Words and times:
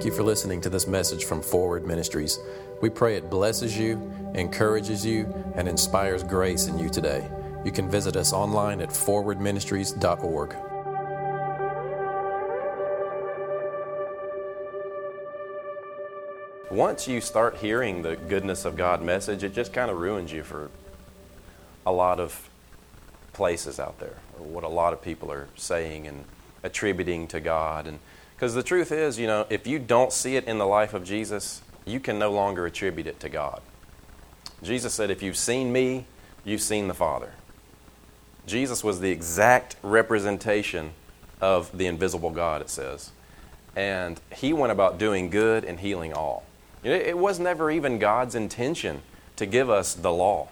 Thank 0.00 0.12
you 0.12 0.16
for 0.16 0.22
listening 0.22 0.62
to 0.62 0.70
this 0.70 0.86
message 0.86 1.26
from 1.26 1.42
Forward 1.42 1.86
Ministries. 1.86 2.38
We 2.80 2.88
pray 2.88 3.16
it 3.18 3.28
blesses 3.28 3.76
you, 3.76 4.10
encourages 4.34 5.04
you, 5.04 5.30
and 5.54 5.68
inspires 5.68 6.22
grace 6.22 6.68
in 6.68 6.78
you 6.78 6.88
today. 6.88 7.30
You 7.66 7.70
can 7.70 7.90
visit 7.90 8.16
us 8.16 8.32
online 8.32 8.80
at 8.80 8.88
forwardministries.org. 8.88 10.56
Once 16.70 17.06
you 17.06 17.20
start 17.20 17.58
hearing 17.58 18.00
the 18.00 18.16
goodness 18.16 18.64
of 18.64 18.78
God 18.78 19.02
message, 19.02 19.44
it 19.44 19.52
just 19.52 19.74
kind 19.74 19.90
of 19.90 19.98
ruins 19.98 20.32
you 20.32 20.42
for 20.42 20.70
a 21.84 21.92
lot 21.92 22.18
of 22.18 22.48
places 23.34 23.78
out 23.78 24.00
there, 24.00 24.16
or 24.38 24.46
what 24.46 24.64
a 24.64 24.68
lot 24.68 24.94
of 24.94 25.02
people 25.02 25.30
are 25.30 25.48
saying 25.56 26.06
and 26.06 26.24
attributing 26.62 27.26
to 27.28 27.38
God. 27.38 27.86
And 27.86 27.98
because 28.40 28.54
the 28.54 28.62
truth 28.62 28.90
is, 28.90 29.18
you 29.18 29.26
know, 29.26 29.44
if 29.50 29.66
you 29.66 29.78
don't 29.78 30.14
see 30.14 30.34
it 30.36 30.46
in 30.46 30.56
the 30.56 30.66
life 30.66 30.94
of 30.94 31.04
Jesus, 31.04 31.60
you 31.84 32.00
can 32.00 32.18
no 32.18 32.32
longer 32.32 32.64
attribute 32.64 33.06
it 33.06 33.20
to 33.20 33.28
God. 33.28 33.60
Jesus 34.62 34.94
said, 34.94 35.10
If 35.10 35.22
you've 35.22 35.36
seen 35.36 35.70
me, 35.74 36.06
you've 36.42 36.62
seen 36.62 36.88
the 36.88 36.94
Father. 36.94 37.32
Jesus 38.46 38.82
was 38.82 39.00
the 39.00 39.10
exact 39.10 39.76
representation 39.82 40.92
of 41.42 41.76
the 41.76 41.84
invisible 41.84 42.30
God, 42.30 42.62
it 42.62 42.70
says. 42.70 43.10
And 43.76 44.18
he 44.34 44.54
went 44.54 44.72
about 44.72 44.96
doing 44.96 45.28
good 45.28 45.62
and 45.62 45.78
healing 45.78 46.14
all. 46.14 46.44
It 46.82 47.18
was 47.18 47.38
never 47.38 47.70
even 47.70 47.98
God's 47.98 48.34
intention 48.34 49.02
to 49.36 49.44
give 49.44 49.68
us 49.68 49.92
the 49.92 50.12
law. 50.12 50.48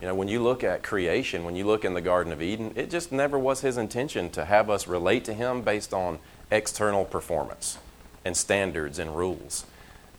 You 0.00 0.08
know, 0.08 0.14
when 0.16 0.26
you 0.26 0.42
look 0.42 0.64
at 0.64 0.82
creation, 0.82 1.44
when 1.44 1.54
you 1.54 1.66
look 1.66 1.84
in 1.84 1.94
the 1.94 2.00
Garden 2.00 2.32
of 2.32 2.42
Eden, 2.42 2.72
it 2.74 2.90
just 2.90 3.12
never 3.12 3.38
was 3.38 3.60
his 3.60 3.78
intention 3.78 4.28
to 4.30 4.44
have 4.44 4.68
us 4.68 4.88
relate 4.88 5.24
to 5.26 5.32
him 5.32 5.62
based 5.62 5.94
on 5.94 6.18
external 6.50 7.04
performance 7.04 7.78
and 8.24 8.36
standards 8.36 8.98
and 8.98 9.16
rules. 9.16 9.64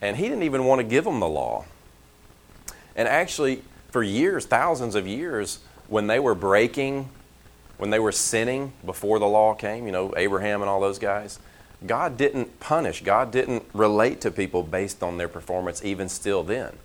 And 0.02 0.18
he 0.18 0.24
didn't 0.24 0.44
even 0.44 0.66
want 0.66 0.80
to 0.80 0.84
give 0.84 1.04
them 1.04 1.20
the 1.20 1.28
law. 1.28 1.66
And 2.96 3.08
actually, 3.08 3.64
for 3.92 4.04
years, 4.04 4.46
thousands 4.46 4.96
of 4.96 5.08
years, 5.08 5.60
when 5.88 6.08
they 6.08 6.20
were 6.20 6.36
breaking, 6.36 7.10
when 7.78 7.90
they 7.90 8.00
were 8.00 8.12
sinning 8.12 8.74
before 8.86 9.20
the 9.20 9.28
law 9.28 9.54
came, 9.54 9.86
you 9.86 9.92
know, 9.92 10.14
Abraham 10.18 10.62
and 10.62 10.70
all 10.70 10.82
those 10.82 11.00
guys, 11.00 11.40
God 11.86 12.18
didn't 12.18 12.60
punish, 12.60 13.04
God 13.04 13.32
didn't 13.32 13.64
relate 13.74 14.20
to 14.22 14.32
people 14.32 14.64
based 14.64 15.04
on 15.04 15.18
their 15.18 15.28
performance, 15.28 15.84
even 15.86 16.10
still 16.10 16.44
then. 16.44 16.76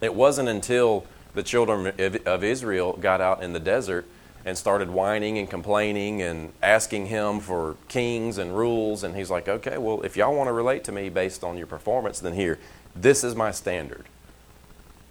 It 0.00 0.14
wasn't 0.14 0.48
until 0.48 1.06
the 1.34 1.42
children 1.42 1.92
of 2.26 2.44
Israel 2.44 2.94
got 2.94 3.20
out 3.20 3.42
in 3.42 3.52
the 3.52 3.60
desert 3.60 4.04
and 4.44 4.58
started 4.58 4.90
whining 4.90 5.38
and 5.38 5.48
complaining 5.48 6.20
and 6.22 6.52
asking 6.62 7.06
him 7.06 7.40
for 7.40 7.76
kings 7.88 8.38
and 8.38 8.56
rules. 8.56 9.04
And 9.04 9.14
he's 9.14 9.30
like, 9.30 9.48
okay, 9.48 9.78
well, 9.78 10.02
if 10.02 10.16
y'all 10.16 10.34
want 10.34 10.48
to 10.48 10.52
relate 10.52 10.84
to 10.84 10.92
me 10.92 11.08
based 11.08 11.44
on 11.44 11.56
your 11.56 11.66
performance, 11.66 12.20
then 12.20 12.34
here, 12.34 12.58
this 12.94 13.22
is 13.22 13.34
my 13.34 13.50
standard. 13.50 14.06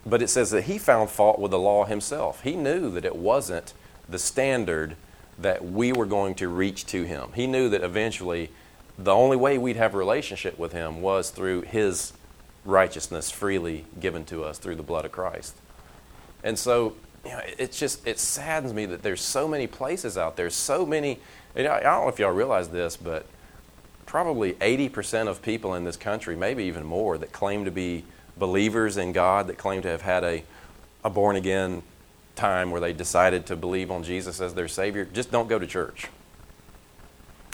But 0.05 0.21
it 0.21 0.29
says 0.29 0.51
that 0.51 0.63
he 0.63 0.77
found 0.77 1.09
fault 1.09 1.39
with 1.39 1.51
the 1.51 1.59
law 1.59 1.85
himself. 1.85 2.41
He 2.41 2.55
knew 2.55 2.89
that 2.91 3.05
it 3.05 3.15
wasn't 3.15 3.73
the 4.09 4.19
standard 4.19 4.95
that 5.37 5.63
we 5.63 5.93
were 5.93 6.05
going 6.05 6.35
to 6.35 6.47
reach 6.47 6.85
to 6.87 7.03
him. 7.03 7.29
He 7.33 7.47
knew 7.47 7.69
that 7.69 7.83
eventually 7.83 8.49
the 8.97 9.13
only 9.13 9.37
way 9.37 9.57
we'd 9.57 9.77
have 9.77 9.95
a 9.95 9.97
relationship 9.97 10.59
with 10.59 10.73
him 10.73 11.01
was 11.01 11.29
through 11.29 11.61
his 11.61 12.13
righteousness 12.65 13.31
freely 13.31 13.85
given 13.99 14.25
to 14.25 14.43
us 14.43 14.57
through 14.57 14.75
the 14.75 14.83
blood 14.83 15.05
of 15.05 15.11
Christ. 15.11 15.55
And 16.43 16.59
so 16.59 16.95
you 17.25 17.31
know, 17.31 17.41
it's 17.57 17.77
just 17.79 18.05
it 18.07 18.19
saddens 18.19 18.73
me 18.73 18.85
that 18.87 19.03
there's 19.03 19.21
so 19.21 19.47
many 19.47 19.67
places 19.67 20.17
out 20.17 20.35
there, 20.37 20.49
so 20.49 20.85
many. 20.85 21.19
I 21.55 21.61
don't 21.61 21.83
know 21.83 22.09
if 22.09 22.19
y'all 22.19 22.31
realize 22.31 22.69
this, 22.69 22.97
but 22.97 23.25
probably 24.05 24.53
80% 24.53 25.27
of 25.27 25.41
people 25.41 25.75
in 25.75 25.83
this 25.83 25.97
country, 25.97 26.35
maybe 26.35 26.63
even 26.65 26.83
more, 26.83 27.17
that 27.17 27.31
claim 27.31 27.65
to 27.65 27.71
be 27.71 28.03
believers 28.37 28.97
in 28.97 29.11
God, 29.11 29.47
that 29.47 29.57
claim 29.57 29.81
to 29.83 29.87
have 29.87 30.01
had 30.01 30.23
a, 30.23 30.43
a 31.03 31.09
born 31.09 31.35
again 31.35 31.83
time 32.35 32.71
where 32.71 32.81
they 32.81 32.93
decided 32.93 33.45
to 33.45 33.55
believe 33.55 33.91
on 33.91 34.03
Jesus 34.03 34.41
as 34.41 34.53
their 34.53 34.67
Savior, 34.67 35.05
just 35.05 35.31
don't 35.31 35.47
go 35.47 35.59
to 35.59 35.67
church. 35.67 36.07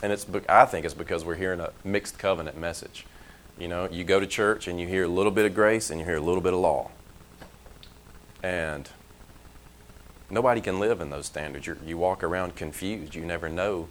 And 0.01 0.11
it's, 0.13 0.25
I 0.47 0.65
think 0.65 0.85
it's 0.85 0.93
because 0.93 1.25
we're 1.25 1.35
hearing 1.35 1.59
a 1.59 1.71
mixed 1.83 2.19
covenant 2.19 2.57
message. 2.57 3.05
You 3.59 3.67
know, 3.67 3.87
you 3.89 4.03
go 4.03 4.19
to 4.19 4.27
church 4.27 4.67
and 4.67 4.79
you 4.79 4.87
hear 4.87 5.03
a 5.03 5.07
little 5.07 5.31
bit 5.31 5.45
of 5.45 5.55
grace 5.55 5.89
and 5.89 5.99
you 5.99 6.05
hear 6.05 6.17
a 6.17 6.21
little 6.21 6.41
bit 6.41 6.53
of 6.53 6.59
law. 6.59 6.91
And 8.43 8.89
nobody 10.29 10.61
can 10.61 10.79
live 10.79 11.01
in 11.01 11.09
those 11.09 11.25
standards. 11.25 11.67
You're, 11.67 11.77
you 11.85 11.97
walk 11.97 12.23
around 12.23 12.55
confused. 12.55 13.15
You 13.15 13.25
never 13.25 13.49
know 13.49 13.89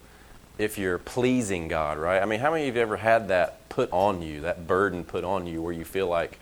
if 0.57 0.77
you're 0.77 0.97
pleasing 0.97 1.67
God, 1.67 1.97
right? 1.97 2.21
I 2.21 2.25
mean, 2.25 2.39
how 2.39 2.51
many 2.51 2.67
of 2.67 2.75
you 2.75 2.79
have 2.79 2.87
ever 2.89 2.97
had 2.97 3.27
that 3.27 3.69
put 3.69 3.91
on 3.91 4.21
you, 4.21 4.41
that 4.41 4.67
burden 4.67 5.03
put 5.03 5.23
on 5.23 5.45
you, 5.45 5.61
where 5.61 5.73
you 5.73 5.85
feel 5.85 6.07
like, 6.07 6.39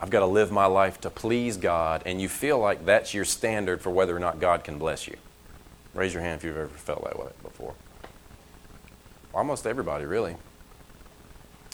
I've 0.00 0.10
got 0.10 0.20
to 0.20 0.26
live 0.26 0.50
my 0.50 0.66
life 0.66 1.00
to 1.02 1.10
please 1.10 1.56
God, 1.56 2.02
and 2.04 2.20
you 2.20 2.28
feel 2.28 2.58
like 2.58 2.84
that's 2.84 3.14
your 3.14 3.24
standard 3.24 3.80
for 3.80 3.90
whether 3.90 4.16
or 4.16 4.18
not 4.18 4.40
God 4.40 4.64
can 4.64 4.78
bless 4.78 5.06
you? 5.06 5.16
Raise 5.94 6.12
your 6.12 6.22
hand 6.22 6.38
if 6.40 6.44
you've 6.44 6.56
ever 6.56 6.68
felt 6.68 7.04
that 7.04 7.18
way 7.18 7.30
before. 7.42 7.74
Almost 9.32 9.66
everybody, 9.66 10.04
really. 10.04 10.36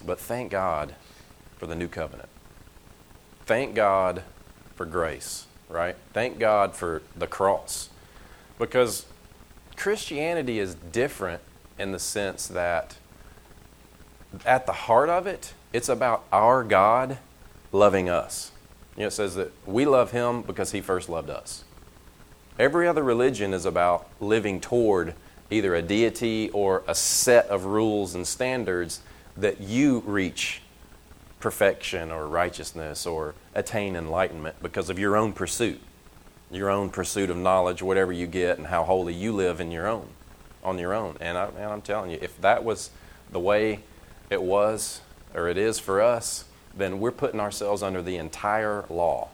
But 0.04 0.20
thank 0.20 0.50
God 0.50 0.94
for 1.56 1.66
the 1.66 1.74
new 1.74 1.88
covenant. 1.88 2.28
Thank 3.46 3.74
God 3.74 4.22
for 4.76 4.84
grace 4.84 5.47
right? 5.68 5.96
Thank 6.12 6.38
God 6.38 6.74
for 6.74 7.02
the 7.16 7.26
cross. 7.26 7.90
Because 8.58 9.06
Christianity 9.76 10.58
is 10.58 10.74
different 10.74 11.42
in 11.78 11.92
the 11.92 11.98
sense 11.98 12.48
that 12.48 12.96
at 14.44 14.66
the 14.66 14.72
heart 14.72 15.08
of 15.08 15.26
it, 15.26 15.52
it's 15.72 15.88
about 15.88 16.24
our 16.32 16.64
God 16.64 17.18
loving 17.72 18.08
us. 18.08 18.52
You 18.96 19.02
know, 19.02 19.06
it 19.08 19.12
says 19.12 19.34
that 19.36 19.52
we 19.66 19.86
love 19.86 20.10
Him 20.10 20.42
because 20.42 20.72
He 20.72 20.80
first 20.80 21.08
loved 21.08 21.30
us. 21.30 21.64
Every 22.58 22.88
other 22.88 23.04
religion 23.04 23.54
is 23.54 23.64
about 23.64 24.08
living 24.18 24.60
toward 24.60 25.14
either 25.50 25.74
a 25.74 25.82
deity 25.82 26.50
or 26.50 26.82
a 26.88 26.94
set 26.94 27.46
of 27.46 27.64
rules 27.64 28.14
and 28.14 28.26
standards 28.26 29.00
that 29.36 29.60
you 29.60 30.00
reach 30.00 30.62
perfection 31.41 32.10
or 32.10 32.26
righteousness 32.26 33.06
or 33.06 33.34
attain 33.54 33.97
enlightenment 33.97 34.56
because 34.62 34.91
of 34.91 34.99
your 34.99 35.16
own 35.16 35.32
pursuit, 35.32 35.81
your 36.50 36.71
own 36.71 36.91
pursuit 36.91 37.31
of 37.31 37.37
knowledge, 37.37 37.82
whatever 37.82 38.12
you 38.12 38.26
get, 38.26 38.59
and 38.59 38.69
how 38.69 38.84
holy 38.84 39.15
you 39.15 39.32
live 39.32 39.60
in 39.60 39.71
your 39.71 39.87
own, 39.87 40.09
on 40.65 40.78
your 40.78 40.94
own. 40.94 41.16
And, 41.21 41.38
I, 41.38 41.47
and 41.47 41.66
I'm 41.72 41.82
telling 41.82 42.10
you, 42.10 42.19
if 42.21 42.41
that 42.41 42.65
was 42.65 42.91
the 43.31 43.41
way 43.41 43.81
it 44.31 44.43
was 44.43 45.00
or 45.34 45.49
it 45.49 45.59
is 45.59 45.78
for 45.78 46.00
us, 46.00 46.44
then 46.76 47.00
we're 47.00 47.12
putting 47.12 47.41
ourselves 47.41 47.82
under 47.82 48.03
the 48.03 48.16
entire 48.16 48.84
law. 48.88 49.28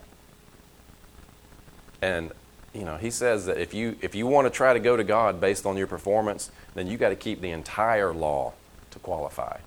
And 2.01 2.31
you 2.73 2.83
know, 2.83 2.97
he 2.97 3.09
says 3.09 3.45
that 3.45 3.57
if 3.57 3.73
you 3.73 3.95
if 4.01 4.13
you 4.15 4.27
want 4.27 4.45
to 4.45 4.49
try 4.49 4.73
to 4.73 4.79
go 4.79 4.97
to 4.97 5.03
God 5.03 5.39
based 5.39 5.65
on 5.65 5.77
your 5.77 5.87
performance, 5.87 6.51
then 6.73 6.87
you 6.87 6.97
got 6.97 7.09
to 7.09 7.15
keep 7.15 7.39
the 7.39 7.51
entire 7.51 8.13
law 8.13 8.51
to 8.91 8.99
qualify. 8.99 9.59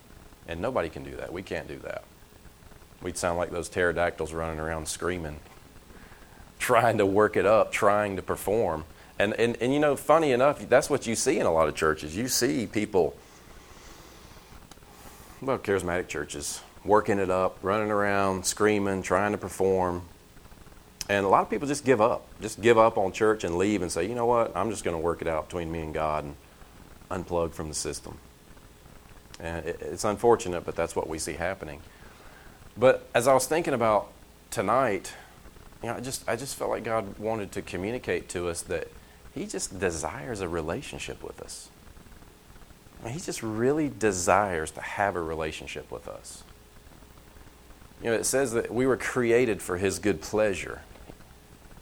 And 0.46 0.60
nobody 0.60 0.90
can 0.90 1.04
do 1.04 1.16
that. 1.16 1.32
We 1.32 1.42
can't 1.42 1.66
do 1.66 1.78
that. 1.78 2.04
We'd 3.02 3.16
sound 3.16 3.38
like 3.38 3.50
those 3.50 3.68
pterodactyls 3.68 4.32
running 4.32 4.58
around 4.58 4.88
screaming, 4.88 5.38
trying 6.58 6.98
to 6.98 7.06
work 7.06 7.36
it 7.36 7.46
up, 7.46 7.70
trying 7.70 8.16
to 8.16 8.22
perform. 8.22 8.84
And, 9.18 9.34
and, 9.34 9.56
and 9.60 9.72
you 9.72 9.80
know, 9.80 9.96
funny 9.96 10.32
enough, 10.32 10.68
that's 10.68 10.90
what 10.90 11.06
you 11.06 11.14
see 11.14 11.38
in 11.38 11.46
a 11.46 11.52
lot 11.52 11.68
of 11.68 11.74
churches. 11.74 12.16
You 12.16 12.28
see 12.28 12.66
people, 12.66 13.16
well, 15.40 15.58
charismatic 15.58 16.08
churches, 16.08 16.60
working 16.84 17.18
it 17.18 17.30
up, 17.30 17.58
running 17.62 17.90
around, 17.90 18.46
screaming, 18.46 19.02
trying 19.02 19.32
to 19.32 19.38
perform. 19.38 20.02
And 21.08 21.24
a 21.24 21.28
lot 21.28 21.42
of 21.42 21.50
people 21.50 21.66
just 21.66 21.84
give 21.84 22.00
up, 22.00 22.26
just 22.40 22.60
give 22.60 22.78
up 22.78 22.98
on 22.98 23.12
church 23.12 23.42
and 23.44 23.56
leave 23.56 23.82
and 23.82 23.90
say, 23.90 24.06
you 24.06 24.14
know 24.14 24.26
what, 24.26 24.56
I'm 24.56 24.70
just 24.70 24.84
going 24.84 24.96
to 24.96 25.02
work 25.02 25.22
it 25.22 25.28
out 25.28 25.46
between 25.46 25.72
me 25.72 25.80
and 25.80 25.94
God 25.94 26.24
and 26.24 26.34
unplug 27.10 27.52
from 27.52 27.68
the 27.68 27.74
system. 27.74 28.18
And 29.40 29.64
it's 29.64 30.04
unfortunate, 30.04 30.64
but 30.64 30.76
that's 30.76 30.94
what 30.94 31.08
we 31.08 31.18
see 31.18 31.34
happening. 31.34 31.80
But 32.78 33.08
as 33.12 33.26
I 33.26 33.34
was 33.34 33.46
thinking 33.46 33.74
about 33.74 34.08
tonight, 34.50 35.12
you 35.82 35.88
know, 35.88 35.96
I 35.96 36.00
just 36.00 36.28
I 36.28 36.36
just 36.36 36.54
felt 36.54 36.70
like 36.70 36.84
God 36.84 37.18
wanted 37.18 37.50
to 37.52 37.62
communicate 37.62 38.28
to 38.30 38.48
us 38.48 38.62
that 38.62 38.88
He 39.34 39.46
just 39.46 39.78
desires 39.80 40.40
a 40.40 40.48
relationship 40.48 41.22
with 41.22 41.40
us. 41.42 41.70
I 43.00 43.06
mean, 43.06 43.14
he 43.14 43.20
just 43.20 43.42
really 43.42 43.88
desires 43.88 44.70
to 44.72 44.80
have 44.80 45.14
a 45.14 45.22
relationship 45.22 45.90
with 45.90 46.08
us. 46.08 46.42
You 48.02 48.10
know, 48.10 48.16
it 48.16 48.24
says 48.24 48.52
that 48.52 48.74
we 48.74 48.86
were 48.86 48.96
created 48.96 49.62
for 49.62 49.76
His 49.76 49.98
good 49.98 50.20
pleasure. 50.20 50.82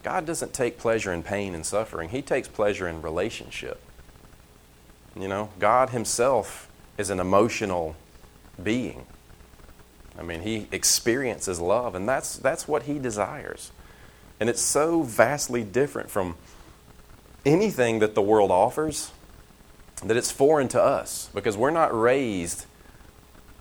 God 0.02 0.24
doesn't 0.24 0.52
take 0.52 0.78
pleasure 0.78 1.12
in 1.12 1.22
pain 1.22 1.54
and 1.54 1.64
suffering, 1.64 2.10
He 2.10 2.22
takes 2.22 2.48
pleasure 2.48 2.88
in 2.88 3.02
relationship. 3.02 3.80
You 5.14 5.28
know, 5.28 5.50
God 5.58 5.90
Himself 5.90 6.70
is 6.98 7.10
an 7.10 7.20
emotional 7.20 7.96
being. 8.62 9.06
I 10.18 10.22
mean, 10.22 10.42
he 10.42 10.66
experiences 10.72 11.60
love, 11.60 11.94
and 11.94 12.08
that's, 12.08 12.36
that's 12.36 12.66
what 12.66 12.84
he 12.84 12.98
desires. 12.98 13.70
And 14.40 14.48
it's 14.48 14.62
so 14.62 15.02
vastly 15.02 15.62
different 15.62 16.10
from 16.10 16.36
anything 17.44 18.00
that 18.00 18.14
the 18.14 18.22
world 18.22 18.50
offers 18.50 19.12
that 20.04 20.16
it's 20.16 20.30
foreign 20.30 20.68
to 20.68 20.82
us 20.82 21.30
because 21.34 21.56
we're 21.56 21.70
not 21.70 21.98
raised 21.98 22.66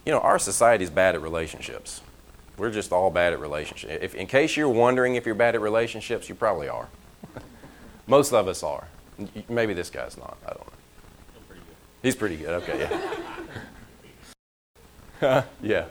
you 0.05 0.11
know, 0.11 0.19
our 0.19 0.37
society's 0.39 0.89
bad 0.89 1.15
at 1.15 1.21
relationships. 1.21 2.01
We're 2.57 2.71
just 2.71 2.91
all 2.91 3.09
bad 3.09 3.33
at 3.33 3.39
relationships. 3.39 3.91
If, 4.01 4.15
in 4.15 4.27
case 4.27 4.55
you're 4.55 4.69
wondering 4.69 5.15
if 5.15 5.25
you're 5.25 5.35
bad 5.35 5.55
at 5.55 5.61
relationships, 5.61 6.29
you 6.29 6.35
probably 6.35 6.69
are. 6.69 6.87
Most 8.07 8.31
of 8.31 8.47
us 8.47 8.63
are. 8.63 8.87
Maybe 9.49 9.73
this 9.73 9.89
guy's 9.89 10.17
not. 10.17 10.37
I 10.45 10.49
don't 10.49 10.67
know. 10.67 10.73
Pretty 11.47 11.61
He's 12.03 12.15
pretty 12.15 12.37
good. 12.37 12.49
Okay, 12.49 12.87
yeah. 15.21 15.43
yeah. 15.61 15.85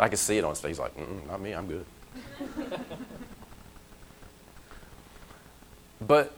I 0.00 0.08
can 0.08 0.16
see 0.16 0.38
it 0.38 0.44
on 0.44 0.50
his 0.50 0.60
face. 0.60 0.70
He's 0.70 0.78
like, 0.78 0.94
not 1.26 1.40
me. 1.40 1.52
I'm 1.52 1.66
good. 1.66 1.84
but 6.00 6.34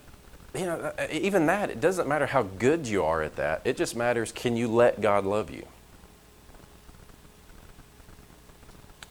you 0.55 0.67
know, 0.67 0.93
uh, 0.99 1.07
even 1.11 1.47
that, 1.47 1.71
it 1.71 1.81
doesn't 1.81 2.09
matter 2.09 2.27
how 2.27 2.43
good 2.43 2.87
you 2.87 3.05
are 3.05 3.23
at 3.23 3.37
that. 3.37 3.63
It 3.65 3.77
just 3.77 3.95
matters 3.95 4.33
can 4.33 4.57
you 4.57 4.69
let 4.69 5.01
God 5.01 5.25
love 5.25 5.51
you? 5.51 5.67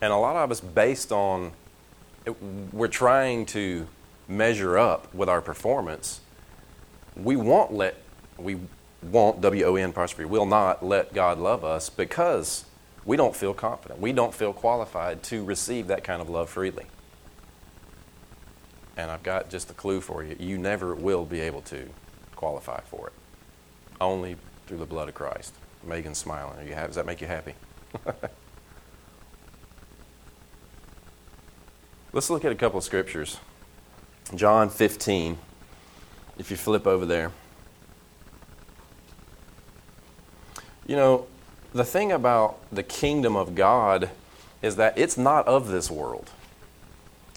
And 0.02 0.14
a 0.14 0.18
lot 0.18 0.36
of 0.36 0.52
us, 0.52 0.62
based 0.62 1.12
on, 1.12 1.52
we're 2.72 2.88
trying 2.88 3.46
to 3.48 3.88
measure 4.28 4.78
up 4.78 5.14
with 5.14 5.28
our 5.28 5.42
performance. 5.42 6.22
We 7.16 7.36
won't 7.36 7.74
let, 7.74 7.96
we 8.38 8.60
won't, 9.02 9.42
W 9.42 9.66
O 9.66 9.76
N 9.76 9.90
apostrophe, 9.90 10.26
will 10.26 10.46
not 10.46 10.86
let 10.86 11.14
God 11.14 11.38
love 11.38 11.66
us 11.66 11.90
because 11.90 12.66
we 13.06 13.18
don't 13.18 13.36
feel 13.36 13.54
confident. 13.54 14.00
We 14.00 14.12
don't 14.12 14.34
feel 14.34 14.54
qualified 14.54 15.24
to 15.24 15.44
receive 15.44 15.88
that 15.88 16.04
kind 16.04 16.22
of 16.22 16.30
love 16.30 16.50
freely. 16.50 16.86
And 18.98 19.10
I've 19.10 19.24
got 19.24 19.50
just 19.50 19.72
a 19.72 19.74
clue 19.74 20.02
for 20.02 20.24
you. 20.24 20.36
You 20.40 20.58
never 20.58 20.94
will 20.94 21.26
be 21.26 21.40
able 21.40 21.62
to 21.64 21.90
qualify 22.36 22.82
for 22.82 23.08
it. 23.08 23.14
Only 24.02 24.36
through 24.68 24.78
the 24.78 24.86
blood 24.86 25.10
of 25.10 25.16
Christ. 25.16 25.54
Megan's 25.84 26.18
smiling. 26.18 26.60
Are 26.60 26.64
you 26.64 26.74
happy? 26.74 26.88
Does 26.88 26.96
that 26.98 27.06
make 27.06 27.22
you 27.22 27.28
happy? 27.28 27.54
Let's 32.12 32.30
look 32.30 32.44
at 32.44 32.52
a 32.52 32.56
couple 32.56 32.78
of 32.78 32.84
scriptures. 32.84 33.40
John 34.36 34.70
15, 34.70 35.38
if 36.38 36.52
you 36.52 36.58
flip 36.58 36.86
over 36.86 37.06
there. 37.06 37.32
You 40.86 40.96
know, 40.96 41.28
the 41.74 41.86
thing 41.86 42.12
about 42.12 42.58
the 42.72 42.84
kingdom 42.84 43.36
of 43.36 43.56
God 43.56 44.10
is 44.62 44.76
that 44.76 44.98
it's 44.98 45.18
not 45.18 45.48
of 45.48 45.68
this 45.68 45.90
world. 45.90 46.30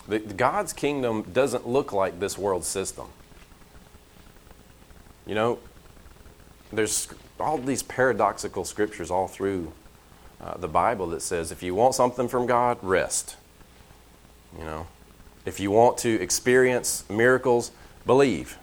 The, 0.08 0.19
God's 0.19 0.73
kingdom 0.73 1.23
doesn't 1.32 1.69
look 1.69 1.93
like 1.93 2.19
this 2.19 2.37
world 2.37 2.64
system. 2.64 3.06
You 5.26 5.34
know, 5.34 5.58
there's 6.73 7.08
all 7.38 7.58
these 7.58 7.82
paradoxical 7.82 8.64
scriptures 8.64 9.11
all 9.11 9.29
through 9.29 9.73
uh, 10.40 10.56
the 10.56 10.69
Bible 10.69 11.08
that 11.08 11.23
says 11.23 11.52
if 11.52 11.62
you 11.62 11.75
want 11.75 11.94
something 11.94 12.26
from 12.26 12.46
God, 12.46 12.78
rest. 12.82 13.37
You 14.58 14.64
know, 14.64 14.87
if 15.44 15.61
you 15.61 15.70
want 15.70 15.99
to 15.99 16.20
experience 16.20 17.05
miracles, 17.08 17.70
believe. 18.05 18.58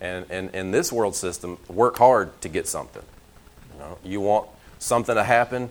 And 0.00 0.30
in 0.30 0.70
this 0.70 0.92
world 0.92 1.16
system, 1.16 1.58
work 1.66 1.96
hard 1.96 2.38
to 2.42 2.48
get 2.48 2.68
something. 2.68 3.02
You 3.72 3.78
know, 3.78 3.98
you 4.04 4.20
want 4.20 4.48
something 4.78 5.14
to 5.14 5.24
happen, 5.24 5.70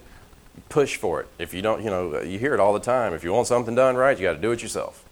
push 0.70 0.98
for 0.98 1.22
it. 1.22 1.28
If 1.40 1.54
you 1.54 1.62
don't, 1.62 1.84
you 1.84 1.90
know, 1.90 2.22
you 2.22 2.40
hear 2.40 2.54
it 2.54 2.60
all 2.60 2.74
the 2.74 2.80
time. 2.80 3.14
If 3.14 3.24
you 3.24 3.34
want 3.34 3.48
something 3.48 3.76
done 3.76 3.96
right, 3.96 4.18
you 4.18 4.24
got 4.24 4.34
to 4.34 4.42
do 4.42 4.52
it 4.52 4.62
yourself. 4.62 5.04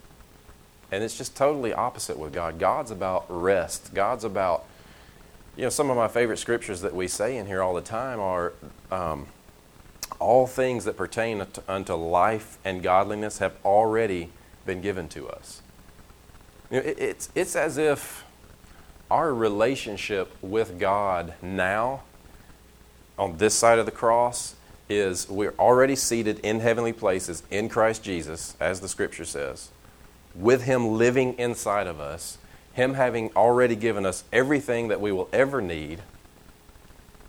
And 0.91 1.03
it's 1.03 1.17
just 1.17 1.35
totally 1.35 1.73
opposite 1.73 2.19
with 2.19 2.33
God. 2.33 2.59
God's 2.59 2.91
about 2.91 3.25
rest. 3.29 3.93
God's 3.93 4.23
about, 4.23 4.65
you 5.55 5.63
know, 5.63 5.69
some 5.69 5.89
of 5.89 5.95
my 5.95 6.07
favorite 6.07 6.37
scriptures 6.37 6.81
that 6.81 6.93
we 6.93 7.07
say 7.07 7.37
in 7.37 7.47
here 7.47 7.61
all 7.61 7.73
the 7.73 7.81
time 7.81 8.19
are 8.19 8.53
um, 8.91 9.27
all 10.19 10.45
things 10.47 10.85
that 10.85 10.97
pertain 10.97 11.45
unto 11.67 11.93
life 11.93 12.57
and 12.65 12.83
godliness 12.83 13.39
have 13.39 13.55
already 13.63 14.29
been 14.65 14.81
given 14.81 15.07
to 15.09 15.29
us. 15.29 15.61
You 16.69 16.77
know, 16.77 16.85
it, 16.85 16.99
it's, 16.99 17.29
it's 17.35 17.55
as 17.55 17.77
if 17.77 18.25
our 19.09 19.33
relationship 19.33 20.35
with 20.41 20.79
God 20.79 21.33
now, 21.41 22.03
on 23.21 23.37
this 23.37 23.53
side 23.53 23.77
of 23.77 23.85
the 23.85 23.91
cross, 23.91 24.55
is 24.89 25.29
we're 25.29 25.53
already 25.59 25.95
seated 25.95 26.39
in 26.39 26.59
heavenly 26.59 26.91
places 26.91 27.43
in 27.51 27.69
Christ 27.69 28.03
Jesus, 28.03 28.57
as 28.59 28.81
the 28.81 28.89
scripture 28.89 29.25
says 29.25 29.69
with 30.35 30.63
Him 30.63 30.97
living 30.97 31.37
inside 31.37 31.87
of 31.87 31.99
us, 31.99 32.37
Him 32.73 32.93
having 32.95 33.31
already 33.35 33.75
given 33.75 34.05
us 34.05 34.23
everything 34.31 34.87
that 34.87 35.01
we 35.01 35.11
will 35.11 35.29
ever 35.33 35.61
need, 35.61 36.01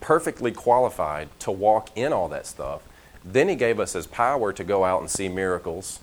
perfectly 0.01 0.53
qualified 0.53 1.29
to 1.41 1.51
walk 1.51 1.91
in 1.97 2.13
all 2.13 2.29
that 2.29 2.47
stuff. 2.47 2.83
Then 3.25 3.49
He 3.49 3.55
gave 3.55 3.81
us 3.81 3.93
His 3.93 4.07
power 4.07 4.53
to 4.53 4.65
go 4.65 4.85
out 4.85 5.01
and 5.01 5.11
see 5.11 5.29
miracles. 5.29 6.01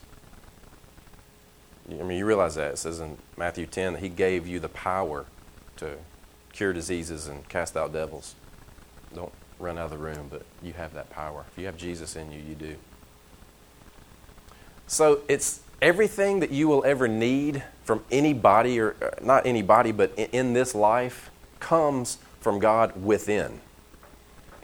I 1.90 2.04
mean, 2.04 2.20
you 2.20 2.26
realize 2.26 2.56
that. 2.56 2.74
It 2.74 2.78
says 2.78 3.00
in 3.00 3.18
Matthew 3.38 3.66
10 3.66 3.94
that 3.94 4.00
He 4.00 4.10
gave 4.10 4.46
you 4.46 4.60
the 4.60 4.70
power 4.70 5.26
to 5.78 5.96
cure 6.52 6.74
diseases 6.74 7.28
and 7.28 7.48
cast 7.50 7.76
out 7.76 7.94
devils. 7.94 8.36
Don't 9.16 9.32
run 9.60 9.78
out 9.78 9.86
of 9.86 9.92
the 9.92 9.98
room, 9.98 10.28
but 10.30 10.44
you 10.64 10.74
have 10.74 10.94
that 10.94 11.10
power. 11.10 11.46
If 11.52 11.58
you 11.58 11.66
have 11.66 11.78
Jesus 11.78 12.16
in 12.16 12.32
you, 12.32 12.40
you 12.40 12.56
do. 12.56 12.76
So 14.88 15.22
it's 15.28 15.62
everything 15.82 16.40
that 16.40 16.52
you 16.52 16.68
will 16.68 16.84
ever 16.84 17.08
need 17.08 17.64
from 17.84 18.04
anybody, 18.12 18.80
or 18.80 18.96
uh, 19.02 19.10
not 19.22 19.46
anybody, 19.46 19.92
but 19.92 20.12
in 20.18 20.54
this 20.54 20.74
life, 20.74 21.30
comes 21.60 22.18
from 22.40 22.60
God 22.60 23.04
within. 23.04 23.60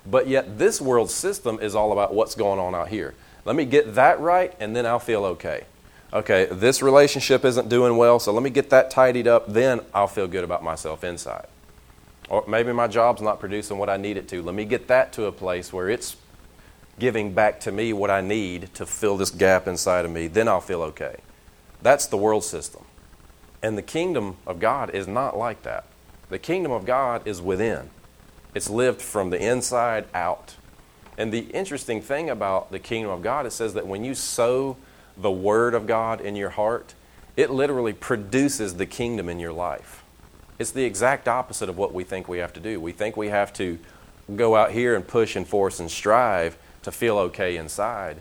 But 0.05 0.27
yet, 0.27 0.57
this 0.57 0.79
world 0.79 1.09
system 1.09 1.59
is 1.61 1.75
all 1.75 1.91
about 1.91 2.13
what's 2.13 2.35
going 2.35 2.59
on 2.59 2.75
out 2.75 2.89
here. 2.89 3.13
Let 3.43 3.55
me 3.55 3.65
get 3.65 3.95
that 3.95 4.19
right, 4.19 4.53
and 4.59 4.75
then 4.75 4.85
I'll 4.85 4.99
feel 4.99 5.25
okay. 5.25 5.65
Okay, 6.13 6.45
this 6.45 6.81
relationship 6.81 7.43
isn't 7.43 7.67
doing 7.67 7.97
well, 7.97 8.19
so 8.19 8.31
let 8.31 8.43
me 8.43 8.49
get 8.49 8.69
that 8.69 8.89
tidied 8.89 9.27
up, 9.27 9.51
then 9.51 9.81
I'll 9.93 10.07
feel 10.07 10.27
good 10.27 10.43
about 10.43 10.63
myself 10.63 11.03
inside. 11.03 11.47
Or 12.29 12.43
maybe 12.47 12.73
my 12.73 12.87
job's 12.87 13.21
not 13.21 13.39
producing 13.39 13.77
what 13.77 13.89
I 13.89 13.97
need 13.97 14.17
it 14.17 14.27
to. 14.29 14.41
Let 14.41 14.55
me 14.55 14.65
get 14.65 14.87
that 14.87 15.13
to 15.13 15.25
a 15.25 15.31
place 15.31 15.71
where 15.71 15.89
it's 15.89 16.17
giving 16.99 17.33
back 17.33 17.59
to 17.61 17.71
me 17.71 17.93
what 17.93 18.09
I 18.09 18.21
need 18.21 18.73
to 18.75 18.85
fill 18.85 19.17
this 19.17 19.31
gap 19.31 19.67
inside 19.67 20.05
of 20.05 20.11
me, 20.11 20.27
then 20.27 20.47
I'll 20.47 20.61
feel 20.61 20.81
okay. 20.83 21.17
That's 21.81 22.07
the 22.07 22.17
world 22.17 22.43
system. 22.43 22.83
And 23.61 23.77
the 23.77 23.81
kingdom 23.81 24.37
of 24.47 24.59
God 24.59 24.93
is 24.93 25.07
not 25.07 25.37
like 25.37 25.63
that. 25.63 25.85
The 26.29 26.39
kingdom 26.39 26.71
of 26.71 26.85
God 26.85 27.27
is 27.27 27.41
within, 27.41 27.89
it's 28.53 28.69
lived 28.69 29.01
from 29.01 29.29
the 29.29 29.43
inside 29.43 30.05
out. 30.13 30.55
And 31.17 31.31
the 31.31 31.39
interesting 31.39 32.01
thing 32.01 32.29
about 32.29 32.71
the 32.71 32.79
kingdom 32.79 33.11
of 33.11 33.21
God, 33.21 33.45
it 33.45 33.51
says 33.51 33.73
that 33.73 33.87
when 33.87 34.03
you 34.03 34.15
sow 34.15 34.75
the 35.17 35.31
word 35.31 35.73
of 35.73 35.87
God 35.87 36.19
in 36.19 36.35
your 36.35 36.49
heart, 36.49 36.93
it 37.37 37.49
literally 37.49 37.93
produces 37.93 38.75
the 38.75 38.85
kingdom 38.85 39.29
in 39.29 39.39
your 39.39 39.53
life. 39.53 40.03
It's 40.57 40.71
the 40.71 40.83
exact 40.83 41.27
opposite 41.27 41.69
of 41.69 41.77
what 41.77 41.93
we 41.93 42.03
think 42.03 42.27
we 42.27 42.37
have 42.37 42.53
to 42.53 42.59
do. 42.59 42.79
We 42.79 42.91
think 42.91 43.17
we 43.17 43.27
have 43.27 43.51
to 43.53 43.77
go 44.35 44.55
out 44.55 44.71
here 44.71 44.95
and 44.95 45.05
push 45.05 45.35
and 45.35 45.47
force 45.47 45.79
and 45.79 45.91
strive 45.91 46.57
to 46.83 46.91
feel 46.91 47.17
okay 47.17 47.57
inside. 47.57 48.17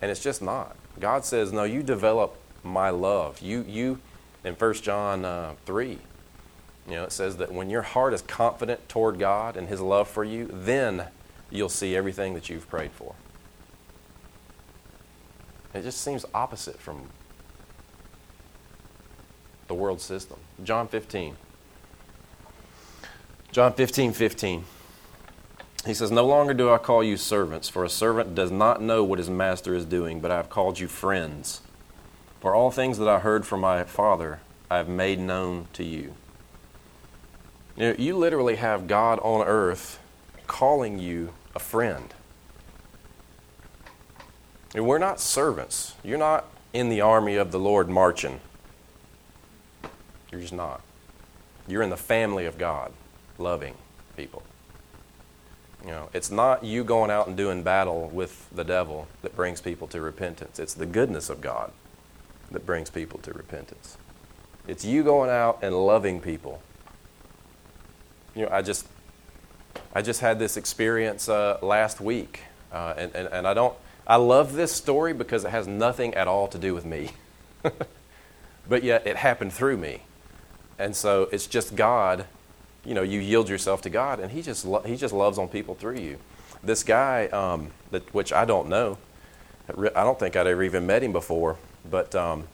And 0.00 0.10
it's 0.10 0.22
just 0.22 0.40
not. 0.40 0.76
God 0.98 1.24
says, 1.24 1.52
no, 1.52 1.64
you 1.64 1.82
develop 1.82 2.36
my 2.62 2.90
love. 2.90 3.40
You, 3.40 3.64
you 3.68 4.00
in 4.44 4.54
1 4.54 4.74
John 4.74 5.24
uh, 5.24 5.54
3, 5.66 5.98
you 6.88 6.94
know, 6.94 7.04
it 7.04 7.12
says 7.12 7.36
that 7.38 7.52
when 7.52 7.68
your 7.68 7.82
heart 7.82 8.14
is 8.14 8.22
confident 8.22 8.88
toward 8.88 9.18
God 9.18 9.56
and 9.56 9.68
His 9.68 9.80
love 9.80 10.08
for 10.08 10.24
you, 10.24 10.48
then 10.52 11.06
you'll 11.50 11.68
see 11.68 11.96
everything 11.96 12.34
that 12.34 12.48
you've 12.48 12.68
prayed 12.68 12.92
for. 12.92 13.14
It 15.74 15.82
just 15.82 16.00
seems 16.00 16.24
opposite 16.32 16.78
from 16.78 17.10
the 19.68 19.74
world 19.74 20.00
system. 20.00 20.38
John 20.62 20.88
15. 20.88 21.36
John 23.56 23.72
15, 23.72 24.12
15. 24.12 24.64
He 25.86 25.94
says, 25.94 26.10
No 26.10 26.26
longer 26.26 26.52
do 26.52 26.70
I 26.70 26.76
call 26.76 27.02
you 27.02 27.16
servants, 27.16 27.70
for 27.70 27.84
a 27.84 27.88
servant 27.88 28.34
does 28.34 28.50
not 28.50 28.82
know 28.82 29.02
what 29.02 29.18
his 29.18 29.30
master 29.30 29.74
is 29.74 29.86
doing, 29.86 30.20
but 30.20 30.30
I 30.30 30.36
have 30.36 30.50
called 30.50 30.78
you 30.78 30.88
friends. 30.88 31.62
For 32.42 32.54
all 32.54 32.70
things 32.70 32.98
that 32.98 33.08
I 33.08 33.20
heard 33.20 33.46
from 33.46 33.60
my 33.60 33.84
Father, 33.84 34.40
I 34.70 34.76
have 34.76 34.90
made 34.90 35.18
known 35.18 35.68
to 35.72 35.84
you. 35.84 36.12
You, 37.78 37.82
know, 37.82 37.94
you 37.98 38.18
literally 38.18 38.56
have 38.56 38.86
God 38.86 39.20
on 39.20 39.46
earth 39.46 40.00
calling 40.46 40.98
you 40.98 41.32
a 41.54 41.58
friend. 41.58 42.12
And 44.74 44.86
we're 44.86 44.98
not 44.98 45.18
servants. 45.18 45.94
You're 46.04 46.18
not 46.18 46.44
in 46.74 46.90
the 46.90 47.00
army 47.00 47.36
of 47.36 47.52
the 47.52 47.58
Lord 47.58 47.88
marching. 47.88 48.40
You're 50.30 50.42
just 50.42 50.52
not. 50.52 50.82
You're 51.66 51.80
in 51.80 51.88
the 51.88 51.96
family 51.96 52.44
of 52.44 52.58
God, 52.58 52.92
loving 53.38 53.74
people. 54.16 54.42
You 55.84 55.90
know, 55.92 56.08
it's 56.12 56.30
not 56.30 56.64
you 56.64 56.84
going 56.84 57.10
out 57.10 57.28
and 57.28 57.36
doing 57.36 57.62
battle 57.62 58.08
with 58.08 58.48
the 58.50 58.64
devil 58.64 59.08
that 59.22 59.36
brings 59.36 59.60
people 59.60 59.86
to 59.88 60.00
repentance. 60.00 60.58
It's 60.58 60.74
the 60.74 60.86
goodness 60.86 61.30
of 61.30 61.40
God 61.40 61.72
that 62.50 62.66
brings 62.66 62.90
people 62.90 63.20
to 63.20 63.32
repentance. 63.32 63.98
It's 64.66 64.84
you 64.84 65.04
going 65.04 65.30
out 65.30 65.60
and 65.62 65.74
loving 65.86 66.20
people. 66.20 66.62
You 68.34 68.46
know, 68.46 68.52
I 68.52 68.62
just 68.62 68.86
I 69.94 70.02
just 70.02 70.20
had 70.20 70.38
this 70.38 70.56
experience 70.56 71.28
uh, 71.28 71.58
last 71.62 72.00
week 72.00 72.42
Uh, 72.72 72.94
and, 72.98 73.14
and, 73.14 73.28
and 73.28 73.46
I 73.46 73.54
don't, 73.54 73.74
I 74.06 74.16
love 74.16 74.54
this 74.54 74.72
story 74.72 75.14
because 75.14 75.44
it 75.44 75.50
has 75.50 75.66
nothing 75.66 76.14
at 76.14 76.28
all 76.28 76.48
to 76.48 76.58
do 76.58 76.74
with 76.74 76.84
me. 76.84 77.10
but 78.68 78.82
yet 78.84 79.06
it 79.06 79.16
happened 79.16 79.52
through 79.52 79.76
me. 79.78 80.02
And 80.78 80.94
so 80.94 81.28
it's 81.32 81.46
just 81.46 81.76
God, 81.76 82.26
you 82.86 82.94
know, 82.94 83.02
you 83.02 83.20
yield 83.20 83.48
yourself 83.48 83.82
to 83.82 83.90
God 83.90 84.20
and 84.20 84.30
he 84.30 84.42
just, 84.42 84.64
lo- 84.64 84.82
he 84.82 84.96
just 84.96 85.12
loves 85.12 85.38
on 85.38 85.48
people 85.48 85.74
through 85.74 85.98
you. 85.98 86.18
This 86.62 86.82
guy, 86.82 87.26
um, 87.28 87.70
that, 87.90 88.14
which 88.14 88.32
I 88.32 88.44
don't 88.44 88.68
know, 88.68 88.98
I 89.68 90.04
don't 90.04 90.18
think 90.18 90.36
I'd 90.36 90.46
ever 90.46 90.62
even 90.62 90.86
met 90.86 91.02
him 91.02 91.12
before, 91.12 91.56
but 91.90 92.14
um, 92.14 92.46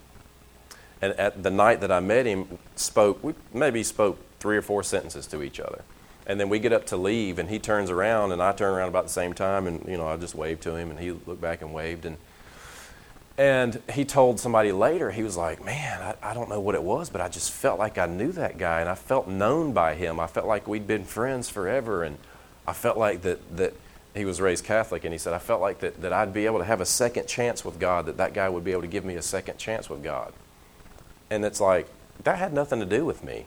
and 1.02 1.12
at 1.14 1.42
the 1.42 1.50
night 1.50 1.80
that 1.80 1.92
I 1.92 2.00
met 2.00 2.26
him, 2.26 2.58
spoke 2.76 3.22
we 3.22 3.34
maybe 3.52 3.82
spoke 3.82 4.18
three 4.40 4.56
or 4.56 4.62
four 4.62 4.82
sentences 4.82 5.26
to 5.28 5.42
each 5.42 5.60
other, 5.60 5.82
and 6.26 6.40
then 6.40 6.48
we 6.48 6.58
get 6.58 6.72
up 6.72 6.86
to 6.86 6.96
leave, 6.96 7.38
and 7.38 7.50
he 7.50 7.58
turns 7.58 7.90
around, 7.90 8.32
and 8.32 8.42
I 8.42 8.52
turn 8.52 8.72
around 8.72 8.88
about 8.88 9.04
the 9.04 9.10
same 9.12 9.34
time, 9.34 9.66
and 9.66 9.84
you 9.86 9.98
know 9.98 10.06
I 10.06 10.16
just 10.16 10.34
waved 10.34 10.62
to 10.62 10.74
him, 10.74 10.90
and 10.90 10.98
he 10.98 11.10
looked 11.10 11.40
back 11.40 11.60
and 11.60 11.74
waved, 11.74 12.06
and 12.06 12.16
and 13.42 13.82
he 13.92 14.04
told 14.04 14.38
somebody 14.38 14.70
later, 14.70 15.10
he 15.10 15.24
was 15.24 15.36
like, 15.36 15.64
Man, 15.64 16.00
I, 16.00 16.30
I, 16.30 16.32
don't 16.32 16.48
know 16.48 16.60
what 16.60 16.76
it 16.76 16.82
was, 16.84 17.10
but 17.10 17.20
I 17.20 17.28
just 17.28 17.50
felt 17.50 17.76
like 17.76 17.98
I 17.98 18.06
knew 18.06 18.30
that 18.30 18.56
guy 18.56 18.78
and 18.78 18.88
I 18.88 18.94
felt 18.94 19.26
known 19.26 19.72
by 19.72 19.96
him. 19.96 20.20
I 20.20 20.28
felt 20.28 20.46
like 20.46 20.68
we'd 20.68 20.86
been 20.86 21.02
friends 21.02 21.48
forever. 21.48 22.04
And 22.04 22.18
I 22.68 22.72
felt 22.72 22.96
like 22.96 23.22
that, 23.22 23.56
that 23.56 23.74
he 24.14 24.24
was 24.24 24.40
raised 24.40 24.64
Catholic. 24.64 25.02
And 25.02 25.12
he 25.12 25.18
said, 25.18 25.32
I 25.32 25.40
felt 25.40 25.60
like 25.60 25.80
that, 25.80 26.02
that 26.02 26.12
I'd 26.12 26.32
be 26.32 26.46
able 26.46 26.58
to 26.58 26.64
have 26.64 26.80
a 26.80 26.86
second 26.86 27.26
chance 27.26 27.64
with 27.64 27.80
God, 27.80 28.06
that 28.06 28.16
that 28.18 28.32
guy 28.32 28.48
would 28.48 28.62
be 28.62 28.70
able 28.70 28.82
to 28.82 28.86
give 28.86 29.04
me 29.04 29.16
a 29.16 29.22
second 29.22 29.58
chance 29.58 29.90
with 29.90 30.04
God. 30.04 30.32
And 31.28 31.44
it's 31.44 31.60
like, 31.60 31.88
that 32.22 32.38
had 32.38 32.52
nothing 32.52 32.78
to 32.78 32.86
do 32.86 33.04
with 33.04 33.24
me. 33.24 33.46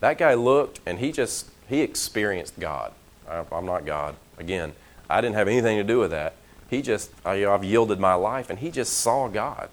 That 0.00 0.16
guy 0.16 0.32
looked 0.32 0.80
and 0.86 1.00
he 1.00 1.12
just, 1.12 1.50
he 1.68 1.82
experienced 1.82 2.58
God. 2.58 2.94
I, 3.28 3.44
I'm 3.52 3.66
not 3.66 3.84
God. 3.84 4.16
Again, 4.38 4.72
I 5.10 5.20
didn't 5.20 5.34
have 5.34 5.48
anything 5.48 5.76
to 5.76 5.84
do 5.84 5.98
with 5.98 6.12
that. 6.12 6.34
He 6.68 6.82
just, 6.82 7.10
I, 7.24 7.34
you 7.34 7.46
know, 7.46 7.54
I've 7.54 7.64
yielded 7.64 8.00
my 8.00 8.14
life, 8.14 8.50
and 8.50 8.58
he 8.58 8.70
just 8.70 8.94
saw 8.94 9.28
God. 9.28 9.68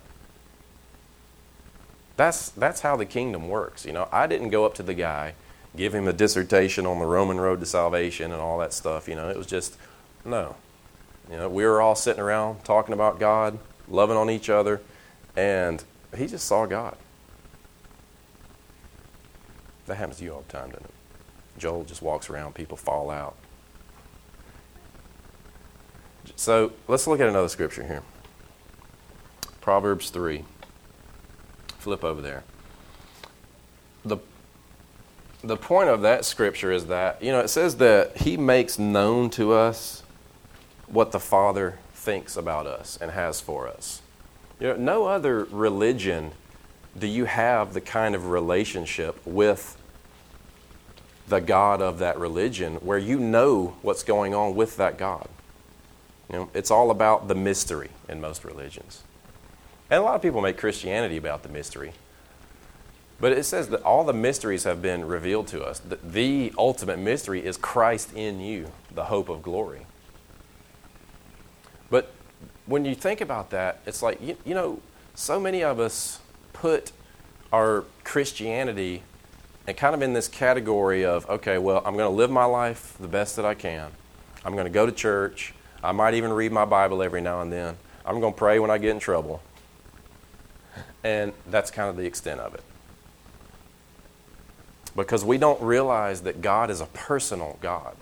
That's, 2.17 2.49
that's 2.49 2.81
how 2.81 2.95
the 2.95 3.05
kingdom 3.05 3.47
works. 3.47 3.85
You 3.85 3.93
know, 3.93 4.07
I 4.11 4.27
didn't 4.27 4.49
go 4.49 4.65
up 4.65 4.75
to 4.75 4.83
the 4.83 4.93
guy, 4.93 5.33
give 5.75 5.95
him 5.95 6.07
a 6.07 6.13
dissertation 6.13 6.85
on 6.85 6.99
the 6.99 7.05
Roman 7.05 7.39
road 7.39 7.59
to 7.61 7.65
salvation 7.65 8.31
and 8.31 8.41
all 8.41 8.59
that 8.59 8.73
stuff. 8.73 9.07
You 9.07 9.15
know, 9.15 9.29
it 9.29 9.37
was 9.37 9.47
just, 9.47 9.77
no. 10.25 10.55
You 11.29 11.37
know, 11.37 11.49
we 11.49 11.63
were 11.63 11.81
all 11.81 11.95
sitting 11.95 12.21
around 12.21 12.63
talking 12.63 12.93
about 12.93 13.19
God, 13.19 13.57
loving 13.87 14.17
on 14.17 14.29
each 14.29 14.49
other, 14.49 14.81
and 15.35 15.83
he 16.15 16.27
just 16.27 16.45
saw 16.45 16.65
God. 16.65 16.97
That 19.85 19.95
happens 19.95 20.17
to 20.17 20.25
you 20.25 20.33
all 20.33 20.43
the 20.45 20.51
time, 20.51 20.69
doesn't 20.69 20.85
it? 20.85 20.91
Joel 21.57 21.83
just 21.83 22.01
walks 22.01 22.29
around, 22.29 22.55
people 22.55 22.77
fall 22.77 23.09
out. 23.09 23.35
So 26.41 26.71
let's 26.87 27.05
look 27.05 27.19
at 27.19 27.29
another 27.29 27.49
scripture 27.49 27.85
here 27.85 28.01
Proverbs 29.61 30.09
3. 30.09 30.43
Flip 31.77 32.03
over 32.03 32.19
there. 32.19 32.43
The, 34.03 34.17
the 35.43 35.55
point 35.55 35.89
of 35.89 36.01
that 36.01 36.25
scripture 36.25 36.71
is 36.71 36.87
that, 36.87 37.21
you 37.21 37.31
know, 37.31 37.41
it 37.41 37.49
says 37.49 37.75
that 37.77 38.17
He 38.17 38.37
makes 38.37 38.79
known 38.79 39.29
to 39.31 39.53
us 39.53 40.01
what 40.87 41.11
the 41.11 41.19
Father 41.19 41.77
thinks 41.93 42.35
about 42.35 42.65
us 42.65 42.97
and 42.99 43.11
has 43.11 43.39
for 43.39 43.67
us. 43.67 44.01
You 44.59 44.69
know, 44.69 44.77
no 44.77 45.05
other 45.05 45.43
religion 45.43 46.31
do 46.97 47.05
you 47.05 47.25
have 47.25 47.75
the 47.75 47.81
kind 47.81 48.15
of 48.15 48.31
relationship 48.31 49.23
with 49.27 49.77
the 51.27 51.39
God 51.39 51.83
of 51.83 51.99
that 51.99 52.19
religion 52.19 52.77
where 52.77 52.97
you 52.97 53.19
know 53.19 53.75
what's 53.83 54.01
going 54.01 54.33
on 54.33 54.55
with 54.55 54.77
that 54.77 54.97
God. 54.97 55.27
You 56.31 56.37
know, 56.37 56.49
it's 56.53 56.71
all 56.71 56.91
about 56.91 57.27
the 57.27 57.35
mystery 57.35 57.89
in 58.07 58.21
most 58.21 58.45
religions. 58.45 59.03
And 59.89 59.99
a 59.99 60.03
lot 60.03 60.15
of 60.15 60.21
people 60.21 60.41
make 60.41 60.57
Christianity 60.57 61.17
about 61.17 61.43
the 61.43 61.49
mystery. 61.49 61.91
But 63.19 63.33
it 63.33 63.43
says 63.43 63.67
that 63.69 63.83
all 63.83 64.03
the 64.03 64.13
mysteries 64.13 64.63
have 64.63 64.81
been 64.81 65.05
revealed 65.05 65.47
to 65.47 65.63
us. 65.63 65.79
The, 65.79 65.97
the 65.97 66.53
ultimate 66.57 66.97
mystery 66.97 67.45
is 67.45 67.57
Christ 67.57 68.13
in 68.15 68.39
you, 68.39 68.71
the 68.93 69.05
hope 69.05 69.29
of 69.29 69.43
glory. 69.43 69.85
But 71.89 72.13
when 72.65 72.85
you 72.85 72.95
think 72.95 73.19
about 73.19 73.49
that, 73.49 73.81
it's 73.85 74.01
like, 74.01 74.21
you, 74.21 74.37
you 74.45 74.55
know, 74.55 74.79
so 75.13 75.39
many 75.39 75.63
of 75.63 75.79
us 75.79 76.19
put 76.53 76.93
our 77.51 77.83
Christianity 78.05 79.03
and 79.67 79.75
kind 79.75 79.93
of 79.93 80.01
in 80.01 80.13
this 80.13 80.29
category 80.29 81.05
of, 81.05 81.29
okay, 81.29 81.57
well, 81.57 81.83
I'm 81.85 81.97
going 81.97 82.09
to 82.09 82.15
live 82.15 82.31
my 82.31 82.45
life 82.45 82.95
the 82.99 83.09
best 83.09 83.35
that 83.35 83.45
I 83.45 83.53
can. 83.53 83.91
I'm 84.45 84.53
going 84.53 84.65
to 84.65 84.71
go 84.71 84.85
to 84.85 84.91
church. 84.91 85.53
I 85.83 85.91
might 85.91 86.13
even 86.13 86.31
read 86.31 86.51
my 86.51 86.65
Bible 86.65 87.01
every 87.01 87.21
now 87.21 87.41
and 87.41 87.51
then. 87.51 87.77
I'm 88.05 88.19
going 88.19 88.33
to 88.33 88.37
pray 88.37 88.59
when 88.59 88.69
I 88.69 88.77
get 88.77 88.91
in 88.91 88.99
trouble. 88.99 89.41
And 91.03 91.33
that's 91.47 91.71
kind 91.71 91.89
of 91.89 91.97
the 91.97 92.05
extent 92.05 92.39
of 92.39 92.53
it. 92.53 92.63
Because 94.95 95.23
we 95.23 95.37
don't 95.37 95.61
realize 95.61 96.21
that 96.21 96.41
God 96.41 96.69
is 96.69 96.81
a 96.81 96.85
personal 96.87 97.57
God, 97.61 97.95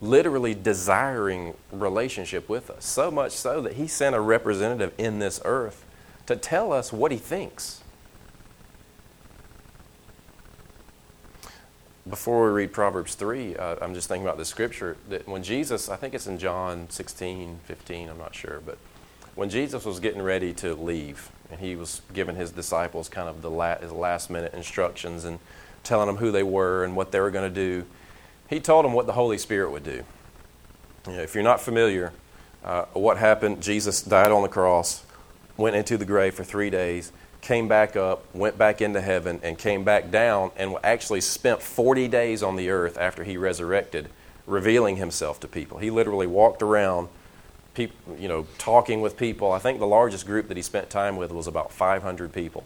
literally 0.00 0.54
desiring 0.54 1.54
relationship 1.70 2.48
with 2.48 2.70
us. 2.70 2.84
So 2.84 3.10
much 3.10 3.32
so 3.32 3.60
that 3.60 3.74
He 3.74 3.86
sent 3.86 4.16
a 4.16 4.20
representative 4.20 4.92
in 4.98 5.18
this 5.18 5.40
earth 5.44 5.84
to 6.26 6.34
tell 6.34 6.72
us 6.72 6.92
what 6.92 7.12
He 7.12 7.18
thinks. 7.18 7.82
Before 12.08 12.46
we 12.46 12.50
read 12.50 12.72
Proverbs 12.72 13.14
3, 13.14 13.56
uh, 13.56 13.76
I'm 13.82 13.94
just 13.94 14.08
thinking 14.08 14.24
about 14.24 14.38
the 14.38 14.44
scripture 14.44 14.96
that 15.08 15.26
when 15.26 15.42
Jesus, 15.42 15.88
I 15.88 15.96
think 15.96 16.14
it's 16.14 16.26
in 16.26 16.38
John 16.38 16.88
16, 16.88 17.60
15, 17.64 18.08
I'm 18.08 18.18
not 18.18 18.34
sure, 18.34 18.60
but 18.64 18.78
when 19.34 19.50
Jesus 19.50 19.84
was 19.84 19.98
getting 19.98 20.22
ready 20.22 20.52
to 20.54 20.74
leave 20.74 21.30
and 21.50 21.60
he 21.60 21.74
was 21.74 22.02
giving 22.14 22.36
his 22.36 22.52
disciples 22.52 23.08
kind 23.08 23.28
of 23.28 23.42
the 23.42 23.50
his 23.80 23.92
last 23.92 24.30
minute 24.30 24.54
instructions 24.54 25.24
and 25.24 25.38
telling 25.82 26.06
them 26.06 26.16
who 26.16 26.30
they 26.30 26.42
were 26.42 26.84
and 26.84 26.96
what 26.96 27.10
they 27.12 27.20
were 27.20 27.30
going 27.30 27.52
to 27.52 27.54
do, 27.54 27.84
he 28.48 28.60
told 28.60 28.84
them 28.84 28.92
what 28.92 29.06
the 29.06 29.12
Holy 29.12 29.38
Spirit 29.38 29.72
would 29.72 29.84
do. 29.84 30.04
You 31.08 31.12
know, 31.12 31.22
if 31.22 31.34
you're 31.34 31.44
not 31.44 31.60
familiar, 31.60 32.12
uh, 32.64 32.84
what 32.92 33.18
happened, 33.18 33.62
Jesus 33.62 34.02
died 34.02 34.30
on 34.30 34.42
the 34.42 34.48
cross, 34.48 35.04
went 35.56 35.74
into 35.74 35.96
the 35.96 36.04
grave 36.04 36.34
for 36.34 36.44
three 36.44 36.70
days 36.70 37.12
came 37.46 37.68
back 37.68 37.94
up, 37.94 38.24
went 38.34 38.58
back 38.58 38.82
into 38.82 39.00
heaven, 39.00 39.38
and 39.44 39.56
came 39.56 39.84
back 39.84 40.10
down, 40.10 40.50
and 40.56 40.74
actually 40.82 41.20
spent 41.20 41.62
40 41.62 42.08
days 42.08 42.42
on 42.42 42.56
the 42.56 42.70
earth 42.70 42.98
after 42.98 43.22
he 43.22 43.36
resurrected, 43.36 44.08
revealing 44.48 44.96
himself 44.96 45.38
to 45.38 45.46
people. 45.46 45.78
He 45.78 45.88
literally 45.88 46.26
walked 46.26 46.60
around, 46.60 47.08
you 47.76 47.88
know, 48.18 48.48
talking 48.58 49.00
with 49.00 49.16
people. 49.16 49.52
I 49.52 49.60
think 49.60 49.78
the 49.78 49.86
largest 49.86 50.26
group 50.26 50.48
that 50.48 50.56
he 50.56 50.62
spent 50.62 50.90
time 50.90 51.16
with 51.16 51.30
was 51.30 51.46
about 51.46 51.70
500 51.70 52.32
people. 52.32 52.64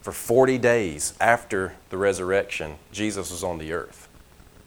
For 0.00 0.10
40 0.10 0.58
days 0.58 1.14
after 1.20 1.74
the 1.90 1.96
resurrection, 1.96 2.78
Jesus 2.90 3.30
was 3.30 3.44
on 3.44 3.58
the 3.58 3.72
earth, 3.72 4.08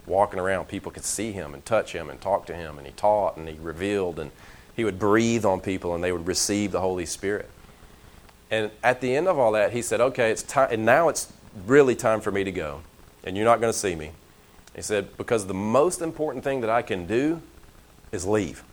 walking 0.05 0.39
around. 0.39 0.69
People 0.69 0.93
could 0.93 1.03
see 1.03 1.33
him 1.33 1.53
and 1.53 1.65
touch 1.65 1.91
him 1.91 2.09
and 2.09 2.21
talk 2.21 2.45
to 2.45 2.55
him, 2.55 2.77
and 2.77 2.87
he 2.87 2.93
taught 2.93 3.35
and 3.35 3.49
he 3.49 3.57
revealed, 3.59 4.17
and 4.17 4.31
he 4.77 4.85
would 4.85 4.97
breathe 4.97 5.43
on 5.43 5.59
people, 5.59 5.93
and 5.93 6.01
they 6.01 6.13
would 6.13 6.25
receive 6.25 6.71
the 6.71 6.79
Holy 6.79 7.05
Spirit. 7.05 7.49
And 8.51 8.71
at 8.83 9.01
the 9.01 9.15
end 9.15 9.27
of 9.27 9.39
all 9.39 9.51
that, 9.53 9.73
he 9.73 9.81
said, 9.81 10.01
Okay, 10.01 10.31
it's 10.31 10.43
time, 10.43 10.69
and 10.71 10.85
now 10.85 11.09
it's 11.09 11.31
really 11.65 11.95
time 11.95 12.21
for 12.21 12.31
me 12.31 12.43
to 12.43 12.51
go. 12.51 12.81
And 13.23 13.35
you're 13.35 13.45
not 13.45 13.59
going 13.59 13.73
to 13.73 13.77
see 13.77 13.95
me. 13.95 14.11
He 14.75 14.81
said, 14.81 15.17
Because 15.17 15.47
the 15.47 15.53
most 15.53 16.01
important 16.01 16.43
thing 16.43 16.61
that 16.61 16.69
I 16.69 16.81
can 16.81 17.05
do 17.07 17.41
is 18.11 18.25
leave. 18.25 18.63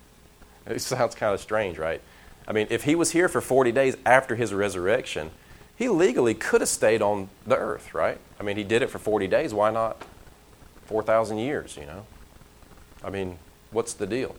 it 0.66 0.80
sounds 0.80 1.14
kind 1.14 1.34
of 1.34 1.40
strange, 1.40 1.78
right? 1.78 2.00
I 2.46 2.52
mean, 2.52 2.66
if 2.70 2.84
he 2.84 2.94
was 2.94 3.10
here 3.10 3.28
for 3.28 3.40
40 3.40 3.72
days 3.72 3.96
after 4.06 4.36
his 4.36 4.54
resurrection, 4.54 5.30
he 5.76 5.88
legally 5.88 6.34
could 6.34 6.60
have 6.60 6.68
stayed 6.68 7.02
on 7.02 7.28
the 7.46 7.56
earth, 7.56 7.94
right? 7.94 8.18
I 8.40 8.42
mean, 8.42 8.56
he 8.56 8.64
did 8.64 8.82
it 8.82 8.90
for 8.90 8.98
40 8.98 9.26
days. 9.26 9.52
Why 9.52 9.70
not 9.70 10.02
4,000 10.86 11.38
years, 11.38 11.76
you 11.76 11.86
know? 11.86 12.06
I 13.04 13.10
mean, 13.10 13.38
what's 13.70 13.92
the 13.92 14.06
deal? 14.06 14.34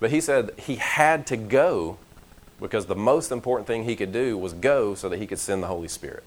But 0.00 0.10
he 0.10 0.20
said 0.20 0.52
he 0.58 0.76
had 0.76 1.26
to 1.28 1.36
go 1.36 1.98
because 2.64 2.86
the 2.86 2.96
most 2.96 3.30
important 3.30 3.66
thing 3.66 3.84
he 3.84 3.94
could 3.94 4.10
do 4.10 4.38
was 4.38 4.54
go 4.54 4.94
so 4.94 5.10
that 5.10 5.18
he 5.18 5.26
could 5.26 5.38
send 5.38 5.62
the 5.62 5.66
Holy 5.66 5.86
Spirit. 5.86 6.24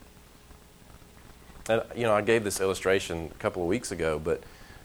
And, 1.68 1.82
you 1.96 2.04
know, 2.04 2.14
I 2.14 2.22
gave 2.22 2.44
this 2.44 2.62
illustration 2.62 3.32
a 3.34 3.40
couple 3.40 3.64
of 3.64 3.68
weeks 3.68 3.92
ago, 3.92 4.22
but, 4.24 4.44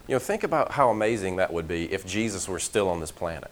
you 0.08 0.14
know, 0.14 0.18
think 0.18 0.44
about 0.44 0.72
how 0.72 0.88
amazing 0.88 1.36
that 1.36 1.52
would 1.52 1.68
be 1.68 1.92
if 1.92 2.06
Jesus 2.06 2.48
were 2.48 2.58
still 2.58 2.88
on 2.88 3.00
this 3.00 3.10
planet. 3.10 3.50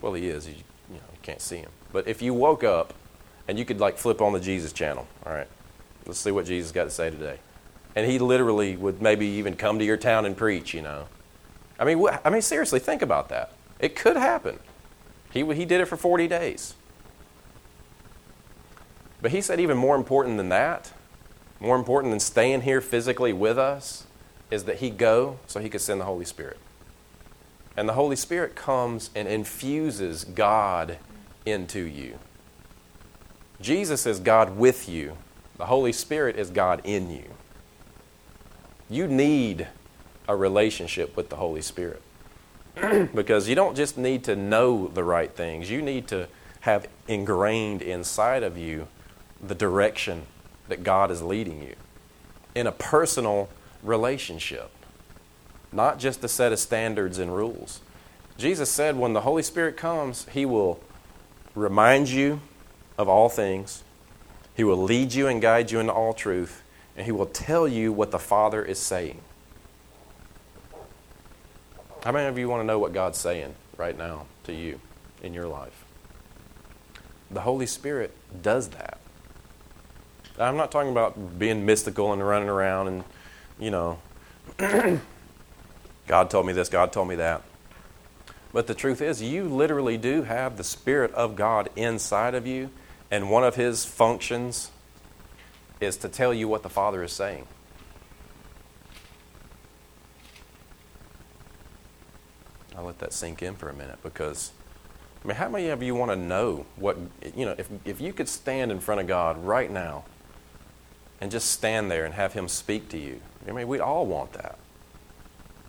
Well, 0.00 0.12
he 0.12 0.28
is. 0.28 0.46
You, 0.46 0.54
you 0.90 0.94
know, 0.94 1.10
you 1.12 1.18
can't 1.22 1.40
see 1.40 1.56
him. 1.56 1.70
But 1.92 2.06
if 2.06 2.22
you 2.22 2.34
woke 2.34 2.62
up 2.62 2.94
and 3.48 3.58
you 3.58 3.64
could, 3.64 3.80
like, 3.80 3.98
flip 3.98 4.20
on 4.20 4.32
the 4.32 4.40
Jesus 4.40 4.72
channel, 4.72 5.08
all 5.26 5.32
right, 5.32 5.48
let's 6.06 6.20
see 6.20 6.30
what 6.30 6.46
Jesus 6.46 6.70
got 6.70 6.84
to 6.84 6.90
say 6.90 7.10
today. 7.10 7.40
And 7.96 8.08
he 8.08 8.20
literally 8.20 8.76
would 8.76 9.02
maybe 9.02 9.26
even 9.26 9.56
come 9.56 9.80
to 9.80 9.84
your 9.84 9.96
town 9.96 10.24
and 10.24 10.36
preach, 10.36 10.72
you 10.72 10.82
know. 10.82 11.08
I 11.80 11.84
mean, 11.84 11.98
wh- 11.98 12.16
I 12.24 12.30
mean, 12.30 12.42
seriously, 12.42 12.78
think 12.78 13.02
about 13.02 13.28
that. 13.30 13.50
It 13.80 13.96
could 13.96 14.16
happen. 14.16 14.60
He, 15.32 15.44
he 15.54 15.64
did 15.64 15.80
it 15.80 15.86
for 15.86 15.96
40 15.96 16.28
days. 16.28 16.74
But 19.20 19.30
he 19.30 19.40
said, 19.40 19.60
even 19.60 19.78
more 19.78 19.96
important 19.96 20.36
than 20.36 20.48
that, 20.50 20.92
more 21.60 21.76
important 21.76 22.12
than 22.12 22.20
staying 22.20 22.62
here 22.62 22.80
physically 22.80 23.32
with 23.32 23.58
us, 23.58 24.06
is 24.50 24.64
that 24.64 24.78
he 24.78 24.90
go 24.90 25.38
so 25.46 25.60
he 25.60 25.68
could 25.68 25.80
send 25.80 26.00
the 26.00 26.04
Holy 26.04 26.24
Spirit. 26.24 26.58
And 27.76 27.88
the 27.88 27.94
Holy 27.94 28.16
Spirit 28.16 28.54
comes 28.54 29.10
and 29.14 29.26
infuses 29.26 30.24
God 30.24 30.98
into 31.46 31.80
you. 31.80 32.18
Jesus 33.60 34.06
is 34.06 34.18
God 34.18 34.56
with 34.56 34.88
you, 34.88 35.16
the 35.56 35.66
Holy 35.66 35.92
Spirit 35.92 36.36
is 36.36 36.50
God 36.50 36.80
in 36.84 37.10
you. 37.10 37.30
You 38.90 39.06
need 39.06 39.68
a 40.28 40.36
relationship 40.36 41.16
with 41.16 41.30
the 41.30 41.36
Holy 41.36 41.62
Spirit 41.62 42.02
because 43.14 43.48
you 43.48 43.54
don't 43.54 43.76
just 43.76 43.98
need 43.98 44.24
to 44.24 44.36
know 44.36 44.88
the 44.88 45.04
right 45.04 45.30
things, 45.30 45.70
you 45.70 45.82
need 45.82 46.08
to 46.08 46.28
have 46.60 46.86
ingrained 47.08 47.82
inside 47.82 48.42
of 48.42 48.56
you 48.56 48.86
the 49.42 49.54
direction 49.54 50.22
that 50.68 50.84
God 50.84 51.10
is 51.10 51.22
leading 51.22 51.62
you 51.62 51.74
in 52.54 52.66
a 52.66 52.72
personal 52.72 53.48
relationship, 53.82 54.70
not 55.72 55.98
just 55.98 56.22
a 56.22 56.28
set 56.28 56.52
of 56.52 56.58
standards 56.58 57.18
and 57.18 57.34
rules. 57.34 57.80
Jesus 58.38 58.70
said 58.70 58.96
when 58.96 59.12
the 59.12 59.22
Holy 59.22 59.42
Spirit 59.42 59.76
comes, 59.76 60.26
He 60.32 60.46
will 60.46 60.80
remind 61.54 62.08
you 62.08 62.40
of 62.96 63.08
all 63.08 63.28
things, 63.28 63.82
He 64.54 64.64
will 64.64 64.82
lead 64.82 65.12
you 65.12 65.26
and 65.26 65.42
guide 65.42 65.70
you 65.70 65.80
into 65.80 65.92
all 65.92 66.12
truth, 66.12 66.62
and 66.96 67.06
He 67.06 67.12
will 67.12 67.26
tell 67.26 67.66
you 67.66 67.92
what 67.92 68.10
the 68.10 68.18
Father 68.18 68.64
is 68.64 68.78
saying. 68.78 69.20
How 72.04 72.10
many 72.10 72.26
of 72.26 72.36
you 72.36 72.48
want 72.48 72.62
to 72.62 72.66
know 72.66 72.80
what 72.80 72.92
God's 72.92 73.18
saying 73.18 73.54
right 73.76 73.96
now 73.96 74.26
to 74.44 74.52
you 74.52 74.80
in 75.22 75.32
your 75.34 75.46
life? 75.46 75.84
The 77.30 77.42
Holy 77.42 77.66
Spirit 77.66 78.12
does 78.42 78.68
that. 78.70 78.98
I'm 80.38 80.56
not 80.56 80.72
talking 80.72 80.90
about 80.90 81.38
being 81.38 81.64
mystical 81.64 82.12
and 82.12 82.26
running 82.26 82.48
around 82.48 82.88
and, 82.88 83.04
you 83.58 83.70
know, 83.70 83.98
God 86.06 86.30
told 86.30 86.46
me 86.46 86.52
this, 86.52 86.68
God 86.68 86.92
told 86.92 87.08
me 87.08 87.14
that. 87.16 87.42
But 88.52 88.66
the 88.66 88.74
truth 88.74 89.00
is, 89.00 89.22
you 89.22 89.44
literally 89.44 89.96
do 89.96 90.22
have 90.22 90.56
the 90.56 90.64
Spirit 90.64 91.12
of 91.12 91.36
God 91.36 91.70
inside 91.76 92.34
of 92.34 92.46
you, 92.46 92.70
and 93.10 93.30
one 93.30 93.44
of 93.44 93.54
His 93.54 93.84
functions 93.84 94.70
is 95.80 95.96
to 95.98 96.08
tell 96.08 96.34
you 96.34 96.48
what 96.48 96.62
the 96.62 96.68
Father 96.68 97.02
is 97.02 97.12
saying. 97.12 97.46
I'll 102.76 102.84
let 102.84 102.98
that 103.00 103.12
sink 103.12 103.42
in 103.42 103.54
for 103.54 103.68
a 103.68 103.74
minute 103.74 103.98
because, 104.02 104.52
I 105.24 105.28
mean, 105.28 105.36
how 105.36 105.48
many 105.48 105.68
of 105.68 105.82
you 105.82 105.94
want 105.94 106.10
to 106.10 106.16
know 106.16 106.66
what, 106.76 106.96
you 107.36 107.44
know, 107.44 107.54
if, 107.58 107.68
if 107.84 108.00
you 108.00 108.12
could 108.12 108.28
stand 108.28 108.72
in 108.72 108.80
front 108.80 109.00
of 109.00 109.06
God 109.06 109.44
right 109.44 109.70
now 109.70 110.04
and 111.20 111.30
just 111.30 111.50
stand 111.50 111.90
there 111.90 112.04
and 112.04 112.14
have 112.14 112.32
Him 112.32 112.48
speak 112.48 112.88
to 112.90 112.98
you? 112.98 113.20
I 113.46 113.52
mean, 113.52 113.68
we 113.68 113.78
all 113.80 114.06
want 114.06 114.32
that. 114.34 114.58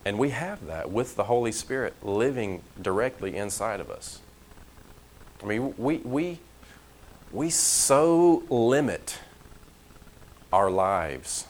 And 0.05 0.19
we 0.19 0.29
have 0.31 0.65
that 0.65 0.91
with 0.91 1.15
the 1.15 1.25
Holy 1.25 1.51
Spirit 1.51 1.93
living 2.03 2.61
directly 2.81 3.35
inside 3.35 3.79
of 3.79 3.89
us. 3.89 4.19
I 5.41 5.45
mean, 5.45 5.73
we, 5.77 5.97
we, 5.97 6.39
we 7.31 7.49
so 7.49 8.43
limit 8.49 9.19
our 10.51 10.69
lives 10.69 11.47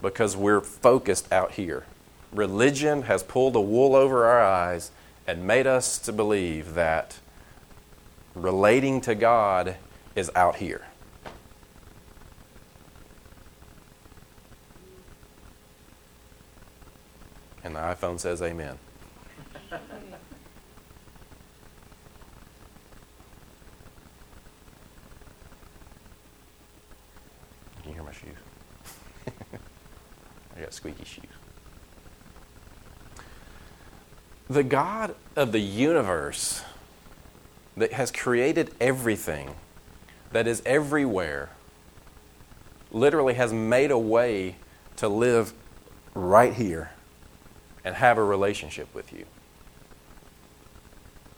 because 0.00 0.36
we're 0.36 0.60
focused 0.60 1.30
out 1.32 1.52
here. 1.52 1.84
Religion 2.32 3.02
has 3.02 3.22
pulled 3.22 3.54
the 3.54 3.60
wool 3.60 3.94
over 3.94 4.26
our 4.26 4.42
eyes 4.42 4.90
and 5.26 5.46
made 5.46 5.66
us 5.66 5.98
to 5.98 6.12
believe 6.12 6.74
that 6.74 7.18
relating 8.34 9.00
to 9.02 9.14
God 9.14 9.76
is 10.14 10.30
out 10.34 10.56
here. 10.56 10.86
And 17.64 17.74
the 17.74 17.80
iPhone 17.80 18.18
says 18.18 18.40
amen. 18.40 18.78
Can 19.70 19.80
you 27.86 27.92
hear 27.92 28.02
my 28.02 28.12
shoes? 28.12 28.36
I 30.56 30.60
got 30.60 30.72
squeaky 30.72 31.04
shoes. 31.04 31.37
The 34.50 34.62
God 34.62 35.14
of 35.36 35.52
the 35.52 35.60
universe 35.60 36.62
that 37.76 37.92
has 37.92 38.10
created 38.10 38.72
everything, 38.80 39.54
that 40.32 40.46
is 40.46 40.62
everywhere, 40.64 41.50
literally 42.90 43.34
has 43.34 43.52
made 43.52 43.90
a 43.90 43.98
way 43.98 44.56
to 44.96 45.08
live 45.08 45.52
right 46.14 46.54
here 46.54 46.90
and 47.84 47.94
have 47.94 48.18
a 48.18 48.24
relationship 48.24 48.92
with 48.94 49.12
you. 49.12 49.26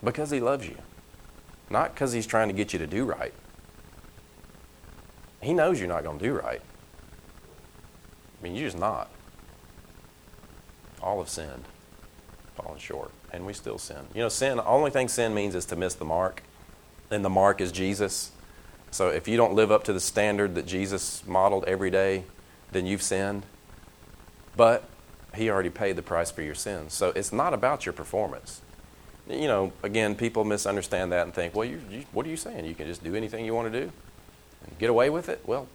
Because 0.02 0.30
He 0.30 0.40
loves 0.40 0.66
you, 0.66 0.76
not 1.68 1.92
because 1.94 2.12
He's 2.12 2.26
trying 2.26 2.48
to 2.48 2.54
get 2.54 2.72
you 2.72 2.78
to 2.78 2.86
do 2.86 3.04
right. 3.04 3.34
He 5.42 5.52
knows 5.52 5.80
you're 5.80 5.88
not 5.88 6.04
going 6.04 6.18
to 6.18 6.24
do 6.24 6.32
right. 6.32 6.60
I 6.60 8.44
mean, 8.44 8.54
you're 8.54 8.68
just 8.68 8.78
not. 8.78 9.10
All 11.02 11.18
have 11.18 11.28
sinned, 11.28 11.64
fallen 12.54 12.78
short, 12.78 13.10
and 13.32 13.46
we 13.46 13.52
still 13.52 13.78
sin. 13.78 14.06
You 14.14 14.22
know, 14.22 14.28
sin, 14.28 14.56
the 14.56 14.66
only 14.66 14.90
thing 14.90 15.08
sin 15.08 15.34
means 15.34 15.54
is 15.54 15.64
to 15.66 15.76
miss 15.76 15.94
the 15.94 16.04
mark, 16.04 16.42
and 17.10 17.24
the 17.24 17.30
mark 17.30 17.60
is 17.60 17.72
Jesus. 17.72 18.32
So 18.90 19.08
if 19.08 19.28
you 19.28 19.36
don't 19.36 19.54
live 19.54 19.70
up 19.70 19.84
to 19.84 19.92
the 19.92 20.00
standard 20.00 20.54
that 20.56 20.66
Jesus 20.66 21.24
modeled 21.26 21.64
every 21.64 21.90
day, 21.90 22.24
then 22.72 22.86
you've 22.86 23.02
sinned. 23.02 23.44
But 24.56 24.84
he 25.34 25.48
already 25.48 25.70
paid 25.70 25.96
the 25.96 26.02
price 26.02 26.30
for 26.30 26.42
your 26.42 26.54
sins. 26.54 26.92
So 26.92 27.10
it's 27.14 27.32
not 27.32 27.54
about 27.54 27.86
your 27.86 27.92
performance. 27.92 28.60
You 29.28 29.46
know, 29.46 29.72
again, 29.82 30.16
people 30.16 30.44
misunderstand 30.44 31.12
that 31.12 31.24
and 31.24 31.32
think, 31.32 31.54
well, 31.54 31.64
you, 31.64 31.80
you, 31.88 32.04
what 32.12 32.26
are 32.26 32.28
you 32.28 32.36
saying? 32.36 32.64
You 32.64 32.74
can 32.74 32.86
just 32.86 33.04
do 33.04 33.14
anything 33.14 33.44
you 33.44 33.54
want 33.54 33.72
to 33.72 33.80
do 33.80 33.92
and 34.66 34.78
get 34.78 34.90
away 34.90 35.08
with 35.08 35.28
it? 35.28 35.40
Well, 35.46 35.68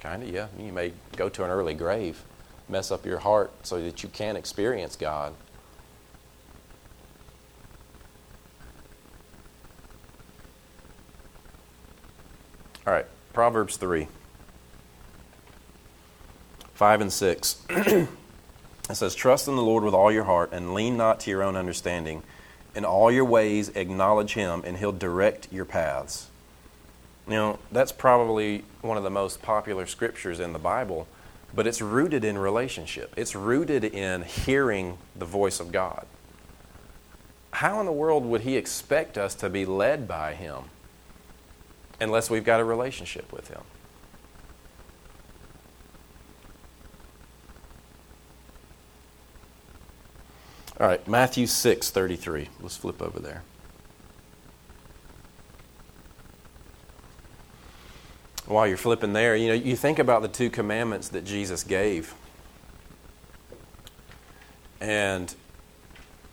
kind 0.00 0.22
of, 0.22 0.28
yeah. 0.28 0.48
You 0.58 0.72
may 0.72 0.92
go 1.16 1.30
to 1.30 1.44
an 1.44 1.50
early 1.50 1.72
grave, 1.72 2.22
mess 2.68 2.90
up 2.90 3.06
your 3.06 3.18
heart 3.18 3.52
so 3.62 3.80
that 3.82 4.02
you 4.02 4.10
can 4.10 4.36
experience 4.36 4.96
God. 4.96 5.32
All 12.86 12.92
right, 12.92 13.06
Proverbs 13.32 13.76
3 13.76 14.06
5 16.74 17.00
and 17.00 17.12
6. 17.12 17.66
It 18.88 18.94
says, 18.94 19.14
Trust 19.14 19.48
in 19.48 19.56
the 19.56 19.62
Lord 19.62 19.82
with 19.82 19.94
all 19.94 20.12
your 20.12 20.24
heart 20.24 20.50
and 20.52 20.72
lean 20.72 20.96
not 20.96 21.20
to 21.20 21.30
your 21.30 21.42
own 21.42 21.56
understanding. 21.56 22.22
In 22.74 22.84
all 22.84 23.10
your 23.10 23.24
ways, 23.24 23.70
acknowledge 23.70 24.34
Him, 24.34 24.62
and 24.64 24.76
He'll 24.76 24.92
direct 24.92 25.52
your 25.52 25.64
paths. 25.64 26.28
Now, 27.26 27.58
that's 27.72 27.90
probably 27.90 28.64
one 28.82 28.96
of 28.96 29.02
the 29.02 29.10
most 29.10 29.42
popular 29.42 29.86
scriptures 29.86 30.38
in 30.38 30.52
the 30.52 30.58
Bible, 30.60 31.08
but 31.52 31.66
it's 31.66 31.80
rooted 31.80 32.24
in 32.24 32.38
relationship. 32.38 33.12
It's 33.16 33.34
rooted 33.34 33.82
in 33.82 34.22
hearing 34.22 34.98
the 35.16 35.24
voice 35.24 35.58
of 35.58 35.72
God. 35.72 36.06
How 37.50 37.80
in 37.80 37.86
the 37.86 37.92
world 37.92 38.24
would 38.24 38.42
He 38.42 38.56
expect 38.56 39.18
us 39.18 39.34
to 39.36 39.48
be 39.48 39.66
led 39.66 40.06
by 40.06 40.34
Him 40.34 40.64
unless 42.00 42.30
we've 42.30 42.44
got 42.44 42.60
a 42.60 42.64
relationship 42.64 43.32
with 43.32 43.48
Him? 43.48 43.62
All 50.78 50.86
right, 50.86 51.06
Matthew 51.08 51.46
6 51.46 51.90
33. 51.90 52.48
Let's 52.60 52.76
flip 52.76 53.00
over 53.00 53.18
there. 53.18 53.42
While 58.44 58.66
you're 58.66 58.76
flipping 58.76 59.12
there, 59.12 59.34
you 59.34 59.48
know, 59.48 59.54
you 59.54 59.74
think 59.74 59.98
about 59.98 60.22
the 60.22 60.28
two 60.28 60.50
commandments 60.50 61.08
that 61.08 61.24
Jesus 61.24 61.64
gave. 61.64 62.14
And 64.80 65.34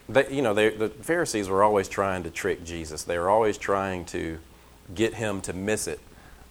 they, 0.10 0.30
you 0.30 0.42
know, 0.42 0.54
they, 0.54 0.70
the 0.70 0.90
Pharisees 0.90 1.48
were 1.48 1.64
always 1.64 1.88
trying 1.88 2.24
to 2.24 2.30
trick 2.30 2.66
Jesus. 2.66 3.04
They 3.04 3.18
were 3.18 3.30
always 3.30 3.58
trying 3.58 4.06
to 4.06 4.40
get 4.94 5.16
him 5.16 5.42
to 5.42 5.54
miss 5.54 5.88
it. 5.88 6.00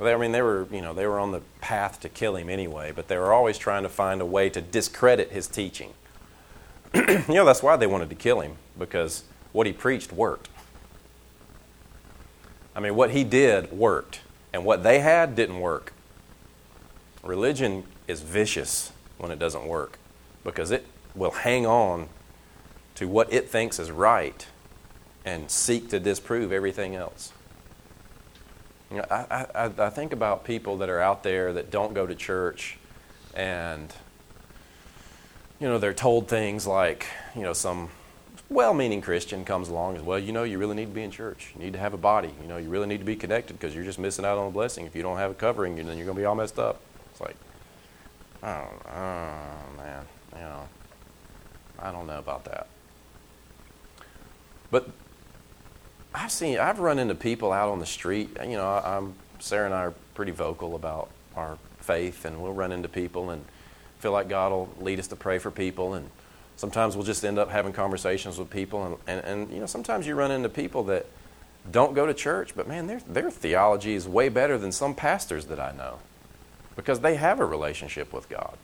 I 0.01 0.17
mean, 0.17 0.33
they 0.33 0.43
were, 0.43 0.67
you 0.73 0.81
know, 0.81 0.93
they 0.95 1.07
were 1.07 1.21
on 1.21 1.31
the 1.31 1.43
path 1.61 2.01
to 2.01 2.09
kill 2.09 2.37
him 2.37 2.49
anyway, 2.49 2.93
but 2.93 3.07
they 3.09 3.17
were 3.17 3.33
always 3.33 3.57
trying 3.57 3.85
to 3.85 3.89
find 3.89 4.21
a 4.21 4.27
way 4.27 4.51
to 4.51 4.61
discredit 4.61 5.31
his 5.31 5.47
teaching. 5.47 5.93
you 6.95 7.23
know, 7.29 7.45
that's 7.45 7.63
why 7.63 7.77
they 7.77 7.87
wanted 7.87 8.11
to 8.11 8.17
kill 8.17 8.41
him, 8.41 8.57
because 8.79 9.23
what 9.53 9.67
he 9.67 9.73
preached 9.73 10.13
worked. 10.13 10.49
I 12.75 12.81
mean, 12.81 12.97
what 12.97 13.11
he 13.11 13.23
did 13.23 13.71
worked, 13.71 14.21
and 14.53 14.65
what 14.65 14.83
they 14.83 15.01
had 15.01 15.37
didn't 15.37 15.61
work. 15.61 15.93
Religion 17.23 17.85
is 18.09 18.23
vicious 18.23 18.93
when 19.19 19.31
it 19.31 19.39
doesn't 19.39 19.67
work 19.67 19.99
because 20.43 20.71
it 20.71 20.87
will 21.15 21.31
hang 21.31 21.67
on 21.67 22.09
to 22.97 23.07
what 23.07 23.33
it 23.33 23.49
thinks 23.49 23.79
is 23.79 23.91
right 23.91 24.47
and 25.25 25.51
seek 25.51 25.89
to 25.91 26.01
disprove 26.01 26.53
everything 26.53 26.97
else. 26.97 27.33
You 28.93 28.99
know, 28.99 29.07
I, 29.11 29.47
I, 29.55 29.71
I 29.79 29.91
think 29.91 30.13
about 30.13 30.45
people 30.45 30.77
that 30.79 30.91
are 30.91 31.01
out 31.01 31.23
there 31.23 31.55
that 31.55 31.71
don't 31.71 31.95
go 31.95 32.07
to 32.07 32.15
church 32.15 32.77
and 33.35 33.91
you 35.59 35.69
know, 35.69 35.79
they're 35.79 35.95
told 35.95 36.29
things 36.29 36.67
like, 36.67 37.07
you 37.35 37.43
know, 37.43 37.55
some 37.55 37.89
well 38.51 38.75
meaning 38.75 39.01
Christian 39.01 39.45
comes 39.45 39.69
along 39.69 39.97
as 39.97 40.03
well, 40.03 40.19
you 40.19 40.33
know, 40.33 40.43
you 40.43 40.59
really 40.59 40.75
need 40.75 40.87
to 40.87 40.95
be 40.95 41.05
in 41.05 41.11
church. 41.11 41.53
You 41.55 41.65
need 41.65 41.73
to 41.73 41.79
have 41.79 41.95
a 41.95 41.99
body. 41.99 42.35
You 42.43 42.49
know, 42.49 42.59
you 42.59 42.69
really 42.69 42.87
need 42.87 42.99
to 42.99 43.05
be 43.05 43.17
connected 43.17 43.55
because 43.55 43.75
you're 43.75 43.85
just 43.85 43.99
missing 43.99 44.25
out 44.25 44.37
on 44.37 44.49
a 44.49 44.51
blessing. 44.51 44.85
If 44.85 44.95
you 44.95 45.03
don't 45.03 45.17
have 45.17 45.31
a 45.31 45.35
covering, 45.35 45.77
then 45.77 45.87
you're 45.97 46.05
going 46.05 46.17
to 46.17 46.21
be 46.21 46.27
all 46.27 46.35
messed 46.35 46.59
up. 46.59 46.81
It's 47.13 47.21
like, 47.21 47.37
oh, 48.43 48.67
oh 48.89 49.77
man, 49.79 50.05
you 50.35 50.41
know, 50.41 50.69
I 51.79 51.93
don't 51.93 52.07
know 52.07 52.19
about 52.19 52.45
that. 52.45 52.67
But 54.71 54.91
I've 56.15 56.33
seen, 56.33 56.59
I've 56.59 56.79
run 56.79 56.99
into 56.99 57.15
people 57.15 57.53
out 57.53 57.71
on 57.71 57.79
the 57.79 57.87
street. 57.87 58.37
You 58.43 58.57
know, 58.57 58.69
I, 58.69 58.97
am 58.97 59.15
Sarah 59.39 59.67
and 59.67 59.75
I 59.75 59.85
are 59.85 59.95
pretty 60.15 60.33
vocal 60.33 60.75
about 60.75 61.11
our 61.37 61.59
faith, 61.81 62.25
and 62.25 62.43
we'll 62.43 62.53
run 62.53 62.73
into 62.73 62.89
people 62.89 63.31
and 63.31 63.45
feel 63.99 64.13
like 64.13 64.29
God 64.29 64.53
will 64.53 64.69
lead 64.81 64.99
us 64.99 65.07
to 65.09 65.17
pray 65.17 65.39
for 65.39 65.51
people 65.51 65.95
and 65.95 66.11
sometimes 66.57 66.97
we'll 66.97 67.05
just 67.05 67.25
end 67.25 67.39
up 67.39 67.51
having 67.51 67.73
conversations 67.73 68.39
with 68.39 68.51
people 68.51 68.85
and, 68.85 68.97
and, 69.07 69.25
and, 69.25 69.53
you 69.53 69.61
know 69.61 69.67
sometimes 69.67 70.07
you 70.07 70.15
run 70.15 70.31
into 70.31 70.49
people 70.49 70.83
that 70.85 71.07
don't 71.71 71.95
go 71.95 72.05
to 72.05 72.13
church 72.13 72.55
but 72.55 72.67
man 72.67 72.87
their, 72.87 73.01
their 73.09 73.31
theology 73.31 73.95
is 73.95 74.09
way 74.09 74.29
better 74.29 74.59
than 74.59 74.73
some 74.73 74.95
pastors 74.95 75.47
that 75.47 75.61
i 75.61 75.73
know 75.73 75.99
because 76.77 77.01
they 77.01 77.15
have 77.15 77.41
a 77.41 77.45
relationship 77.45 78.13
with 78.13 78.29
god 78.29 78.57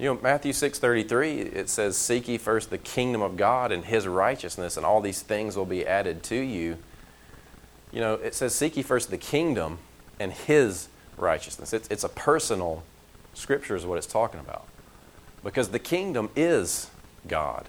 you 0.00 0.06
know 0.06 0.18
matthew 0.22 0.52
6.33 0.52 1.54
it 1.54 1.68
says 1.68 1.96
seek 1.96 2.26
ye 2.26 2.38
first 2.38 2.70
the 2.70 2.78
kingdom 2.78 3.22
of 3.22 3.36
god 3.36 3.70
and 3.70 3.84
his 3.84 4.08
righteousness 4.08 4.76
and 4.76 4.84
all 4.84 5.00
these 5.00 5.22
things 5.22 5.56
will 5.56 5.66
be 5.66 5.86
added 5.86 6.22
to 6.22 6.36
you 6.36 6.76
you 7.92 8.00
know 8.00 8.14
it 8.14 8.34
says 8.34 8.54
seek 8.54 8.76
ye 8.76 8.82
first 8.82 9.10
the 9.10 9.18
kingdom 9.18 9.78
and 10.18 10.32
his 10.32 10.88
righteousness 11.16 11.72
it's, 11.72 11.86
it's 11.88 12.04
a 12.04 12.08
personal 12.08 12.82
scripture 13.34 13.76
is 13.76 13.86
what 13.86 13.98
it's 13.98 14.06
talking 14.06 14.40
about 14.40 14.66
because 15.42 15.68
the 15.68 15.78
kingdom 15.78 16.30
is 16.36 16.90
God. 17.26 17.66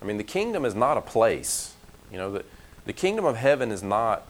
I 0.00 0.04
mean, 0.04 0.16
the 0.16 0.24
kingdom 0.24 0.64
is 0.64 0.74
not 0.74 0.96
a 0.96 1.00
place. 1.00 1.74
You 2.10 2.18
know, 2.18 2.32
the, 2.32 2.44
the 2.86 2.92
kingdom 2.92 3.24
of 3.24 3.36
heaven 3.36 3.70
is 3.70 3.82
not, 3.82 4.26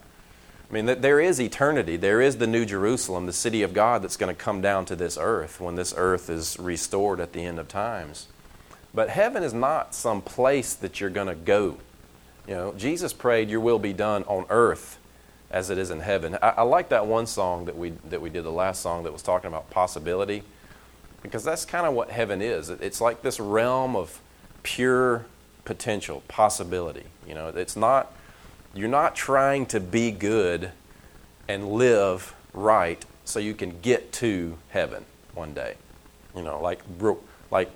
I 0.71 0.73
mean, 0.73 1.01
there 1.01 1.19
is 1.19 1.41
eternity. 1.41 1.97
There 1.97 2.21
is 2.21 2.37
the 2.37 2.47
New 2.47 2.65
Jerusalem, 2.65 3.25
the 3.25 3.33
city 3.33 3.61
of 3.61 3.73
God 3.73 4.01
that's 4.01 4.15
going 4.15 4.33
to 4.33 4.41
come 4.41 4.61
down 4.61 4.85
to 4.85 4.95
this 4.95 5.17
earth 5.19 5.59
when 5.59 5.75
this 5.75 5.93
earth 5.97 6.29
is 6.29 6.57
restored 6.57 7.19
at 7.19 7.33
the 7.33 7.43
end 7.43 7.59
of 7.59 7.67
times. 7.67 8.27
But 8.93 9.09
heaven 9.09 9.43
is 9.43 9.53
not 9.53 9.93
some 9.93 10.21
place 10.21 10.73
that 10.75 11.01
you're 11.01 11.09
going 11.09 11.27
to 11.27 11.35
go. 11.35 11.77
You 12.47 12.53
know, 12.55 12.73
Jesus 12.77 13.11
prayed, 13.11 13.49
Your 13.49 13.59
will 13.59 13.79
be 13.79 13.91
done 13.91 14.23
on 14.23 14.45
earth 14.49 14.97
as 15.49 15.69
it 15.69 15.77
is 15.77 15.91
in 15.91 15.99
heaven. 15.99 16.37
I, 16.41 16.49
I 16.49 16.61
like 16.61 16.87
that 16.89 17.05
one 17.05 17.25
song 17.25 17.65
that 17.65 17.77
we, 17.77 17.89
that 18.09 18.21
we 18.21 18.29
did, 18.29 18.45
the 18.45 18.51
last 18.51 18.81
song 18.81 19.03
that 19.03 19.11
was 19.11 19.21
talking 19.21 19.49
about 19.49 19.69
possibility 19.69 20.43
because 21.21 21.43
that's 21.43 21.65
kind 21.65 21.85
of 21.85 21.93
what 21.93 22.09
heaven 22.09 22.41
is. 22.41 22.69
It's 22.69 23.01
like 23.01 23.21
this 23.21 23.39
realm 23.41 23.97
of 23.97 24.21
pure 24.63 25.25
potential, 25.65 26.23
possibility. 26.29 27.03
You 27.27 27.35
know, 27.35 27.49
it's 27.49 27.75
not, 27.75 28.13
you're 28.73 28.89
not 28.89 29.15
trying 29.15 29.65
to 29.67 29.79
be 29.79 30.11
good 30.11 30.71
and 31.47 31.71
live 31.71 32.33
right 32.53 33.03
so 33.25 33.39
you 33.39 33.53
can 33.53 33.79
get 33.81 34.11
to 34.13 34.57
heaven 34.69 35.05
one 35.33 35.53
day. 35.53 35.75
You 36.35 36.43
know, 36.43 36.61
like, 36.61 36.81
like 37.49 37.69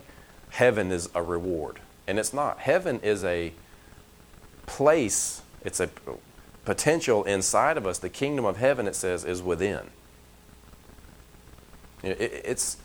heaven 0.49 0.91
is 0.91 1.10
a 1.13 1.21
reward. 1.21 1.79
And 2.08 2.19
it's 2.19 2.34
not. 2.34 2.60
Heaven 2.60 2.99
is 3.01 3.23
a 3.23 3.51
place, 4.65 5.41
it's 5.63 5.79
a 5.79 5.89
potential 6.63 7.23
inside 7.23 7.77
of 7.77 7.86
us. 7.86 7.99
The 7.99 8.10
kingdom 8.10 8.45
of 8.45 8.58
heaven, 8.58 8.88
it 8.88 8.95
says, 8.95 9.25
is 9.25 9.41
within. 9.41 9.89
It's, 12.03 12.77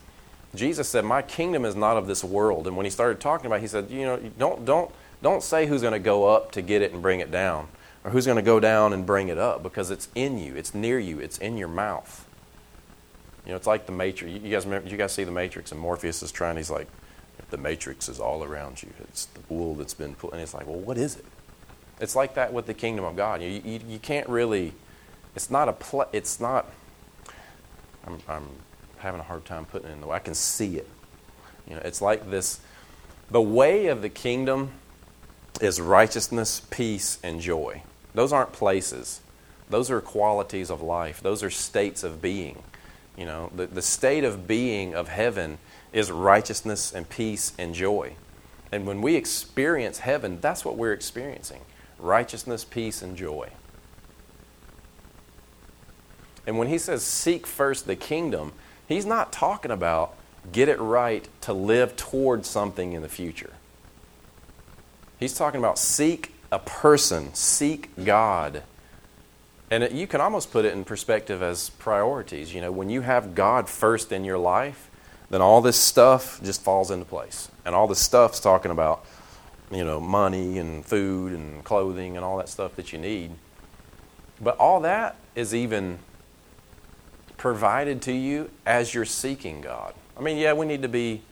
Jesus 0.54 0.88
said, 0.88 1.04
"My 1.04 1.22
kingdom 1.22 1.64
is 1.64 1.76
not 1.76 1.96
of 1.96 2.06
this 2.06 2.24
world." 2.24 2.66
And 2.66 2.76
when 2.76 2.86
he 2.86 2.90
started 2.90 3.20
talking 3.20 3.46
about, 3.46 3.56
it, 3.56 3.62
he 3.62 3.68
said, 3.68 3.90
"You 3.90 4.04
know, 4.04 4.16
don't 4.38 4.64
don't 4.64 4.90
don't 5.22 5.42
say 5.42 5.66
who's 5.66 5.82
going 5.82 5.92
to 5.92 5.98
go 5.98 6.26
up 6.26 6.52
to 6.52 6.62
get 6.62 6.80
it 6.82 6.92
and 6.92 7.02
bring 7.02 7.20
it 7.20 7.30
down, 7.30 7.68
or 8.04 8.10
who's 8.10 8.26
going 8.26 8.36
to 8.36 8.42
go 8.42 8.60
down 8.60 8.92
and 8.92 9.04
bring 9.04 9.28
it 9.28 9.38
up, 9.38 9.62
because 9.62 9.90
it's 9.90 10.08
in 10.14 10.38
you, 10.38 10.54
it's 10.56 10.74
near 10.74 10.98
you, 10.98 11.18
it's 11.18 11.38
in 11.38 11.56
your 11.56 11.68
mouth." 11.68 12.26
You 13.44 13.52
know, 13.52 13.56
it's 13.56 13.66
like 13.66 13.86
the 13.86 13.92
Matrix. 13.92 14.32
You 14.32 14.50
guys 14.50 14.64
remember? 14.64 14.88
You 14.88 14.96
guys 14.96 15.12
see 15.12 15.24
the 15.24 15.32
Matrix, 15.32 15.72
and 15.72 15.80
Morpheus 15.80 16.22
is 16.22 16.30
trying. 16.30 16.56
He's 16.56 16.70
like, 16.70 16.88
"The 17.50 17.56
Matrix 17.56 18.08
is 18.08 18.20
all 18.20 18.44
around 18.44 18.82
you. 18.82 18.90
It's 19.00 19.26
the 19.26 19.40
wool 19.48 19.74
that's 19.74 19.94
been 19.94 20.14
put." 20.14 20.32
And 20.32 20.40
it's 20.40 20.54
like, 20.54 20.66
"Well, 20.66 20.78
what 20.78 20.98
is 20.98 21.16
it?" 21.16 21.24
It's 22.00 22.14
like 22.16 22.34
that 22.34 22.52
with 22.52 22.66
the 22.66 22.74
kingdom 22.74 23.04
of 23.04 23.16
God. 23.16 23.42
You 23.42 23.48
you, 23.48 23.80
you 23.88 23.98
can't 23.98 24.28
really. 24.28 24.72
It's 25.34 25.50
not 25.50 25.68
a. 25.68 25.72
Pl- 25.72 26.08
it's 26.12 26.40
not. 26.40 26.66
I'm, 28.06 28.18
I'm 28.28 28.46
having 28.98 29.20
a 29.20 29.24
hard 29.24 29.44
time 29.44 29.64
putting 29.64 29.88
it 29.90 29.92
in 29.92 30.00
the 30.00 30.06
way. 30.06 30.16
I 30.16 30.20
can 30.20 30.34
see 30.34 30.76
it. 30.76 30.88
You 31.68 31.76
know, 31.76 31.82
it's 31.84 32.00
like 32.00 32.30
this 32.30 32.60
the 33.30 33.40
way 33.40 33.86
of 33.86 34.02
the 34.02 34.08
kingdom 34.08 34.72
is 35.60 35.80
righteousness, 35.80 36.62
peace, 36.70 37.18
and 37.22 37.40
joy. 37.40 37.82
Those 38.14 38.32
aren't 38.32 38.52
places. 38.52 39.20
Those 39.68 39.90
are 39.90 40.00
qualities 40.00 40.70
of 40.70 40.82
life. 40.82 41.20
Those 41.20 41.42
are 41.42 41.50
states 41.50 42.02
of 42.02 42.20
being. 42.20 42.62
You 43.16 43.26
know, 43.26 43.50
the, 43.54 43.66
the 43.66 43.82
state 43.82 44.24
of 44.24 44.46
being 44.46 44.94
of 44.94 45.08
heaven 45.08 45.58
is 45.92 46.10
righteousness 46.10 46.92
and 46.92 47.08
peace 47.08 47.52
and 47.58 47.74
joy. 47.74 48.14
And 48.72 48.86
when 48.86 49.02
we 49.02 49.16
experience 49.16 49.98
heaven, 50.00 50.40
that's 50.40 50.64
what 50.64 50.76
we're 50.76 50.92
experiencing 50.92 51.60
righteousness, 51.98 52.64
peace, 52.64 53.02
and 53.02 53.14
joy. 53.14 53.50
And 56.46 56.56
when 56.56 56.68
he 56.68 56.78
says, 56.78 57.02
seek 57.02 57.46
first 57.46 57.86
the 57.86 57.94
kingdom, 57.94 58.52
He's 58.90 59.06
not 59.06 59.30
talking 59.30 59.70
about 59.70 60.16
get 60.50 60.68
it 60.68 60.80
right 60.80 61.28
to 61.42 61.52
live 61.52 61.94
towards 61.94 62.48
something 62.48 62.92
in 62.92 63.02
the 63.02 63.08
future. 63.08 63.52
He's 65.20 65.32
talking 65.32 65.60
about 65.60 65.78
seek 65.78 66.34
a 66.52 66.58
person, 66.58 67.32
seek 67.34 67.90
God. 68.04 68.62
And 69.70 69.84
it, 69.84 69.92
you 69.92 70.06
can 70.06 70.20
almost 70.20 70.50
put 70.50 70.64
it 70.64 70.72
in 70.72 70.84
perspective 70.84 71.42
as 71.42 71.70
priorities. 71.70 72.54
You 72.54 72.60
know, 72.60 72.72
when 72.72 72.90
you 72.90 73.02
have 73.02 73.34
God 73.34 73.68
first 73.68 74.10
in 74.10 74.24
your 74.24 74.38
life, 74.38 74.90
then 75.30 75.40
all 75.40 75.60
this 75.60 75.76
stuff 75.76 76.40
just 76.42 76.60
falls 76.62 76.90
into 76.90 77.04
place. 77.04 77.50
And 77.64 77.74
all 77.74 77.86
this 77.86 78.00
stuff's 78.00 78.40
talking 78.40 78.72
about, 78.72 79.04
you 79.70 79.84
know, 79.84 80.00
money 80.00 80.58
and 80.58 80.84
food 80.84 81.32
and 81.32 81.62
clothing 81.62 82.16
and 82.16 82.24
all 82.24 82.38
that 82.38 82.48
stuff 82.48 82.74
that 82.76 82.92
you 82.92 82.98
need. 82.98 83.30
But 84.40 84.56
all 84.56 84.80
that 84.80 85.16
is 85.36 85.54
even 85.54 86.00
provided 87.36 88.02
to 88.02 88.12
you 88.12 88.50
as 88.66 88.92
you're 88.92 89.04
seeking 89.04 89.60
God. 89.60 89.94
I 90.16 90.22
mean, 90.22 90.36
yeah, 90.36 90.52
we 90.52 90.66
need 90.66 90.82
to 90.82 90.88
be 90.88 91.22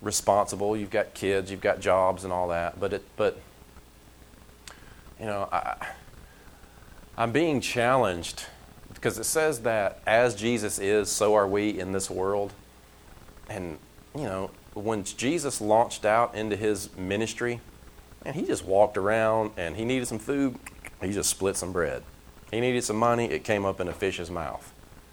responsible. 0.00 0.76
You've 0.76 0.90
got 0.90 1.12
kids, 1.14 1.50
you've 1.50 1.60
got 1.60 1.80
jobs, 1.80 2.22
and 2.22 2.32
all 2.32 2.48
that. 2.48 2.78
But 2.78 2.92
it, 2.94 3.04
but 3.16 3.38
you 5.18 5.26
know, 5.26 5.48
I, 5.50 5.88
I'm 7.16 7.32
being 7.32 7.60
challenged 7.60 8.44
because 8.92 9.18
it 9.18 9.24
says 9.24 9.60
that 9.60 10.00
as 10.06 10.34
Jesus 10.34 10.78
is, 10.78 11.10
so 11.10 11.34
are 11.34 11.46
we 11.46 11.78
in 11.78 11.92
this 11.92 12.10
world. 12.10 12.52
And 13.48 13.78
you 14.14 14.24
know, 14.24 14.50
when 14.74 15.04
Jesus 15.04 15.60
launched 15.60 16.04
out 16.04 16.34
into 16.34 16.56
his 16.56 16.94
ministry, 16.96 17.60
and 18.24 18.34
he 18.34 18.42
just 18.42 18.64
walked 18.64 18.96
around 18.96 19.52
and 19.56 19.76
he 19.76 19.84
needed 19.84 20.08
some 20.08 20.18
food, 20.18 20.58
he 21.02 21.12
just 21.12 21.30
split 21.30 21.56
some 21.56 21.72
bread. 21.72 22.02
He 22.50 22.60
needed 22.60 22.84
some 22.84 22.96
money, 22.96 23.26
it 23.30 23.44
came 23.44 23.64
up 23.64 23.80
in 23.80 23.88
a 23.88 23.92
fish's 23.92 24.30
mouth. 24.30 24.72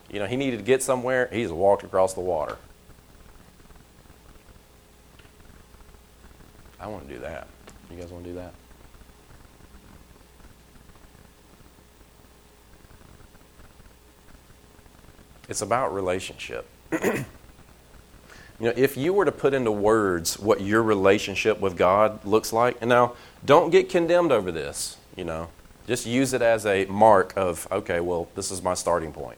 You 0.10 0.20
know, 0.20 0.26
he 0.26 0.36
needed 0.36 0.58
to 0.58 0.64
get 0.64 0.82
somewhere, 0.82 1.30
he 1.32 1.42
just 1.42 1.54
walked 1.54 1.84
across 1.84 2.14
the 2.14 2.22
water. 2.22 2.58
I 6.80 6.88
want 6.88 7.08
to 7.08 7.14
do 7.14 7.20
that. 7.22 7.48
You 7.92 7.98
guys 7.98 8.10
want 8.10 8.24
to 8.24 8.30
do 8.32 8.36
that? 8.38 8.54
It's 15.52 15.62
about 15.62 15.94
relationship. 15.94 16.66
you 17.04 17.26
know, 18.62 18.74
if 18.78 18.96
you 18.96 19.12
were 19.12 19.26
to 19.26 19.34
put 19.34 19.54
into 19.54 19.70
words 19.70 20.40
what 20.40 20.62
your 20.62 20.82
relationship 20.82 21.60
with 21.60 21.76
God 21.76 22.24
looks 22.24 22.54
like, 22.54 22.78
and 22.80 22.88
now 22.88 23.16
don't 23.44 23.70
get 23.70 23.90
condemned 23.90 24.32
over 24.32 24.50
this, 24.50 24.96
you 25.14 25.26
know, 25.26 25.50
just 25.88 26.06
use 26.06 26.32
it 26.32 26.42
as 26.42 26.66
a 26.66 26.86
mark 26.86 27.34
of, 27.36 27.68
okay, 27.70 28.00
well, 28.00 28.30
this 28.34 28.50
is 28.50 28.62
my 28.64 28.74
starting 28.74 29.12
point. 29.12 29.38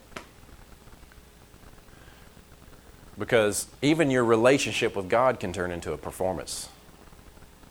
Because 3.18 3.66
even 3.82 4.08
your 4.08 4.24
relationship 4.24 4.94
with 4.94 5.08
God 5.08 5.40
can 5.40 5.52
turn 5.52 5.72
into 5.72 5.92
a 5.92 5.98
performance 5.98 6.68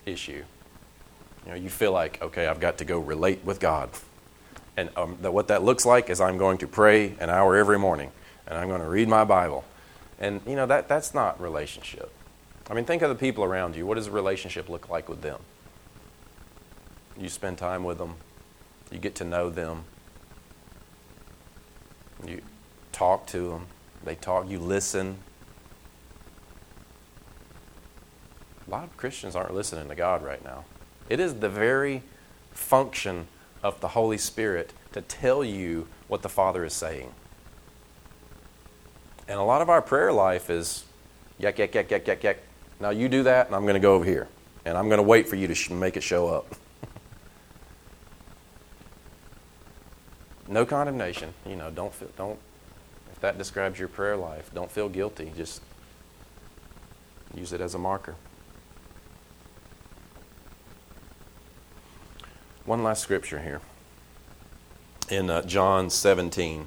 issue. 0.06 0.44
You 1.46 1.52
know, 1.52 1.56
you 1.56 1.70
feel 1.70 1.94
like, 1.94 2.22
okay, 2.22 2.48
I've 2.48 2.60
got 2.60 2.78
to 2.80 2.86
go 2.86 3.00
relate 3.00 3.46
with 3.46 3.62
God. 3.62 3.90
And 4.76 4.90
um, 4.98 5.16
what 5.22 5.48
that 5.48 5.64
looks 5.64 5.86
like 5.86 6.10
is 6.10 6.20
I'm 6.20 6.38
going 6.38 6.58
to 6.58 6.68
pray 6.68 7.16
an 7.22 7.30
hour 7.30 7.56
every 7.56 7.80
morning, 7.80 8.12
and 8.48 8.58
I'm 8.58 8.68
going 8.68 8.82
to 8.82 8.88
read 8.88 9.08
my 9.08 9.24
Bible. 9.24 9.64
And, 10.20 10.42
you 10.46 10.56
know, 10.56 10.66
that, 10.66 10.88
that's 10.88 11.14
not 11.14 11.42
relationship. 11.42 12.12
I 12.70 12.74
mean, 12.74 12.86
think 12.86 13.02
of 13.02 13.10
the 13.10 13.16
people 13.16 13.44
around 13.44 13.76
you. 13.76 13.86
What 13.86 13.96
does 13.96 14.08
a 14.08 14.12
relationship 14.12 14.70
look 14.70 14.90
like 14.90 15.10
with 15.10 15.22
them? 15.22 15.40
You 17.18 17.30
spend 17.30 17.58
time 17.58 17.84
with 17.84 17.98
them, 18.00 18.16
you 18.92 18.98
get 18.98 19.16
to 19.16 19.24
know 19.24 19.50
them, 19.50 19.84
you 22.26 22.42
talk 22.92 23.28
to 23.28 23.50
them, 23.50 23.68
they 24.04 24.16
talk, 24.16 24.50
you 24.50 24.58
listen, 24.58 25.20
A 28.68 28.72
lot 28.72 28.84
of 28.86 28.96
Christians 28.98 29.36
aren't 29.36 29.54
listening 29.54 29.90
to 29.90 29.96
God 29.96 30.24
right 30.24 30.44
now. 30.44 30.66
It 31.10 31.20
is 31.20 31.36
the 31.36 31.50
very 31.50 32.04
function 32.52 33.28
of 33.62 33.80
the 33.82 33.90
Holy 33.90 34.18
Spirit 34.18 34.74
to 34.94 35.02
tell 35.02 35.44
you 35.44 35.88
what 36.08 36.22
the 36.22 36.30
Father 36.30 36.64
is 36.64 36.74
saying. 36.74 37.12
And 39.28 39.40
a 39.40 39.44
lot 39.44 39.62
of 39.62 39.70
our 39.70 39.82
prayer 39.82 40.12
life 40.12 40.50
is 40.50 40.86
yak, 41.38 41.60
yak, 41.60 41.74
yak, 41.74 41.90
yak, 41.90 42.08
yak, 42.08 42.24
yak. 42.24 42.38
Now 42.80 42.90
you 42.90 43.08
do 43.08 43.24
that, 43.24 43.48
and 43.48 43.56
I'm 43.56 43.64
going 43.64 43.76
to 43.76 43.80
go 43.80 43.96
over 43.96 44.06
here. 44.06 44.28
And 44.66 44.78
I'm 44.78 44.88
going 44.88 44.98
to 44.98 45.04
wait 45.04 45.28
for 45.28 45.36
you 45.36 45.48
to 45.48 45.56
sh- 45.56 45.70
make 45.70 45.98
it 45.98 46.04
show 46.04 46.28
up. 46.28 46.56
no 50.48 50.66
condemnation. 50.66 51.34
You 51.46 51.56
know, 51.56 51.72
don't 51.72 51.94
feel, 51.94 52.10
don't. 52.18 52.40
If 53.12 53.20
that 53.22 53.38
describes 53.38 53.80
your 53.80 53.88
prayer 53.88 54.18
life, 54.18 54.52
don't 54.54 54.72
feel 54.72 54.90
guilty. 54.90 55.32
Just 55.36 55.62
use 57.34 57.54
it 57.54 57.62
as 57.62 57.74
a 57.74 57.80
marker. 57.80 58.16
One 62.66 62.82
last 62.82 63.04
scripture 63.04 63.42
here 63.42 63.62
in 65.10 65.30
uh, 65.30 65.42
John 65.42 65.90
17. 65.90 66.66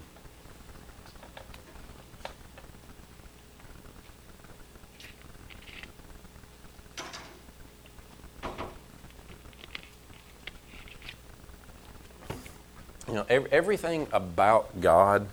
You 13.08 13.14
know, 13.14 13.26
everything 13.56 14.06
about 14.12 14.82
God 14.82 15.28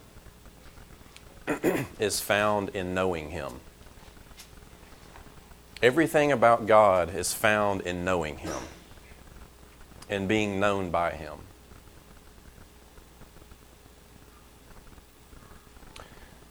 is 1.99 2.21
found 2.21 2.69
in 2.69 2.93
knowing 2.93 3.31
Him. 3.31 3.59
Everything 5.81 6.31
about 6.31 6.65
God 6.65 7.13
is 7.13 7.33
found 7.33 7.81
in 7.81 8.05
knowing 8.05 8.38
Him 8.38 8.62
and 10.09 10.25
being 10.29 10.57
known 10.57 10.89
by 10.89 11.12
Him. 11.12 11.33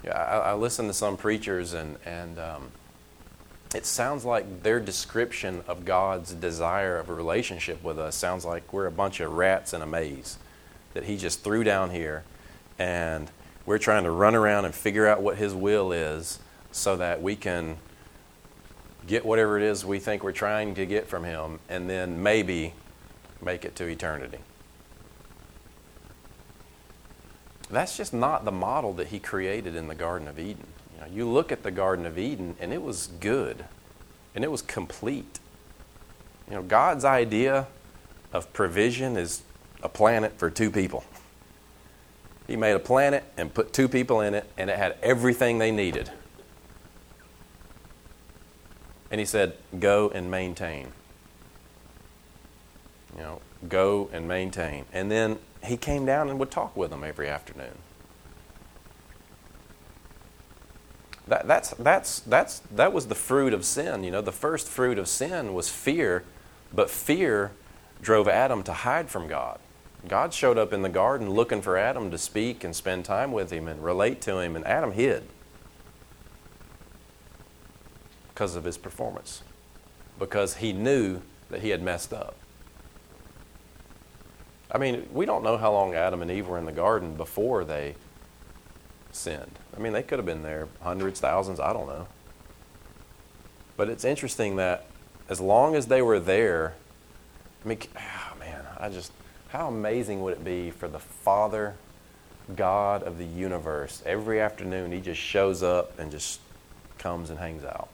Yeah, 0.04 0.12
I, 0.12 0.50
I 0.50 0.54
listen 0.54 0.88
to 0.88 0.92
some 0.92 1.16
preachers, 1.16 1.72
and, 1.72 1.96
and 2.04 2.38
um, 2.38 2.70
it 3.74 3.86
sounds 3.86 4.26
like 4.26 4.62
their 4.62 4.78
description 4.78 5.64
of 5.66 5.86
God's 5.86 6.34
desire 6.34 6.98
of 6.98 7.08
a 7.08 7.14
relationship 7.14 7.82
with 7.82 7.98
us 7.98 8.14
sounds 8.14 8.44
like 8.44 8.74
we're 8.74 8.84
a 8.84 8.92
bunch 8.92 9.20
of 9.20 9.32
rats 9.32 9.72
in 9.72 9.80
a 9.80 9.86
maze 9.86 10.36
that 10.94 11.04
He 11.04 11.16
just 11.16 11.42
threw 11.42 11.64
down 11.64 11.90
here, 11.90 12.24
and 12.78 13.30
we're 13.66 13.78
trying 13.78 14.04
to 14.04 14.10
run 14.10 14.34
around 14.34 14.64
and 14.64 14.74
figure 14.74 15.06
out 15.06 15.22
what 15.22 15.36
His 15.36 15.54
will 15.54 15.92
is 15.92 16.38
so 16.70 16.96
that 16.96 17.22
we 17.22 17.36
can 17.36 17.76
get 19.06 19.24
whatever 19.24 19.56
it 19.56 19.62
is 19.62 19.84
we 19.84 19.98
think 19.98 20.22
we're 20.22 20.32
trying 20.32 20.74
to 20.74 20.86
get 20.86 21.08
from 21.08 21.24
Him, 21.24 21.58
and 21.68 21.88
then 21.88 22.22
maybe 22.22 22.74
make 23.40 23.64
it 23.64 23.74
to 23.76 23.86
eternity. 23.86 24.38
That's 27.70 27.96
just 27.96 28.12
not 28.12 28.44
the 28.44 28.52
model 28.52 28.92
that 28.94 29.08
He 29.08 29.18
created 29.18 29.74
in 29.74 29.88
the 29.88 29.94
Garden 29.94 30.28
of 30.28 30.38
Eden. 30.38 30.66
You, 30.94 31.00
know, 31.00 31.06
you 31.12 31.28
look 31.28 31.50
at 31.50 31.62
the 31.62 31.70
Garden 31.70 32.04
of 32.06 32.18
Eden, 32.18 32.54
and 32.60 32.72
it 32.72 32.82
was 32.82 33.08
good, 33.18 33.64
and 34.34 34.44
it 34.44 34.50
was 34.50 34.62
complete. 34.62 35.40
You 36.48 36.56
know, 36.56 36.62
God's 36.62 37.04
idea 37.04 37.66
of 38.32 38.52
provision 38.52 39.16
is 39.16 39.42
a 39.82 39.88
planet 39.88 40.38
for 40.38 40.50
two 40.50 40.70
people. 40.70 41.04
He 42.46 42.56
made 42.56 42.72
a 42.72 42.78
planet 42.78 43.24
and 43.36 43.52
put 43.52 43.72
two 43.72 43.88
people 43.88 44.20
in 44.20 44.34
it, 44.34 44.50
and 44.58 44.68
it 44.68 44.76
had 44.76 44.96
everything 45.02 45.58
they 45.58 45.70
needed. 45.70 46.10
And 49.10 49.18
he 49.20 49.24
said, 49.24 49.56
Go 49.78 50.10
and 50.14 50.30
maintain. 50.30 50.88
You 53.14 53.22
know, 53.22 53.40
go 53.68 54.08
and 54.12 54.26
maintain. 54.26 54.86
And 54.92 55.10
then 55.10 55.38
he 55.62 55.76
came 55.76 56.06
down 56.06 56.28
and 56.28 56.38
would 56.38 56.50
talk 56.50 56.76
with 56.76 56.90
them 56.90 57.04
every 57.04 57.28
afternoon. 57.28 57.78
That, 61.28 61.46
that's, 61.46 61.70
that's, 61.70 62.20
that's, 62.20 62.58
that 62.74 62.92
was 62.92 63.06
the 63.06 63.14
fruit 63.14 63.54
of 63.54 63.64
sin. 63.64 64.02
You 64.02 64.10
know, 64.10 64.22
the 64.22 64.32
first 64.32 64.68
fruit 64.68 64.98
of 64.98 65.06
sin 65.06 65.54
was 65.54 65.68
fear, 65.68 66.24
but 66.72 66.90
fear 66.90 67.52
drove 68.00 68.26
Adam 68.26 68.62
to 68.64 68.72
hide 68.72 69.08
from 69.08 69.28
God. 69.28 69.60
God 70.08 70.34
showed 70.34 70.58
up 70.58 70.72
in 70.72 70.82
the 70.82 70.88
garden 70.88 71.30
looking 71.30 71.62
for 71.62 71.76
Adam 71.76 72.10
to 72.10 72.18
speak 72.18 72.64
and 72.64 72.74
spend 72.74 73.04
time 73.04 73.32
with 73.32 73.52
him 73.52 73.68
and 73.68 73.82
relate 73.84 74.20
to 74.22 74.38
him, 74.38 74.56
and 74.56 74.66
Adam 74.66 74.92
hid 74.92 75.24
because 78.34 78.56
of 78.56 78.64
his 78.64 78.76
performance, 78.78 79.42
because 80.18 80.56
he 80.56 80.72
knew 80.72 81.20
that 81.50 81.60
he 81.60 81.68
had 81.68 81.82
messed 81.82 82.12
up. 82.12 82.34
I 84.70 84.78
mean, 84.78 85.06
we 85.12 85.26
don't 85.26 85.44
know 85.44 85.58
how 85.58 85.70
long 85.70 85.94
Adam 85.94 86.22
and 86.22 86.30
Eve 86.30 86.48
were 86.48 86.58
in 86.58 86.64
the 86.64 86.72
garden 86.72 87.14
before 87.14 87.62
they 87.62 87.94
sinned. 89.12 89.58
I 89.76 89.80
mean, 89.80 89.92
they 89.92 90.02
could 90.02 90.18
have 90.18 90.26
been 90.26 90.42
there 90.42 90.66
hundreds, 90.80 91.20
thousands, 91.20 91.60
I 91.60 91.72
don't 91.72 91.86
know. 91.86 92.08
But 93.76 93.90
it's 93.90 94.04
interesting 94.04 94.56
that 94.56 94.86
as 95.28 95.40
long 95.40 95.76
as 95.76 95.86
they 95.86 96.02
were 96.02 96.18
there, 96.18 96.74
I 97.64 97.68
mean, 97.68 97.78
oh 97.96 98.38
man, 98.40 98.64
I 98.78 98.88
just, 98.88 99.12
how 99.52 99.68
amazing 99.68 100.22
would 100.22 100.32
it 100.32 100.42
be 100.42 100.70
for 100.70 100.88
the 100.88 100.98
Father, 100.98 101.74
God 102.56 103.02
of 103.02 103.18
the 103.18 103.26
universe, 103.26 104.02
every 104.06 104.40
afternoon 104.40 104.92
he 104.92 105.00
just 105.00 105.20
shows 105.20 105.62
up 105.62 105.98
and 105.98 106.10
just 106.10 106.40
comes 106.96 107.28
and 107.28 107.38
hangs 107.38 107.62
out? 107.62 107.90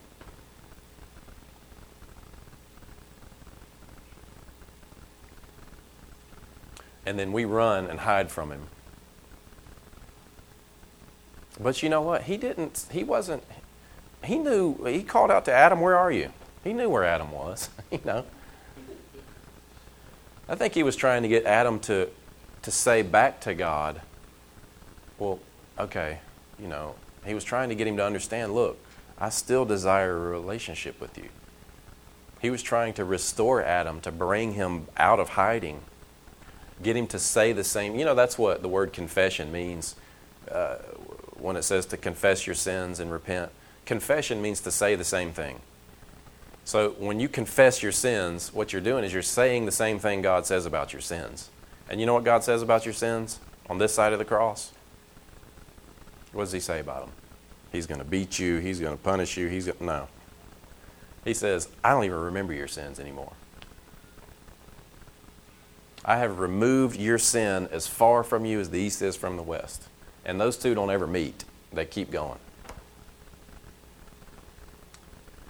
And 7.05 7.19
then 7.19 7.33
we 7.33 7.43
run 7.43 7.87
and 7.87 7.99
hide 7.99 8.31
from 8.31 8.51
him. 8.51 8.67
But 11.59 11.83
you 11.83 11.89
know 11.89 12.01
what? 12.01 12.23
He 12.23 12.37
didn't, 12.37 12.85
he 12.89 13.03
wasn't, 13.03 13.43
he 14.23 14.37
knew, 14.37 14.81
he 14.85 15.03
called 15.03 15.29
out 15.29 15.43
to 15.45 15.51
Adam, 15.51 15.81
Where 15.81 15.97
are 15.97 16.11
you? 16.11 16.31
He 16.63 16.71
knew 16.71 16.87
where 16.89 17.03
Adam 17.03 17.31
was, 17.33 17.69
you 17.91 17.99
know. 18.05 18.23
I 20.49 20.55
think 20.55 20.73
he 20.73 20.81
was 20.81 20.95
trying 20.95 21.21
to 21.21 21.29
get 21.29 21.45
Adam 21.45 21.79
to, 21.81 22.09
to 22.63 22.71
say 22.71 23.03
back 23.03 23.39
to 23.41 23.53
God, 23.53 24.01
well, 25.19 25.39
okay, 25.77 26.19
you 26.59 26.67
know, 26.67 26.95
he 27.23 27.35
was 27.35 27.43
trying 27.43 27.69
to 27.69 27.75
get 27.75 27.85
him 27.85 27.97
to 27.97 28.05
understand, 28.05 28.55
look, 28.55 28.79
I 29.19 29.29
still 29.29 29.63
desire 29.63 30.15
a 30.15 30.29
relationship 30.31 30.99
with 30.99 31.19
you. 31.19 31.29
He 32.41 32.49
was 32.49 32.63
trying 32.63 32.93
to 32.93 33.05
restore 33.05 33.61
Adam, 33.61 34.01
to 34.01 34.11
bring 34.11 34.53
him 34.53 34.87
out 34.97 35.19
of 35.19 35.29
hiding, 35.29 35.81
get 36.81 36.95
him 36.95 37.05
to 37.07 37.19
say 37.19 37.51
the 37.53 37.63
same. 37.63 37.95
You 37.95 38.05
know, 38.05 38.15
that's 38.15 38.39
what 38.39 38.63
the 38.63 38.69
word 38.69 38.91
confession 38.91 39.51
means 39.51 39.95
uh, 40.49 40.77
when 41.35 41.57
it 41.57 41.63
says 41.63 41.85
to 41.87 41.97
confess 41.97 42.47
your 42.47 42.55
sins 42.55 42.99
and 42.99 43.11
repent. 43.11 43.51
Confession 43.85 44.41
means 44.41 44.61
to 44.61 44.71
say 44.71 44.95
the 44.95 45.03
same 45.03 45.31
thing. 45.31 45.59
So 46.65 46.91
when 46.99 47.19
you 47.19 47.27
confess 47.27 47.81
your 47.81 47.91
sins, 47.91 48.53
what 48.53 48.71
you're 48.71 48.81
doing 48.81 49.03
is 49.03 49.11
you're 49.11 49.21
saying 49.21 49.65
the 49.65 49.71
same 49.71 49.97
thing 49.99 50.21
God 50.21 50.45
says 50.45 50.65
about 50.65 50.93
your 50.93 51.01
sins. 51.01 51.49
And 51.89 51.99
you 51.99 52.05
know 52.05 52.13
what 52.13 52.23
God 52.23 52.43
says 52.43 52.61
about 52.61 52.85
your 52.85 52.93
sins 52.93 53.39
on 53.69 53.79
this 53.79 53.93
side 53.93 54.13
of 54.13 54.19
the 54.19 54.25
cross? 54.25 54.71
What 56.31 56.43
does 56.43 56.51
He 56.51 56.59
say 56.59 56.79
about 56.79 57.01
them? 57.01 57.11
He's 57.71 57.87
going 57.87 57.99
to 57.99 58.05
beat 58.05 58.37
you. 58.39 58.57
He's 58.57 58.79
going 58.79 58.95
to 58.95 59.03
punish 59.03 59.37
you. 59.37 59.47
He's 59.47 59.65
going 59.65 59.77
to, 59.79 59.83
no. 59.83 60.07
He 61.25 61.33
says, 61.33 61.69
I 61.83 61.91
don't 61.91 62.05
even 62.05 62.19
remember 62.19 62.53
your 62.53 62.67
sins 62.67 62.99
anymore. 62.99 63.33
I 66.05 66.17
have 66.17 66.39
removed 66.39 66.97
your 66.97 67.17
sin 67.17 67.67
as 67.71 67.87
far 67.87 68.23
from 68.23 68.45
you 68.45 68.59
as 68.59 68.69
the 68.69 68.79
east 68.79 69.01
is 69.01 69.15
from 69.15 69.37
the 69.37 69.43
west. 69.43 69.83
And 70.25 70.39
those 70.39 70.57
two 70.57 70.73
don't 70.73 70.89
ever 70.89 71.07
meet. 71.07 71.43
They 71.73 71.85
keep 71.85 72.09
going. 72.09 72.39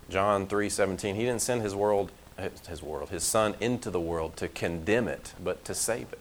John 0.09 0.47
3:17, 0.47 1.15
he 1.15 1.21
didn't 1.21 1.41
send 1.41 1.61
his 1.61 1.75
world 1.75 2.11
his 2.67 2.81
world, 2.81 3.09
his 3.09 3.23
son 3.23 3.55
into 3.59 3.91
the 3.91 3.99
world 3.99 4.37
to 4.37 4.47
condemn 4.47 5.07
it, 5.07 5.33
but 5.43 5.65
to 5.65 5.73
save 5.73 6.13
it. 6.13 6.19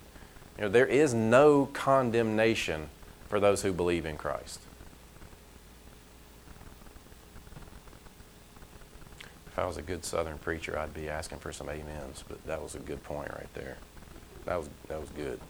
You 0.57 0.65
know, 0.65 0.71
there 0.71 0.87
is 0.87 1.15
no 1.15 1.67
condemnation 1.67 2.89
for 3.29 3.39
those 3.39 3.63
who 3.63 3.73
believe 3.73 4.05
in 4.05 4.17
Christ. 4.17 4.61
If 9.47 9.59
I 9.59 9.67
was 9.67 9.77
a 9.77 9.83
good 9.83 10.05
southern 10.05 10.39
preacher, 10.39 10.79
I'd 10.79 10.95
be 10.95 11.09
asking 11.09 11.39
for 11.39 11.53
some 11.53 11.69
amens, 11.69 12.25
but 12.27 12.45
that 12.47 12.63
was 12.63 12.75
a 12.75 12.81
good 12.81 13.03
point 13.05 13.31
right 13.31 13.53
there. 13.55 13.77
That 14.45 14.59
was 14.59 14.69
that 14.89 15.01
was 15.01 15.11
good. 15.11 15.41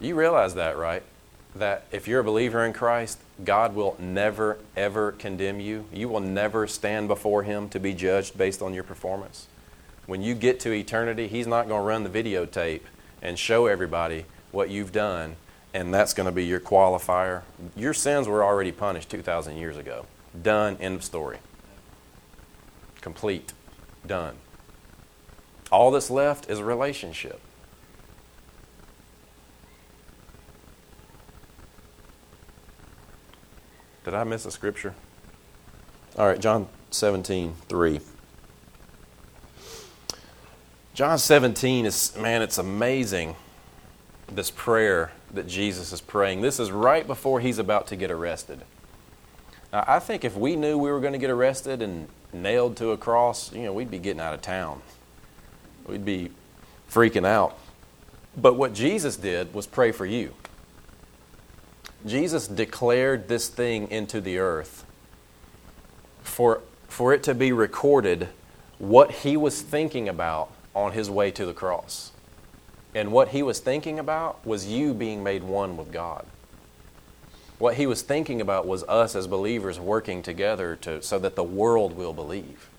You 0.00 0.14
realize 0.14 0.54
that, 0.54 0.78
right? 0.78 1.02
That 1.54 1.84
if 1.90 2.06
you're 2.06 2.20
a 2.20 2.24
believer 2.24 2.64
in 2.64 2.72
Christ, 2.72 3.18
God 3.44 3.74
will 3.74 3.96
never, 3.98 4.58
ever 4.76 5.12
condemn 5.12 5.60
you. 5.60 5.86
You 5.92 6.08
will 6.08 6.20
never 6.20 6.66
stand 6.66 7.08
before 7.08 7.42
Him 7.42 7.68
to 7.70 7.80
be 7.80 7.92
judged 7.92 8.38
based 8.38 8.62
on 8.62 8.74
your 8.74 8.84
performance. 8.84 9.46
When 10.06 10.22
you 10.22 10.34
get 10.34 10.60
to 10.60 10.72
eternity, 10.72 11.28
He's 11.28 11.46
not 11.46 11.68
going 11.68 11.80
to 11.80 11.86
run 11.86 12.04
the 12.04 12.10
videotape 12.10 12.82
and 13.22 13.38
show 13.38 13.66
everybody 13.66 14.26
what 14.52 14.70
you've 14.70 14.92
done 14.92 15.36
and 15.72 15.94
that's 15.94 16.14
going 16.14 16.26
to 16.26 16.32
be 16.32 16.44
your 16.44 16.60
qualifier, 16.60 17.42
your 17.76 17.94
sins 17.94 18.26
were 18.26 18.42
already 18.42 18.72
punished 18.72 19.08
2,000 19.10 19.56
years 19.56 19.76
ago. 19.76 20.06
Done, 20.40 20.76
end 20.80 20.96
of 20.96 21.04
story. 21.04 21.38
Complete. 23.00 23.52
Done. 24.06 24.36
All 25.70 25.90
that's 25.90 26.10
left 26.10 26.50
is 26.50 26.58
a 26.58 26.64
relationship. 26.64 27.40
Did 34.10 34.16
I 34.16 34.24
miss 34.24 34.44
a 34.44 34.50
scripture? 34.50 34.92
All 36.18 36.26
right, 36.26 36.40
John 36.40 36.66
17, 36.90 37.54
3. 37.68 38.00
John 40.94 41.16
17 41.16 41.86
is, 41.86 42.16
man, 42.16 42.42
it's 42.42 42.58
amazing 42.58 43.36
this 44.26 44.50
prayer 44.50 45.12
that 45.32 45.46
Jesus 45.46 45.92
is 45.92 46.00
praying. 46.00 46.40
This 46.40 46.58
is 46.58 46.72
right 46.72 47.06
before 47.06 47.38
he's 47.38 47.60
about 47.60 47.86
to 47.86 47.94
get 47.94 48.10
arrested. 48.10 48.62
Now, 49.72 49.84
I 49.86 50.00
think 50.00 50.24
if 50.24 50.36
we 50.36 50.56
knew 50.56 50.76
we 50.76 50.90
were 50.90 50.98
going 50.98 51.12
to 51.12 51.18
get 51.20 51.30
arrested 51.30 51.80
and 51.80 52.08
nailed 52.32 52.76
to 52.78 52.90
a 52.90 52.96
cross, 52.96 53.52
you 53.52 53.62
know, 53.62 53.72
we'd 53.72 53.92
be 53.92 54.00
getting 54.00 54.20
out 54.20 54.34
of 54.34 54.42
town. 54.42 54.82
We'd 55.86 56.04
be 56.04 56.32
freaking 56.90 57.24
out. 57.24 57.56
But 58.36 58.54
what 58.54 58.72
Jesus 58.72 59.14
did 59.14 59.54
was 59.54 59.68
pray 59.68 59.92
for 59.92 60.04
you. 60.04 60.34
Jesus 62.06 62.48
declared 62.48 63.28
this 63.28 63.48
thing 63.48 63.90
into 63.90 64.20
the 64.20 64.38
earth 64.38 64.84
for, 66.22 66.62
for 66.88 67.12
it 67.12 67.22
to 67.24 67.34
be 67.34 67.52
recorded 67.52 68.28
what 68.78 69.10
he 69.10 69.36
was 69.36 69.60
thinking 69.60 70.08
about 70.08 70.50
on 70.74 70.92
his 70.92 71.10
way 71.10 71.30
to 71.30 71.44
the 71.44 71.52
cross. 71.52 72.12
And 72.94 73.12
what 73.12 73.28
he 73.28 73.42
was 73.42 73.60
thinking 73.60 73.98
about 73.98 74.44
was 74.46 74.66
you 74.66 74.94
being 74.94 75.22
made 75.22 75.44
one 75.44 75.76
with 75.76 75.92
God. 75.92 76.26
What 77.58 77.74
he 77.74 77.86
was 77.86 78.00
thinking 78.00 78.40
about 78.40 78.66
was 78.66 78.82
us 78.84 79.14
as 79.14 79.26
believers 79.26 79.78
working 79.78 80.22
together 80.22 80.76
to, 80.76 81.02
so 81.02 81.18
that 81.18 81.36
the 81.36 81.44
world 81.44 81.94
will 81.94 82.14
believe. 82.14 82.70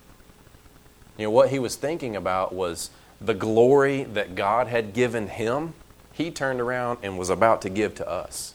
You 1.16 1.26
know, 1.26 1.30
what 1.30 1.50
he 1.50 1.60
was 1.60 1.76
thinking 1.76 2.16
about 2.16 2.52
was 2.52 2.90
the 3.20 3.34
glory 3.34 4.02
that 4.02 4.34
God 4.34 4.66
had 4.66 4.92
given 4.92 5.28
him, 5.28 5.74
he 6.12 6.32
turned 6.32 6.60
around 6.60 6.98
and 7.02 7.16
was 7.16 7.30
about 7.30 7.62
to 7.62 7.70
give 7.70 7.94
to 7.94 8.08
us. 8.08 8.54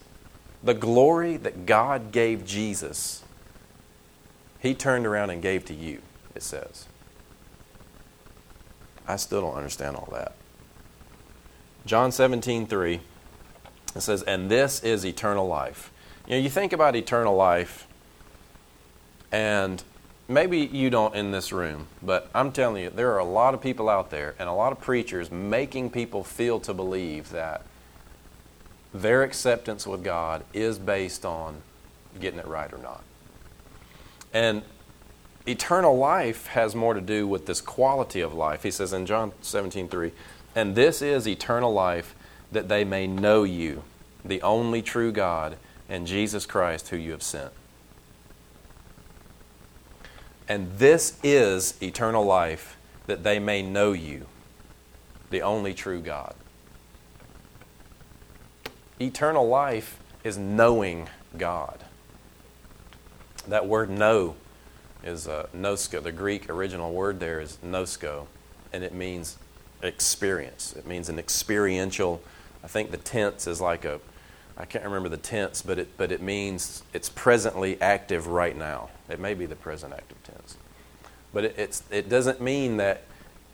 The 0.63 0.73
glory 0.73 1.37
that 1.37 1.65
God 1.65 2.11
gave 2.11 2.45
Jesus, 2.45 3.23
he 4.59 4.73
turned 4.73 5.05
around 5.05 5.29
and 5.29 5.41
gave 5.41 5.65
to 5.65 5.73
you, 5.73 6.01
it 6.35 6.43
says. 6.43 6.87
I 9.07 9.15
still 9.15 9.41
don't 9.41 9.55
understand 9.55 9.95
all 9.95 10.09
that. 10.11 10.33
John 11.85 12.11
17, 12.11 12.67
3, 12.67 12.99
it 13.95 14.01
says, 14.01 14.23
And 14.23 14.51
this 14.51 14.83
is 14.83 15.05
eternal 15.05 15.47
life. 15.47 15.91
You 16.27 16.33
know, 16.33 16.39
you 16.39 16.49
think 16.49 16.73
about 16.73 16.95
eternal 16.97 17.35
life, 17.35 17.87
and 19.31 19.81
maybe 20.27 20.59
you 20.59 20.89
don't 20.89 21.15
in 21.15 21.31
this 21.31 21.53
room, 21.53 21.87
but 22.03 22.29
I'm 22.35 22.51
telling 22.51 22.83
you, 22.83 22.89
there 22.89 23.13
are 23.13 23.19
a 23.19 23.25
lot 23.25 23.53
of 23.53 23.61
people 23.61 23.87
out 23.87 24.09
there 24.09 24.35
and 24.37 24.49
a 24.49 24.53
lot 24.53 24.73
of 24.73 24.81
preachers 24.81 25.31
making 25.31 25.91
people 25.91 26.23
feel 26.25 26.59
to 26.61 26.73
believe 26.73 27.29
that 27.29 27.61
their 29.01 29.23
acceptance 29.23 29.85
with 29.87 30.03
God 30.03 30.43
is 30.53 30.79
based 30.79 31.25
on 31.25 31.61
getting 32.19 32.39
it 32.39 32.47
right 32.47 32.71
or 32.71 32.77
not. 32.77 33.03
And 34.33 34.63
eternal 35.45 35.97
life 35.97 36.47
has 36.47 36.75
more 36.75 36.93
to 36.93 37.01
do 37.01 37.27
with 37.27 37.45
this 37.45 37.61
quality 37.61 38.21
of 38.21 38.33
life. 38.33 38.63
He 38.63 38.71
says 38.71 38.93
in 38.93 39.05
John 39.05 39.31
17, 39.41 39.87
3, 39.87 40.11
and 40.55 40.75
this 40.75 41.01
is 41.01 41.27
eternal 41.27 41.73
life, 41.73 42.15
that 42.51 42.69
they 42.69 42.83
may 42.83 43.07
know 43.07 43.43
you, 43.43 43.83
the 44.23 44.41
only 44.41 44.81
true 44.81 45.11
God, 45.11 45.57
and 45.89 46.07
Jesus 46.07 46.45
Christ, 46.45 46.89
who 46.89 46.97
you 46.97 47.11
have 47.11 47.23
sent. 47.23 47.51
And 50.49 50.77
this 50.77 51.19
is 51.23 51.81
eternal 51.81 52.25
life, 52.25 52.77
that 53.05 53.23
they 53.23 53.37
may 53.37 53.61
know 53.61 53.91
you, 53.91 54.25
the 55.29 55.41
only 55.41 55.73
true 55.73 55.99
God. 55.99 56.33
Eternal 58.99 59.47
life 59.47 59.99
is 60.23 60.37
knowing 60.37 61.07
God. 61.37 61.83
That 63.47 63.67
word 63.67 63.89
know 63.89 64.35
is 65.03 65.27
uh, 65.27 65.47
nosko. 65.55 66.01
The 66.01 66.11
Greek 66.11 66.49
original 66.49 66.91
word 66.91 67.19
there 67.19 67.39
is 67.39 67.59
nosko, 67.63 68.25
and 68.73 68.83
it 68.83 68.93
means 68.93 69.37
experience. 69.83 70.73
It 70.75 70.87
means 70.87 71.09
an 71.09 71.19
experiential. 71.19 72.21
I 72.63 72.67
think 72.67 72.89
the 72.89 72.97
tense 72.97 73.45
is 73.45 73.61
like 73.61 73.85
a, 73.85 73.99
I 74.57 74.65
can't 74.65 74.83
remember 74.83 75.09
the 75.09 75.17
tense, 75.17 75.61
but 75.61 75.77
it 75.77 75.95
but 75.97 76.11
it 76.11 76.21
means 76.21 76.81
it's 76.91 77.09
presently 77.09 77.79
active 77.79 78.25
right 78.27 78.57
now. 78.57 78.89
It 79.07 79.19
may 79.19 79.35
be 79.35 79.45
the 79.45 79.55
present 79.55 79.93
active 79.93 80.21
tense, 80.23 80.57
but 81.31 81.45
it, 81.45 81.55
it's 81.57 81.83
it 81.91 82.09
doesn't 82.09 82.41
mean 82.41 82.77
that 82.77 83.03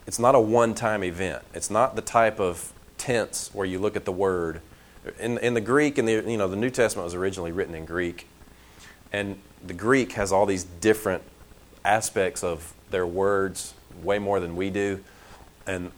it's 0.08 0.19
not 0.19 0.36
a 0.36 0.39
one-time 0.39 1.03
event. 1.03 1.43
It's 1.53 1.69
not 1.69 1.95
the 1.95 2.01
type 2.01 2.39
of 2.39 2.71
tense 2.97 3.49
where 3.53 3.65
you 3.65 3.79
look 3.79 3.97
at 3.97 4.06
the 4.06 4.12
word. 4.12 4.62
In 5.19 5.37
in 5.39 5.53
the 5.53 5.61
Greek, 5.61 5.97
and 5.97 6.07
the 6.07 6.23
you 6.25 6.37
know 6.37 6.47
the 6.47 6.55
New 6.55 6.69
Testament 6.69 7.05
was 7.05 7.13
originally 7.13 7.51
written 7.51 7.75
in 7.75 7.85
Greek, 7.85 8.27
and 9.11 9.37
the 9.65 9.73
Greek 9.73 10.13
has 10.13 10.31
all 10.31 10.45
these 10.45 10.63
different 10.63 11.23
aspects 11.83 12.43
of 12.43 12.73
their 12.89 13.05
words, 13.05 13.73
way 14.01 14.19
more 14.19 14.39
than 14.39 14.55
we 14.55 14.69
do, 14.69 15.03
and 15.67 15.91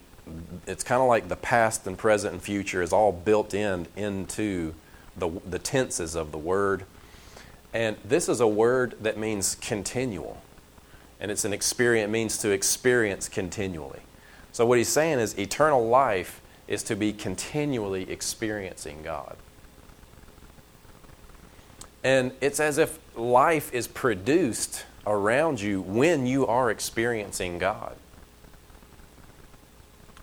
it's 0.66 0.84
kind 0.84 1.02
of 1.02 1.08
like 1.08 1.28
the 1.28 1.36
past 1.36 1.86
and 1.88 1.98
present 1.98 2.34
and 2.34 2.42
future 2.42 2.82
is 2.82 2.92
all 2.92 3.12
built 3.12 3.54
in 3.54 3.88
into 3.96 4.74
the, 5.18 5.30
the 5.50 5.60
tenses 5.60 6.16
of 6.16 6.32
the 6.32 6.38
word. 6.38 6.86
And 7.74 7.98
this 8.06 8.30
is 8.30 8.40
a 8.40 8.48
word 8.48 8.96
that 9.02 9.18
means 9.18 9.56
continual. 9.56 10.42
And 11.20 11.32
it's 11.32 11.46
an 11.46 11.54
experience, 11.54 12.08
it 12.08 12.12
means 12.12 12.38
to 12.40 12.52
experience 12.52 13.30
continually. 13.30 14.02
So 14.52 14.66
what 14.66 14.78
he's 14.78 14.90
saying 14.90 15.20
is 15.20 15.38
eternal 15.38 15.88
life 15.88 16.42
is 16.68 16.84
to 16.84 16.96
be 16.96 17.14
continually 17.14 18.10
experiencing 18.10 19.02
God. 19.04 19.38
And 22.04 22.32
it's 22.42 22.60
as 22.60 22.78
if 22.78 23.00
life 23.18 23.74
is 23.74 23.88
produced 23.88 24.86
around 25.08 25.62
you 25.62 25.82
when 25.82 26.26
you 26.26 26.46
are 26.46 26.70
experiencing 26.70 27.58
God. 27.58 27.96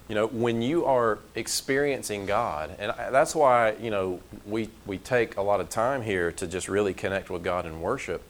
You 0.09 0.15
know, 0.17 0.27
when 0.27 0.63
you 0.63 0.85
are 0.85 1.21
experiencing 1.35 2.27
God, 2.27 2.75
and 2.79 2.93
that's 3.13 3.35
why, 3.35 3.75
you 3.81 3.91
know, 3.91 4.21
we, 4.45 4.69
we 4.85 4.99
take 4.99 5.37
a 5.37 5.43
lot 5.43 5.61
of 5.61 5.71
time 5.71 6.03
here 6.03 6.31
to 6.33 6.47
just 6.47 6.69
really 6.69 6.93
connect 6.93 7.31
with 7.31 7.43
God 7.43 7.67
and 7.67 7.81
worship 7.81 8.23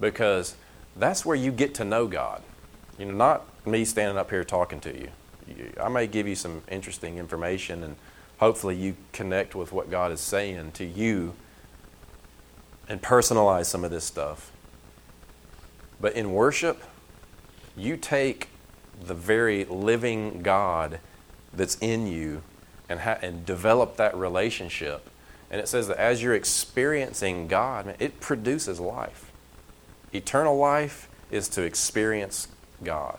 because 0.00 0.56
that's 0.96 1.24
where 1.24 1.36
you 1.36 1.52
get 1.52 1.74
to 1.74 1.84
know 1.84 2.06
God. 2.06 2.42
You 2.98 3.06
know, 3.06 3.12
not 3.12 3.66
me 3.66 3.84
standing 3.84 4.16
up 4.16 4.30
here 4.30 4.44
talking 4.44 4.80
to 4.80 4.96
you. 4.96 5.08
I 5.80 5.88
may 5.88 6.06
give 6.06 6.26
you 6.26 6.34
some 6.34 6.62
interesting 6.70 7.18
information 7.18 7.82
and 7.82 7.96
hopefully 8.38 8.76
you 8.76 8.96
connect 9.12 9.54
with 9.54 9.72
what 9.72 9.90
God 9.90 10.12
is 10.12 10.20
saying 10.20 10.72
to 10.72 10.84
you 10.84 11.34
and 12.88 13.00
personalize 13.00 13.66
some 13.66 13.84
of 13.84 13.90
this 13.90 14.04
stuff. 14.04 14.50
But 16.00 16.14
in 16.14 16.32
worship, 16.32 16.82
you 17.76 17.96
take 17.96 18.48
the 19.04 19.14
very 19.14 19.64
living 19.64 20.42
God 20.42 21.00
that's 21.52 21.76
in 21.80 22.06
you 22.06 22.42
and, 22.88 23.00
ha- 23.00 23.18
and 23.22 23.46
develop 23.46 23.96
that 23.96 24.16
relationship. 24.16 25.08
And 25.50 25.60
it 25.60 25.68
says 25.68 25.88
that 25.88 25.98
as 25.98 26.22
you're 26.22 26.34
experiencing 26.34 27.48
God, 27.48 27.94
it 27.98 28.20
produces 28.20 28.80
life. 28.80 29.30
Eternal 30.12 30.56
life 30.56 31.08
is 31.30 31.48
to 31.50 31.62
experience 31.62 32.48
God. 32.82 33.18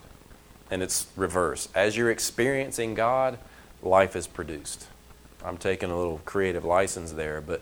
And 0.72 0.82
it's 0.82 1.06
reverse. 1.16 1.68
As 1.74 1.98
you're 1.98 2.10
experiencing 2.10 2.94
God, 2.94 3.38
life 3.82 4.16
is 4.16 4.26
produced. 4.26 4.86
I'm 5.44 5.58
taking 5.58 5.90
a 5.90 5.96
little 5.98 6.22
creative 6.24 6.64
license 6.64 7.12
there, 7.12 7.42
but 7.42 7.60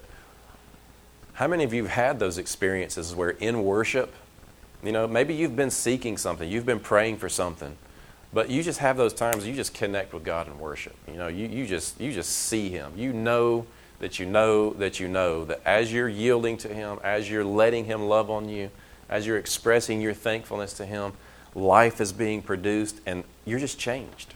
how 1.33 1.49
many 1.49 1.65
of 1.65 1.75
you 1.75 1.83
have 1.87 1.93
had 1.93 2.19
those 2.21 2.39
experiences 2.39 3.13
where 3.13 3.31
in 3.31 3.65
worship, 3.65 4.15
you 4.85 4.93
know, 4.93 5.09
maybe 5.09 5.35
you've 5.35 5.57
been 5.57 5.73
seeking 5.73 6.19
something, 6.19 6.49
you've 6.49 6.65
been 6.65 6.79
praying 6.79 7.17
for 7.17 7.29
something, 7.29 7.77
but 8.33 8.49
you 8.49 8.63
just 8.63 8.79
have 8.79 8.97
those 8.97 9.13
times 9.13 9.45
you 9.45 9.57
just 9.57 9.75
connect 9.75 10.13
with 10.13 10.23
God 10.23 10.47
and 10.47 10.61
worship. 10.61 10.95
You 11.09 11.15
know, 11.15 11.27
you, 11.27 11.49
you 11.49 11.67
just 11.67 12.01
you 12.01 12.13
just 12.13 12.31
see 12.31 12.69
Him. 12.69 12.93
You 12.95 13.13
know 13.13 13.67
that 13.99 14.21
you 14.21 14.27
know 14.27 14.71
that 14.75 15.01
you 15.01 15.09
know 15.09 15.45
that 15.47 15.63
as 15.65 15.93
you're 15.93 16.09
yielding 16.09 16.59
to 16.59 16.69
Him, 16.69 17.01
as 17.03 17.29
you're 17.29 17.45
letting 17.45 17.87
Him 17.87 18.03
love 18.07 18.31
on 18.31 18.49
you, 18.49 18.71
as 19.09 19.27
you're 19.27 19.39
expressing 19.39 20.01
your 20.01 20.15
thankfulness 20.15 20.75
to 20.75 20.87
Him, 20.87 21.15
life 21.55 22.01
is 22.01 22.13
being 22.13 22.43
produced 22.43 23.01
and 23.07 23.25
you're 23.45 23.59
just 23.59 23.79
changed. 23.79 24.35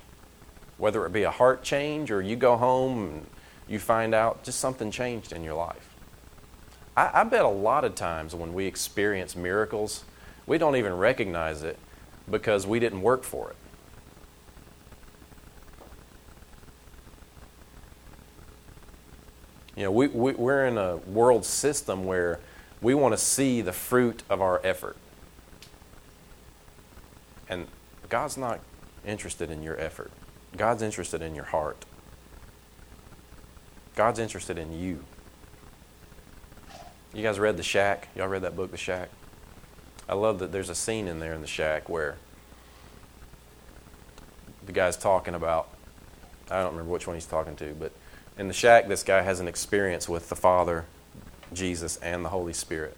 Whether 0.78 1.06
it 1.06 1.12
be 1.12 1.22
a 1.22 1.30
heart 1.30 1.62
change 1.62 2.10
or 2.10 2.20
you 2.20 2.36
go 2.36 2.56
home 2.56 3.08
and 3.08 3.26
you 3.68 3.78
find 3.78 4.14
out 4.14 4.42
just 4.42 4.58
something 4.58 4.90
changed 4.90 5.32
in 5.32 5.44
your 5.44 5.54
life. 5.54 5.94
I, 6.96 7.20
I 7.20 7.24
bet 7.24 7.44
a 7.44 7.48
lot 7.48 7.84
of 7.84 7.94
times 7.94 8.34
when 8.34 8.52
we 8.52 8.66
experience 8.66 9.36
miracles, 9.36 10.04
we 10.46 10.58
don't 10.58 10.76
even 10.76 10.94
recognize 10.96 11.62
it 11.62 11.78
because 12.30 12.66
we 12.66 12.80
didn't 12.80 13.02
work 13.02 13.24
for 13.24 13.50
it. 13.50 13.56
You 19.76 19.84
know, 19.84 19.90
we, 19.90 20.06
we, 20.06 20.32
we're 20.32 20.66
in 20.66 20.78
a 20.78 20.96
world 20.98 21.44
system 21.44 22.04
where 22.04 22.38
we 22.80 22.94
want 22.94 23.12
to 23.12 23.18
see 23.18 23.60
the 23.60 23.72
fruit 23.72 24.22
of 24.30 24.40
our 24.40 24.60
effort. 24.62 24.96
And 27.54 27.68
God's 28.08 28.36
not 28.36 28.58
interested 29.06 29.48
in 29.48 29.62
your 29.62 29.78
effort, 29.78 30.10
God's 30.56 30.82
interested 30.82 31.22
in 31.22 31.36
your 31.36 31.44
heart. 31.44 31.84
God's 33.94 34.18
interested 34.18 34.58
in 34.58 34.72
you. 34.72 35.04
You 37.12 37.22
guys 37.22 37.38
read 37.38 37.56
The 37.56 37.62
Shack? 37.62 38.08
Y'all 38.16 38.26
read 38.26 38.42
that 38.42 38.56
book, 38.56 38.72
The 38.72 38.76
Shack? 38.76 39.08
I 40.08 40.14
love 40.14 40.40
that 40.40 40.50
there's 40.50 40.68
a 40.68 40.74
scene 40.74 41.06
in 41.06 41.20
there 41.20 41.32
in 41.32 41.42
The 41.42 41.46
Shack 41.46 41.88
where 41.88 42.16
the 44.66 44.72
guy's 44.72 44.96
talking 44.96 45.34
about, 45.34 45.68
I 46.50 46.60
don't 46.60 46.72
remember 46.72 46.90
which 46.90 47.06
one 47.06 47.14
he's 47.14 47.24
talking 47.24 47.54
to, 47.54 47.72
but 47.78 47.92
in 48.36 48.48
The 48.48 48.54
Shack, 48.54 48.88
this 48.88 49.04
guy 49.04 49.22
has 49.22 49.38
an 49.38 49.46
experience 49.46 50.08
with 50.08 50.28
the 50.28 50.34
Father, 50.34 50.86
Jesus, 51.52 51.98
and 51.98 52.24
the 52.24 52.30
Holy 52.30 52.52
Spirit. 52.52 52.96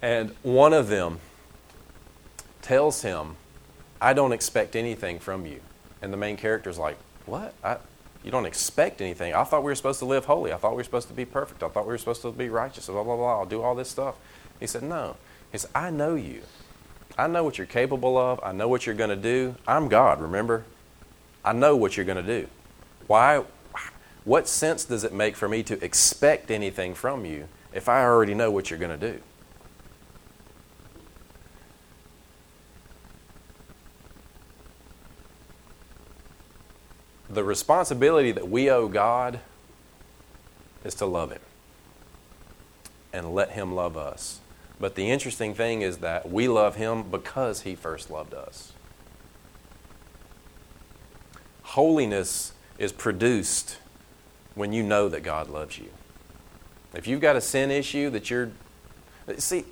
And 0.00 0.30
one 0.44 0.72
of 0.72 0.86
them 0.86 1.18
tells 2.62 3.02
him, 3.02 3.36
I 4.00 4.12
don't 4.12 4.32
expect 4.32 4.74
anything 4.74 5.18
from 5.18 5.46
you. 5.46 5.60
And 6.00 6.12
the 6.12 6.16
main 6.16 6.36
character's 6.36 6.78
like, 6.78 6.96
What? 7.26 7.54
I, 7.62 7.76
you 8.24 8.30
don't 8.30 8.46
expect 8.46 9.00
anything. 9.00 9.34
I 9.34 9.44
thought 9.44 9.62
we 9.62 9.70
were 9.70 9.74
supposed 9.74 9.98
to 9.98 10.04
live 10.04 10.26
holy. 10.26 10.52
I 10.52 10.56
thought 10.56 10.72
we 10.72 10.76
were 10.76 10.84
supposed 10.84 11.08
to 11.08 11.14
be 11.14 11.24
perfect. 11.24 11.62
I 11.62 11.68
thought 11.68 11.86
we 11.86 11.92
were 11.92 11.98
supposed 11.98 12.22
to 12.22 12.30
be 12.30 12.48
righteous. 12.48 12.86
Blah, 12.86 13.02
blah, 13.02 13.16
blah. 13.16 13.40
I'll 13.40 13.46
do 13.46 13.62
all 13.62 13.74
this 13.74 13.90
stuff. 13.90 14.16
He 14.60 14.66
said, 14.66 14.82
No. 14.82 15.16
He 15.50 15.58
said, 15.58 15.70
I 15.74 15.90
know 15.90 16.14
you. 16.14 16.42
I 17.18 17.26
know 17.26 17.44
what 17.44 17.58
you're 17.58 17.66
capable 17.66 18.16
of. 18.16 18.40
I 18.42 18.52
know 18.52 18.68
what 18.68 18.86
you're 18.86 18.94
going 18.94 19.10
to 19.10 19.16
do. 19.16 19.56
I'm 19.66 19.88
God, 19.88 20.20
remember? 20.20 20.64
I 21.44 21.52
know 21.52 21.76
what 21.76 21.96
you're 21.96 22.06
going 22.06 22.24
to 22.24 22.40
do. 22.40 22.48
Why? 23.06 23.44
What 24.24 24.48
sense 24.48 24.84
does 24.84 25.04
it 25.04 25.12
make 25.12 25.36
for 25.36 25.48
me 25.48 25.62
to 25.64 25.84
expect 25.84 26.50
anything 26.50 26.94
from 26.94 27.26
you 27.26 27.48
if 27.72 27.88
I 27.88 28.04
already 28.04 28.34
know 28.34 28.50
what 28.50 28.70
you're 28.70 28.78
going 28.78 28.98
to 28.98 29.12
do? 29.12 29.20
The 37.32 37.42
responsibility 37.42 38.30
that 38.30 38.48
we 38.48 38.70
owe 38.70 38.88
God 38.88 39.40
is 40.84 40.94
to 40.96 41.06
love 41.06 41.32
Him 41.32 41.40
and 43.12 43.34
let 43.34 43.52
Him 43.52 43.74
love 43.74 43.96
us. 43.96 44.40
But 44.78 44.96
the 44.96 45.10
interesting 45.10 45.54
thing 45.54 45.82
is 45.82 45.98
that 45.98 46.30
we 46.30 46.46
love 46.46 46.76
Him 46.76 47.04
because 47.10 47.62
He 47.62 47.74
first 47.74 48.10
loved 48.10 48.34
us. 48.34 48.72
Holiness 51.62 52.52
is 52.78 52.92
produced 52.92 53.78
when 54.54 54.72
you 54.72 54.82
know 54.82 55.08
that 55.08 55.22
God 55.22 55.48
loves 55.48 55.78
you. 55.78 55.88
If 56.92 57.06
you've 57.06 57.20
got 57.20 57.36
a 57.36 57.40
sin 57.40 57.70
issue 57.70 58.10
that 58.10 58.28
you're. 58.28 58.50
See, 59.38 59.64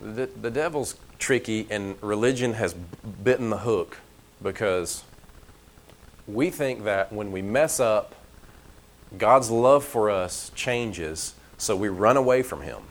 the, 0.00 0.26
the 0.26 0.50
devil's 0.50 0.96
tricky, 1.18 1.66
and 1.70 2.00
religion 2.00 2.54
has 2.54 2.74
bitten 2.74 3.50
the 3.50 3.58
hook 3.58 3.98
because 4.42 5.02
we 6.34 6.50
think 6.50 6.84
that 6.84 7.12
when 7.12 7.32
we 7.32 7.42
mess 7.42 7.80
up, 7.80 8.14
God's 9.16 9.50
love 9.50 9.84
for 9.84 10.10
us 10.10 10.50
changes, 10.54 11.34
so 11.58 11.74
we 11.74 11.88
run 11.88 12.16
away 12.16 12.42
from 12.42 12.62
Him. 12.62 12.82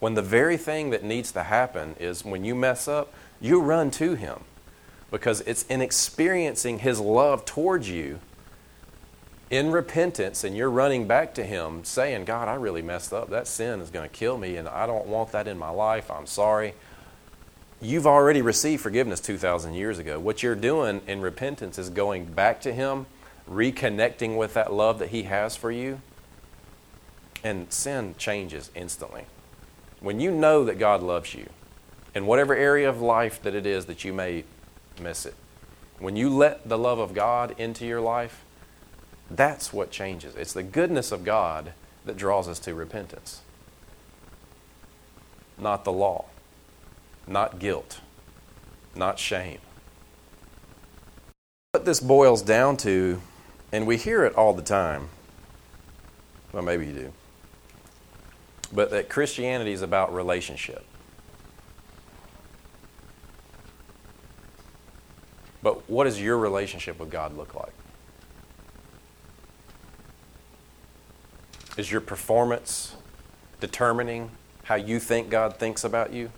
When 0.00 0.14
the 0.14 0.22
very 0.22 0.56
thing 0.56 0.90
that 0.90 1.02
needs 1.02 1.32
to 1.32 1.42
happen 1.42 1.96
is 1.98 2.24
when 2.24 2.44
you 2.44 2.54
mess 2.54 2.86
up, 2.88 3.12
you 3.40 3.60
run 3.60 3.90
to 3.92 4.14
Him. 4.14 4.40
Because 5.10 5.40
it's 5.42 5.64
in 5.64 5.80
experiencing 5.80 6.80
His 6.80 7.00
love 7.00 7.44
towards 7.44 7.88
you 7.88 8.20
in 9.50 9.70
repentance 9.70 10.42
and 10.42 10.56
you're 10.56 10.70
running 10.70 11.06
back 11.06 11.34
to 11.34 11.44
Him 11.44 11.84
saying, 11.84 12.24
God, 12.24 12.48
I 12.48 12.54
really 12.54 12.82
messed 12.82 13.12
up. 13.12 13.30
That 13.30 13.46
sin 13.46 13.80
is 13.80 13.90
going 13.90 14.08
to 14.08 14.14
kill 14.14 14.38
me 14.38 14.56
and 14.56 14.68
I 14.68 14.86
don't 14.86 15.06
want 15.06 15.32
that 15.32 15.46
in 15.46 15.58
my 15.58 15.70
life. 15.70 16.10
I'm 16.10 16.26
sorry 16.26 16.74
you've 17.80 18.06
already 18.06 18.42
received 18.42 18.82
forgiveness 18.82 19.20
2,000 19.20 19.74
years 19.74 19.98
ago. 19.98 20.18
What 20.18 20.42
you're 20.42 20.54
doing 20.54 21.02
in 21.06 21.20
repentance 21.20 21.78
is 21.78 21.90
going 21.90 22.26
back 22.26 22.60
to 22.62 22.72
Him, 22.72 23.06
reconnecting 23.50 24.36
with 24.36 24.54
that 24.54 24.72
love 24.72 24.98
that 24.98 25.10
He 25.10 25.24
has 25.24 25.56
for 25.56 25.70
you, 25.70 26.00
and 27.42 27.72
sin 27.72 28.14
changes 28.16 28.70
instantly. 28.74 29.24
When 30.00 30.20
you 30.20 30.30
know 30.30 30.64
that 30.64 30.78
God 30.78 31.02
loves 31.02 31.34
you, 31.34 31.48
in 32.14 32.26
whatever 32.26 32.54
area 32.54 32.88
of 32.88 33.00
life 33.00 33.42
that 33.42 33.54
it 33.54 33.66
is 33.66 33.86
that 33.86 34.04
you 34.04 34.12
may 34.12 34.44
miss 35.00 35.26
it, 35.26 35.34
when 35.98 36.16
you 36.16 36.28
let 36.30 36.68
the 36.68 36.78
love 36.78 36.98
of 36.98 37.14
God 37.14 37.54
into 37.58 37.86
your 37.86 38.00
life, 38.00 38.44
that's 39.30 39.72
what 39.72 39.90
changes. 39.90 40.36
It's 40.36 40.52
the 40.52 40.62
goodness 40.62 41.12
of 41.12 41.24
God 41.24 41.72
that 42.04 42.16
draws 42.16 42.46
us 42.46 42.58
to 42.60 42.74
repentance, 42.74 43.40
not 45.58 45.84
the 45.84 45.92
law 45.92 46.26
not 47.26 47.58
guilt, 47.58 48.00
not 48.94 49.18
shame. 49.18 49.58
What 51.72 51.84
this 51.84 52.00
boils 52.00 52.42
down 52.42 52.76
to, 52.78 53.20
and 53.72 53.86
we 53.86 53.96
hear 53.96 54.24
it 54.24 54.34
all 54.34 54.52
the 54.52 54.62
time, 54.62 55.08
well, 56.52 56.62
maybe 56.62 56.86
you 56.86 56.92
do, 56.92 57.12
but 58.72 58.90
that 58.90 59.08
Christianity 59.08 59.72
is 59.72 59.82
about 59.82 60.14
relationship. 60.14 60.84
But 65.62 65.88
what 65.88 66.04
does 66.04 66.20
your 66.20 66.36
relationship 66.36 67.00
with 67.00 67.10
God 67.10 67.36
look 67.36 67.54
like? 67.54 67.72
Is 71.76 71.90
your 71.90 72.02
performance 72.02 72.94
determining 73.60 74.30
how 74.64 74.76
you 74.76 75.00
think 75.00 75.30
God 75.30 75.56
thinks 75.56 75.82
about 75.82 76.12
you? 76.12 76.30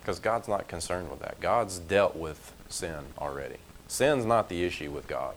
Because 0.00 0.18
God's 0.18 0.48
not 0.48 0.66
concerned 0.68 1.10
with 1.10 1.20
that. 1.20 1.40
God's 1.40 1.78
dealt 1.78 2.16
with 2.16 2.52
sin 2.68 3.06
already. 3.18 3.56
Sin's 3.86 4.24
not 4.24 4.48
the 4.48 4.64
issue 4.64 4.90
with 4.90 5.06
God. 5.06 5.34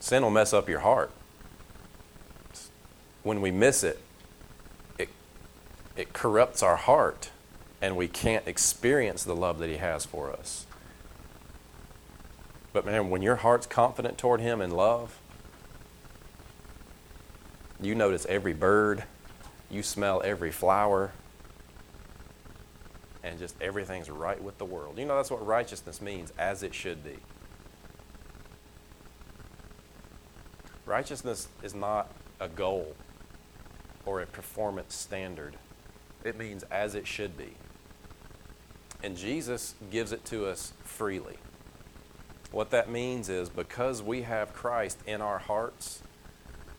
Sin 0.00 0.22
will 0.22 0.30
mess 0.30 0.52
up 0.52 0.68
your 0.68 0.80
heart. 0.80 1.10
When 3.22 3.40
we 3.42 3.50
miss 3.50 3.84
it, 3.84 4.00
it, 4.98 5.10
it 5.96 6.12
corrupts 6.12 6.62
our 6.62 6.76
heart 6.76 7.30
and 7.82 7.96
we 7.96 8.08
can't 8.08 8.46
experience 8.46 9.24
the 9.24 9.34
love 9.34 9.58
that 9.58 9.68
He 9.68 9.76
has 9.76 10.06
for 10.06 10.32
us. 10.32 10.66
But 12.72 12.86
man, 12.86 13.10
when 13.10 13.22
your 13.22 13.36
heart's 13.36 13.66
confident 13.66 14.18
toward 14.18 14.40
Him 14.40 14.60
in 14.60 14.70
love, 14.70 15.18
you 17.80 17.94
notice 17.94 18.26
every 18.28 18.52
bird, 18.52 19.04
you 19.70 19.82
smell 19.82 20.20
every 20.24 20.50
flower, 20.50 21.12
and 23.22 23.38
just 23.38 23.54
everything's 23.60 24.10
right 24.10 24.42
with 24.42 24.58
the 24.58 24.64
world. 24.64 24.98
You 24.98 25.04
know, 25.04 25.16
that's 25.16 25.30
what 25.30 25.44
righteousness 25.46 26.00
means, 26.00 26.32
as 26.38 26.62
it 26.62 26.74
should 26.74 27.04
be. 27.04 27.16
Righteousness 30.86 31.48
is 31.62 31.74
not 31.74 32.10
a 32.40 32.48
goal 32.48 32.96
or 34.06 34.22
a 34.22 34.26
performance 34.26 34.94
standard, 34.94 35.56
it 36.24 36.36
means 36.36 36.64
as 36.70 36.94
it 36.94 37.06
should 37.06 37.36
be. 37.36 37.54
And 39.02 39.16
Jesus 39.16 39.74
gives 39.90 40.12
it 40.12 40.24
to 40.26 40.46
us 40.46 40.72
freely. 40.82 41.36
What 42.50 42.70
that 42.70 42.90
means 42.90 43.28
is 43.28 43.48
because 43.48 44.02
we 44.02 44.22
have 44.22 44.52
Christ 44.52 44.98
in 45.06 45.20
our 45.20 45.38
hearts, 45.38 46.02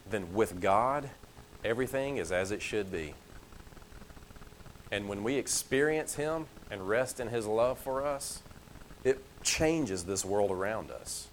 then 0.10 0.34
with 0.34 0.60
God, 0.60 1.10
Everything 1.64 2.18
is 2.18 2.32
as 2.32 2.52
it 2.52 2.62
should 2.62 2.92
be. 2.92 3.14
And 4.92 5.08
when 5.08 5.24
we 5.24 5.36
experience 5.36 6.16
Him 6.16 6.48
and 6.70 6.88
rest 6.88 7.20
in 7.20 7.28
His 7.28 7.46
love 7.48 7.78
for 7.80 8.06
us, 8.06 8.42
it 9.04 9.24
changes 9.44 10.04
this 10.04 10.26
world 10.26 10.52
around 10.52 10.92
us. 10.92 11.28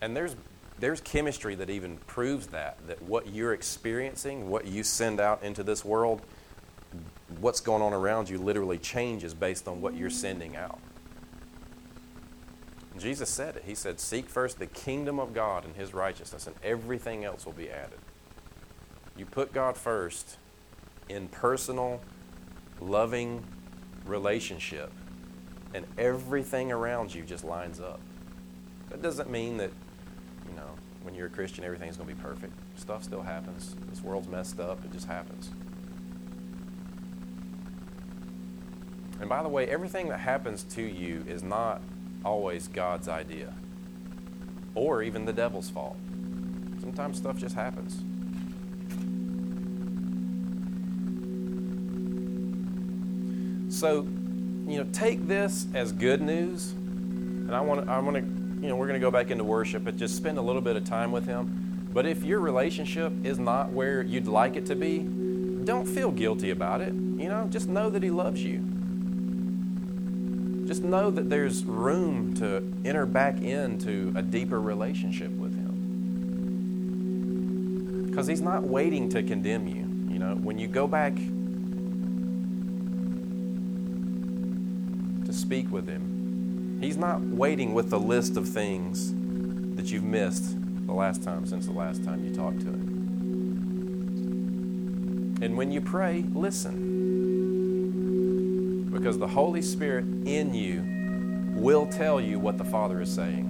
And 0.00 0.16
there's, 0.16 0.36
there's 0.78 1.00
chemistry 1.00 1.54
that 1.54 1.70
even 1.70 1.96
proves 1.98 2.48
that, 2.48 2.76
that 2.86 3.00
what 3.02 3.28
you're 3.28 3.54
experiencing, 3.54 4.50
what 4.50 4.66
you 4.66 4.82
send 4.82 5.20
out 5.20 5.42
into 5.42 5.62
this 5.62 5.84
world, 5.84 6.20
what's 7.40 7.60
going 7.60 7.82
on 7.82 7.92
around 7.92 8.28
you 8.28 8.38
literally 8.38 8.78
changes 8.78 9.32
based 9.32 9.68
on 9.68 9.80
what 9.80 9.94
you're 9.94 10.10
sending 10.10 10.56
out. 10.56 10.78
Jesus 12.98 13.30
said 13.30 13.56
it. 13.56 13.64
He 13.66 13.74
said, 13.74 13.98
Seek 13.98 14.28
first 14.28 14.58
the 14.58 14.66
kingdom 14.66 15.18
of 15.18 15.32
God 15.32 15.64
and 15.64 15.74
His 15.74 15.94
righteousness, 15.94 16.46
and 16.46 16.54
everything 16.62 17.24
else 17.24 17.46
will 17.46 17.52
be 17.52 17.70
added. 17.70 17.98
You 19.16 19.26
put 19.26 19.52
God 19.52 19.76
first 19.76 20.36
in 21.08 21.28
personal, 21.28 22.00
loving 22.80 23.44
relationship, 24.06 24.92
and 25.74 25.86
everything 25.98 26.72
around 26.72 27.14
you 27.14 27.22
just 27.22 27.44
lines 27.44 27.80
up. 27.80 28.00
That 28.90 29.02
doesn't 29.02 29.30
mean 29.30 29.58
that, 29.58 29.70
you 30.48 30.54
know, 30.54 30.70
when 31.02 31.14
you're 31.14 31.26
a 31.26 31.30
Christian, 31.30 31.64
everything's 31.64 31.96
going 31.96 32.08
to 32.08 32.14
be 32.14 32.20
perfect. 32.20 32.52
Stuff 32.76 33.04
still 33.04 33.22
happens. 33.22 33.76
This 33.88 34.02
world's 34.02 34.28
messed 34.28 34.60
up. 34.60 34.84
It 34.84 34.92
just 34.92 35.06
happens. 35.06 35.50
And 39.20 39.28
by 39.28 39.42
the 39.42 39.48
way, 39.48 39.68
everything 39.68 40.08
that 40.08 40.18
happens 40.18 40.64
to 40.64 40.82
you 40.82 41.24
is 41.28 41.42
not 41.42 41.80
always 42.24 42.68
God's 42.68 43.08
idea 43.08 43.54
or 44.74 45.02
even 45.02 45.26
the 45.26 45.32
devil's 45.32 45.70
fault. 45.70 45.96
Sometimes 46.80 47.18
stuff 47.18 47.36
just 47.36 47.54
happens. 47.54 48.02
So, 53.82 54.02
you 54.02 54.78
know, 54.78 54.86
take 54.92 55.26
this 55.26 55.66
as 55.74 55.90
good 55.90 56.22
news. 56.22 56.70
And 56.70 57.52
I 57.52 57.60
want 57.62 57.84
to, 57.84 57.90
I 57.90 57.98
want 57.98 58.14
to, 58.16 58.22
you 58.62 58.68
know, 58.68 58.76
we're 58.76 58.86
going 58.86 59.00
to 59.00 59.04
go 59.04 59.10
back 59.10 59.32
into 59.32 59.42
worship, 59.42 59.82
but 59.82 59.96
just 59.96 60.16
spend 60.16 60.38
a 60.38 60.40
little 60.40 60.62
bit 60.62 60.76
of 60.76 60.84
time 60.84 61.10
with 61.10 61.26
Him. 61.26 61.88
But 61.92 62.06
if 62.06 62.22
your 62.22 62.38
relationship 62.38 63.12
is 63.24 63.40
not 63.40 63.72
where 63.72 64.02
you'd 64.02 64.28
like 64.28 64.54
it 64.54 64.66
to 64.66 64.76
be, 64.76 65.00
don't 65.64 65.84
feel 65.84 66.12
guilty 66.12 66.50
about 66.50 66.80
it. 66.80 66.92
You 66.92 67.28
know, 67.28 67.48
just 67.50 67.68
know 67.68 67.90
that 67.90 68.04
He 68.04 68.10
loves 68.12 68.40
you. 68.40 68.58
Just 70.68 70.84
know 70.84 71.10
that 71.10 71.28
there's 71.28 71.64
room 71.64 72.34
to 72.34 72.62
enter 72.84 73.04
back 73.04 73.40
into 73.40 74.12
a 74.14 74.22
deeper 74.22 74.60
relationship 74.60 75.32
with 75.32 75.56
Him. 75.56 75.72
Because 78.08 78.28
He's 78.28 78.42
not 78.42 78.62
waiting 78.62 79.08
to 79.08 79.24
condemn 79.24 79.66
you. 79.66 79.88
You 80.08 80.20
know, 80.20 80.36
when 80.36 80.56
you 80.56 80.68
go 80.68 80.86
back 80.86 81.14
to 85.32 85.38
speak 85.38 85.70
with 85.70 85.88
Him, 85.88 86.78
He's 86.80 86.96
not 86.96 87.20
waiting 87.20 87.74
with 87.74 87.92
a 87.92 87.98
list 87.98 88.36
of 88.36 88.48
things 88.48 89.14
that 89.76 89.90
you've 89.90 90.02
missed 90.04 90.56
the 90.86 90.92
last 90.92 91.22
time 91.22 91.46
since 91.46 91.66
the 91.66 91.72
last 91.72 92.02
time 92.04 92.24
you 92.24 92.34
talked 92.34 92.60
to 92.60 92.66
Him. 92.66 92.92
And 95.40 95.56
when 95.56 95.70
you 95.72 95.80
pray, 95.80 96.24
listen. 96.34 96.90
Because 98.92 99.18
the 99.18 99.28
Holy 99.28 99.62
Spirit 99.62 100.04
in 100.26 100.54
you 100.54 100.82
will 101.60 101.86
tell 101.86 102.20
you 102.20 102.38
what 102.38 102.58
the 102.58 102.64
Father 102.64 103.00
is 103.00 103.12
saying. 103.12 103.48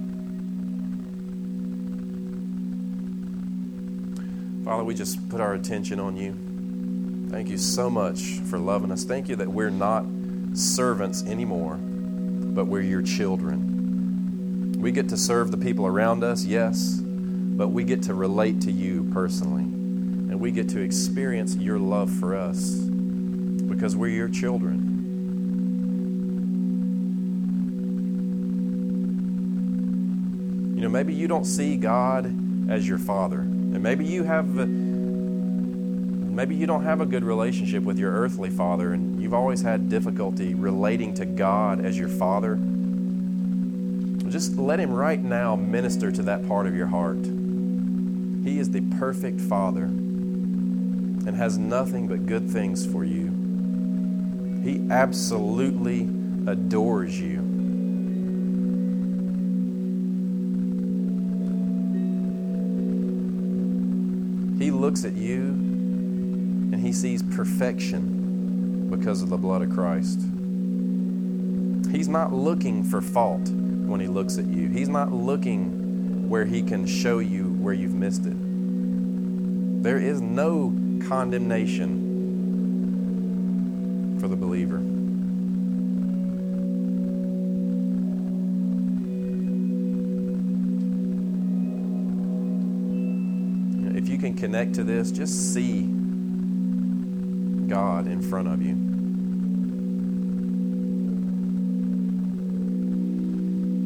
Father, 4.63 4.83
we 4.83 4.95
just 4.95 5.27
put 5.29 5.41
our 5.41 5.53
attention 5.53 5.99
on 5.99 6.15
you. 6.15 7.29
Thank 7.29 7.49
you 7.49 7.57
so 7.57 7.89
much 7.89 8.39
for 8.49 8.57
loving 8.57 8.91
us. 8.91 9.03
Thank 9.03 9.27
you 9.27 9.35
that 9.37 9.49
we're 9.49 9.69
not 9.69 10.05
servants 10.53 11.23
anymore, 11.23 11.75
but 11.75 12.65
we're 12.65 12.81
your 12.81 13.01
children. 13.01 14.79
We 14.79 14.91
get 14.91 15.09
to 15.09 15.17
serve 15.17 15.51
the 15.51 15.57
people 15.57 15.87
around 15.87 16.23
us, 16.23 16.45
yes, 16.45 16.99
but 17.01 17.69
we 17.69 17.83
get 17.83 18.03
to 18.03 18.13
relate 18.13 18.61
to 18.61 18.71
you 18.71 19.09
personally. 19.13 19.63
And 19.63 20.39
we 20.39 20.51
get 20.51 20.69
to 20.69 20.79
experience 20.79 21.55
your 21.55 21.77
love 21.77 22.09
for 22.11 22.35
us 22.35 22.71
because 22.73 23.95
we're 23.95 24.07
your 24.07 24.29
children. 24.29 24.79
You 30.75 30.81
know, 30.81 30.89
maybe 30.89 31.13
you 31.13 31.27
don't 31.27 31.45
see 31.45 31.77
God 31.77 32.25
as 32.69 32.87
your 32.87 32.97
father. 32.97 33.39
And 33.39 33.81
maybe 33.83 34.05
you 34.05 34.23
have 34.23 34.47
maybe 36.33 36.55
you 36.55 36.65
don't 36.65 36.83
have 36.83 36.99
a 36.99 37.05
good 37.05 37.23
relationship 37.23 37.83
with 37.83 37.99
your 37.99 38.11
earthly 38.11 38.49
father 38.49 38.93
and 38.93 39.12
you've 39.23 39.33
always 39.33 39.61
had 39.61 39.87
difficulty 39.87 40.53
relating 40.53 41.13
to 41.13 41.25
God 41.25 41.83
as 41.83 41.97
your 41.97 42.09
father. 42.09 42.55
Just 44.29 44.57
let 44.57 44.81
him 44.81 44.91
right 44.91 45.23
now 45.23 45.55
minister 45.55 46.11
to 46.11 46.23
that 46.23 46.45
part 46.45 46.67
of 46.67 46.75
your 46.75 46.87
heart. 46.87 47.23
He 47.23 48.59
is 48.59 48.69
the 48.69 48.81
perfect 48.99 49.39
father 49.39 49.85
and 49.85 51.37
has 51.37 51.57
nothing 51.57 52.09
but 52.09 52.25
good 52.25 52.49
things 52.49 52.85
for 52.85 53.05
you. 53.05 53.29
He 54.61 54.85
absolutely 54.91 56.01
adores 56.45 57.17
you. 57.17 57.39
He 64.59 64.69
looks 64.69 65.05
at 65.05 65.13
you 65.13 65.39
and 66.73 66.75
he 66.75 66.91
sees 66.91 67.23
perfection 67.23 68.12
because 68.97 69.21
of 69.21 69.29
the 69.29 69.37
blood 69.37 69.61
of 69.61 69.69
Christ. 69.71 70.19
He's 71.91 72.07
not 72.07 72.33
looking 72.33 72.83
for 72.83 73.01
fault 73.01 73.49
when 73.49 73.99
he 73.99 74.07
looks 74.07 74.37
at 74.37 74.45
you. 74.45 74.69
He's 74.69 74.89
not 74.89 75.11
looking 75.11 76.29
where 76.29 76.45
he 76.45 76.63
can 76.63 76.85
show 76.85 77.19
you 77.19 77.53
where 77.53 77.73
you've 77.73 77.93
missed 77.93 78.25
it. 78.25 78.35
There 79.83 79.97
is 79.97 80.21
no 80.21 80.73
condemnation 81.07 82.09
for 84.19 84.27
the 84.27 84.35
believer. 84.35 84.77
If 93.97 94.07
you 94.09 94.17
can 94.17 94.33
connect 94.33 94.73
to 94.75 94.83
this, 94.83 95.11
just 95.11 95.53
see 95.53 95.92
God 97.67 98.07
in 98.07 98.21
front 98.21 98.47
of 98.47 98.61
you. 98.61 98.75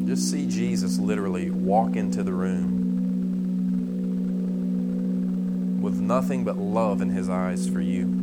Just 0.06 0.30
see 0.30 0.46
Jesus 0.46 0.98
literally 0.98 1.50
walk 1.50 1.96
into 1.96 2.22
the 2.22 2.32
room 2.32 2.86
with 5.80 6.00
nothing 6.00 6.44
but 6.44 6.56
love 6.58 7.00
in 7.02 7.10
his 7.10 7.28
eyes 7.28 7.68
for 7.68 7.80
you. 7.80 8.17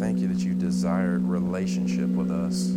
Thank 0.00 0.18
you 0.18 0.28
that 0.28 0.38
you 0.38 0.54
desired 0.54 1.22
relationship 1.22 2.08
with 2.08 2.30
us. 2.30 2.70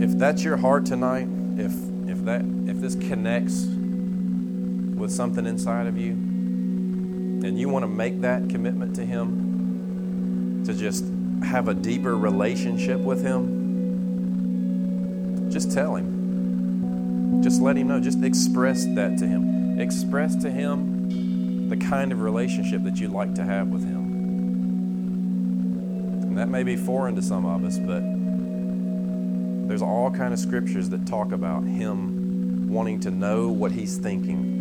If 0.00 0.16
that's 0.16 0.44
your 0.44 0.56
heart 0.56 0.86
tonight, 0.86 1.26
if 1.56 1.72
if 2.08 2.24
that 2.24 2.42
if 2.68 2.78
this 2.80 2.94
connects 2.94 3.64
with 3.64 5.10
something 5.10 5.44
inside 5.44 5.88
of 5.88 5.98
you, 5.98 6.12
and 6.12 7.58
you 7.58 7.68
want 7.68 7.82
to 7.82 7.88
make 7.88 8.20
that 8.20 8.48
commitment 8.48 8.94
to 8.94 9.04
Him, 9.04 10.62
to 10.66 10.72
just 10.72 11.04
have 11.42 11.66
a 11.66 11.74
deeper 11.74 12.16
relationship 12.16 13.00
with 13.00 13.24
Him, 13.24 13.50
just 15.50 15.72
tell 15.72 15.96
Him. 15.96 16.17
Just 17.42 17.60
let 17.60 17.76
Him 17.76 17.88
know. 17.88 18.00
Just 18.00 18.22
express 18.22 18.84
that 18.94 19.18
to 19.18 19.26
Him. 19.26 19.78
Express 19.80 20.36
to 20.36 20.50
Him 20.50 21.68
the 21.68 21.76
kind 21.76 22.12
of 22.12 22.20
relationship 22.22 22.82
that 22.84 22.98
you'd 23.00 23.12
like 23.12 23.34
to 23.34 23.44
have 23.44 23.68
with 23.68 23.84
Him. 23.84 23.96
And 26.22 26.38
that 26.38 26.48
may 26.48 26.62
be 26.62 26.76
foreign 26.76 27.14
to 27.16 27.22
some 27.22 27.44
of 27.46 27.64
us, 27.64 27.78
but 27.78 28.02
there's 29.68 29.82
all 29.82 30.10
kind 30.10 30.32
of 30.32 30.38
scriptures 30.38 30.88
that 30.90 31.06
talk 31.06 31.32
about 31.32 31.64
Him 31.64 32.68
wanting 32.70 33.00
to 33.00 33.10
know 33.10 33.48
what 33.48 33.72
He's 33.72 33.96
thinking 33.98 34.58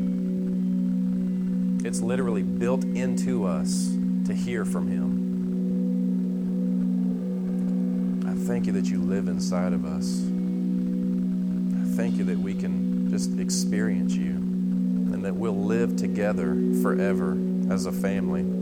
it's 1.87 2.01
literally 2.01 2.43
built 2.43 2.83
into 2.83 3.45
us 3.45 3.95
to 4.25 4.33
hear 4.33 4.65
from 4.65 4.89
Him. 4.89 5.23
I 8.27 8.33
thank 8.45 8.65
you 8.65 8.73
that 8.73 8.87
you 8.87 8.99
live 8.99 9.29
inside 9.29 9.71
of 9.71 9.85
us. 9.85 10.36
Thank 11.97 12.17
you 12.17 12.25
that 12.25 12.37
we 12.37 12.53
can 12.53 13.09
just 13.09 13.39
experience 13.39 14.13
you 14.13 14.29
and 14.29 15.25
that 15.25 15.33
we'll 15.33 15.63
live 15.65 15.95
together 15.95 16.55
forever 16.83 17.31
as 17.71 17.87
a 17.87 17.91
family. 17.91 18.56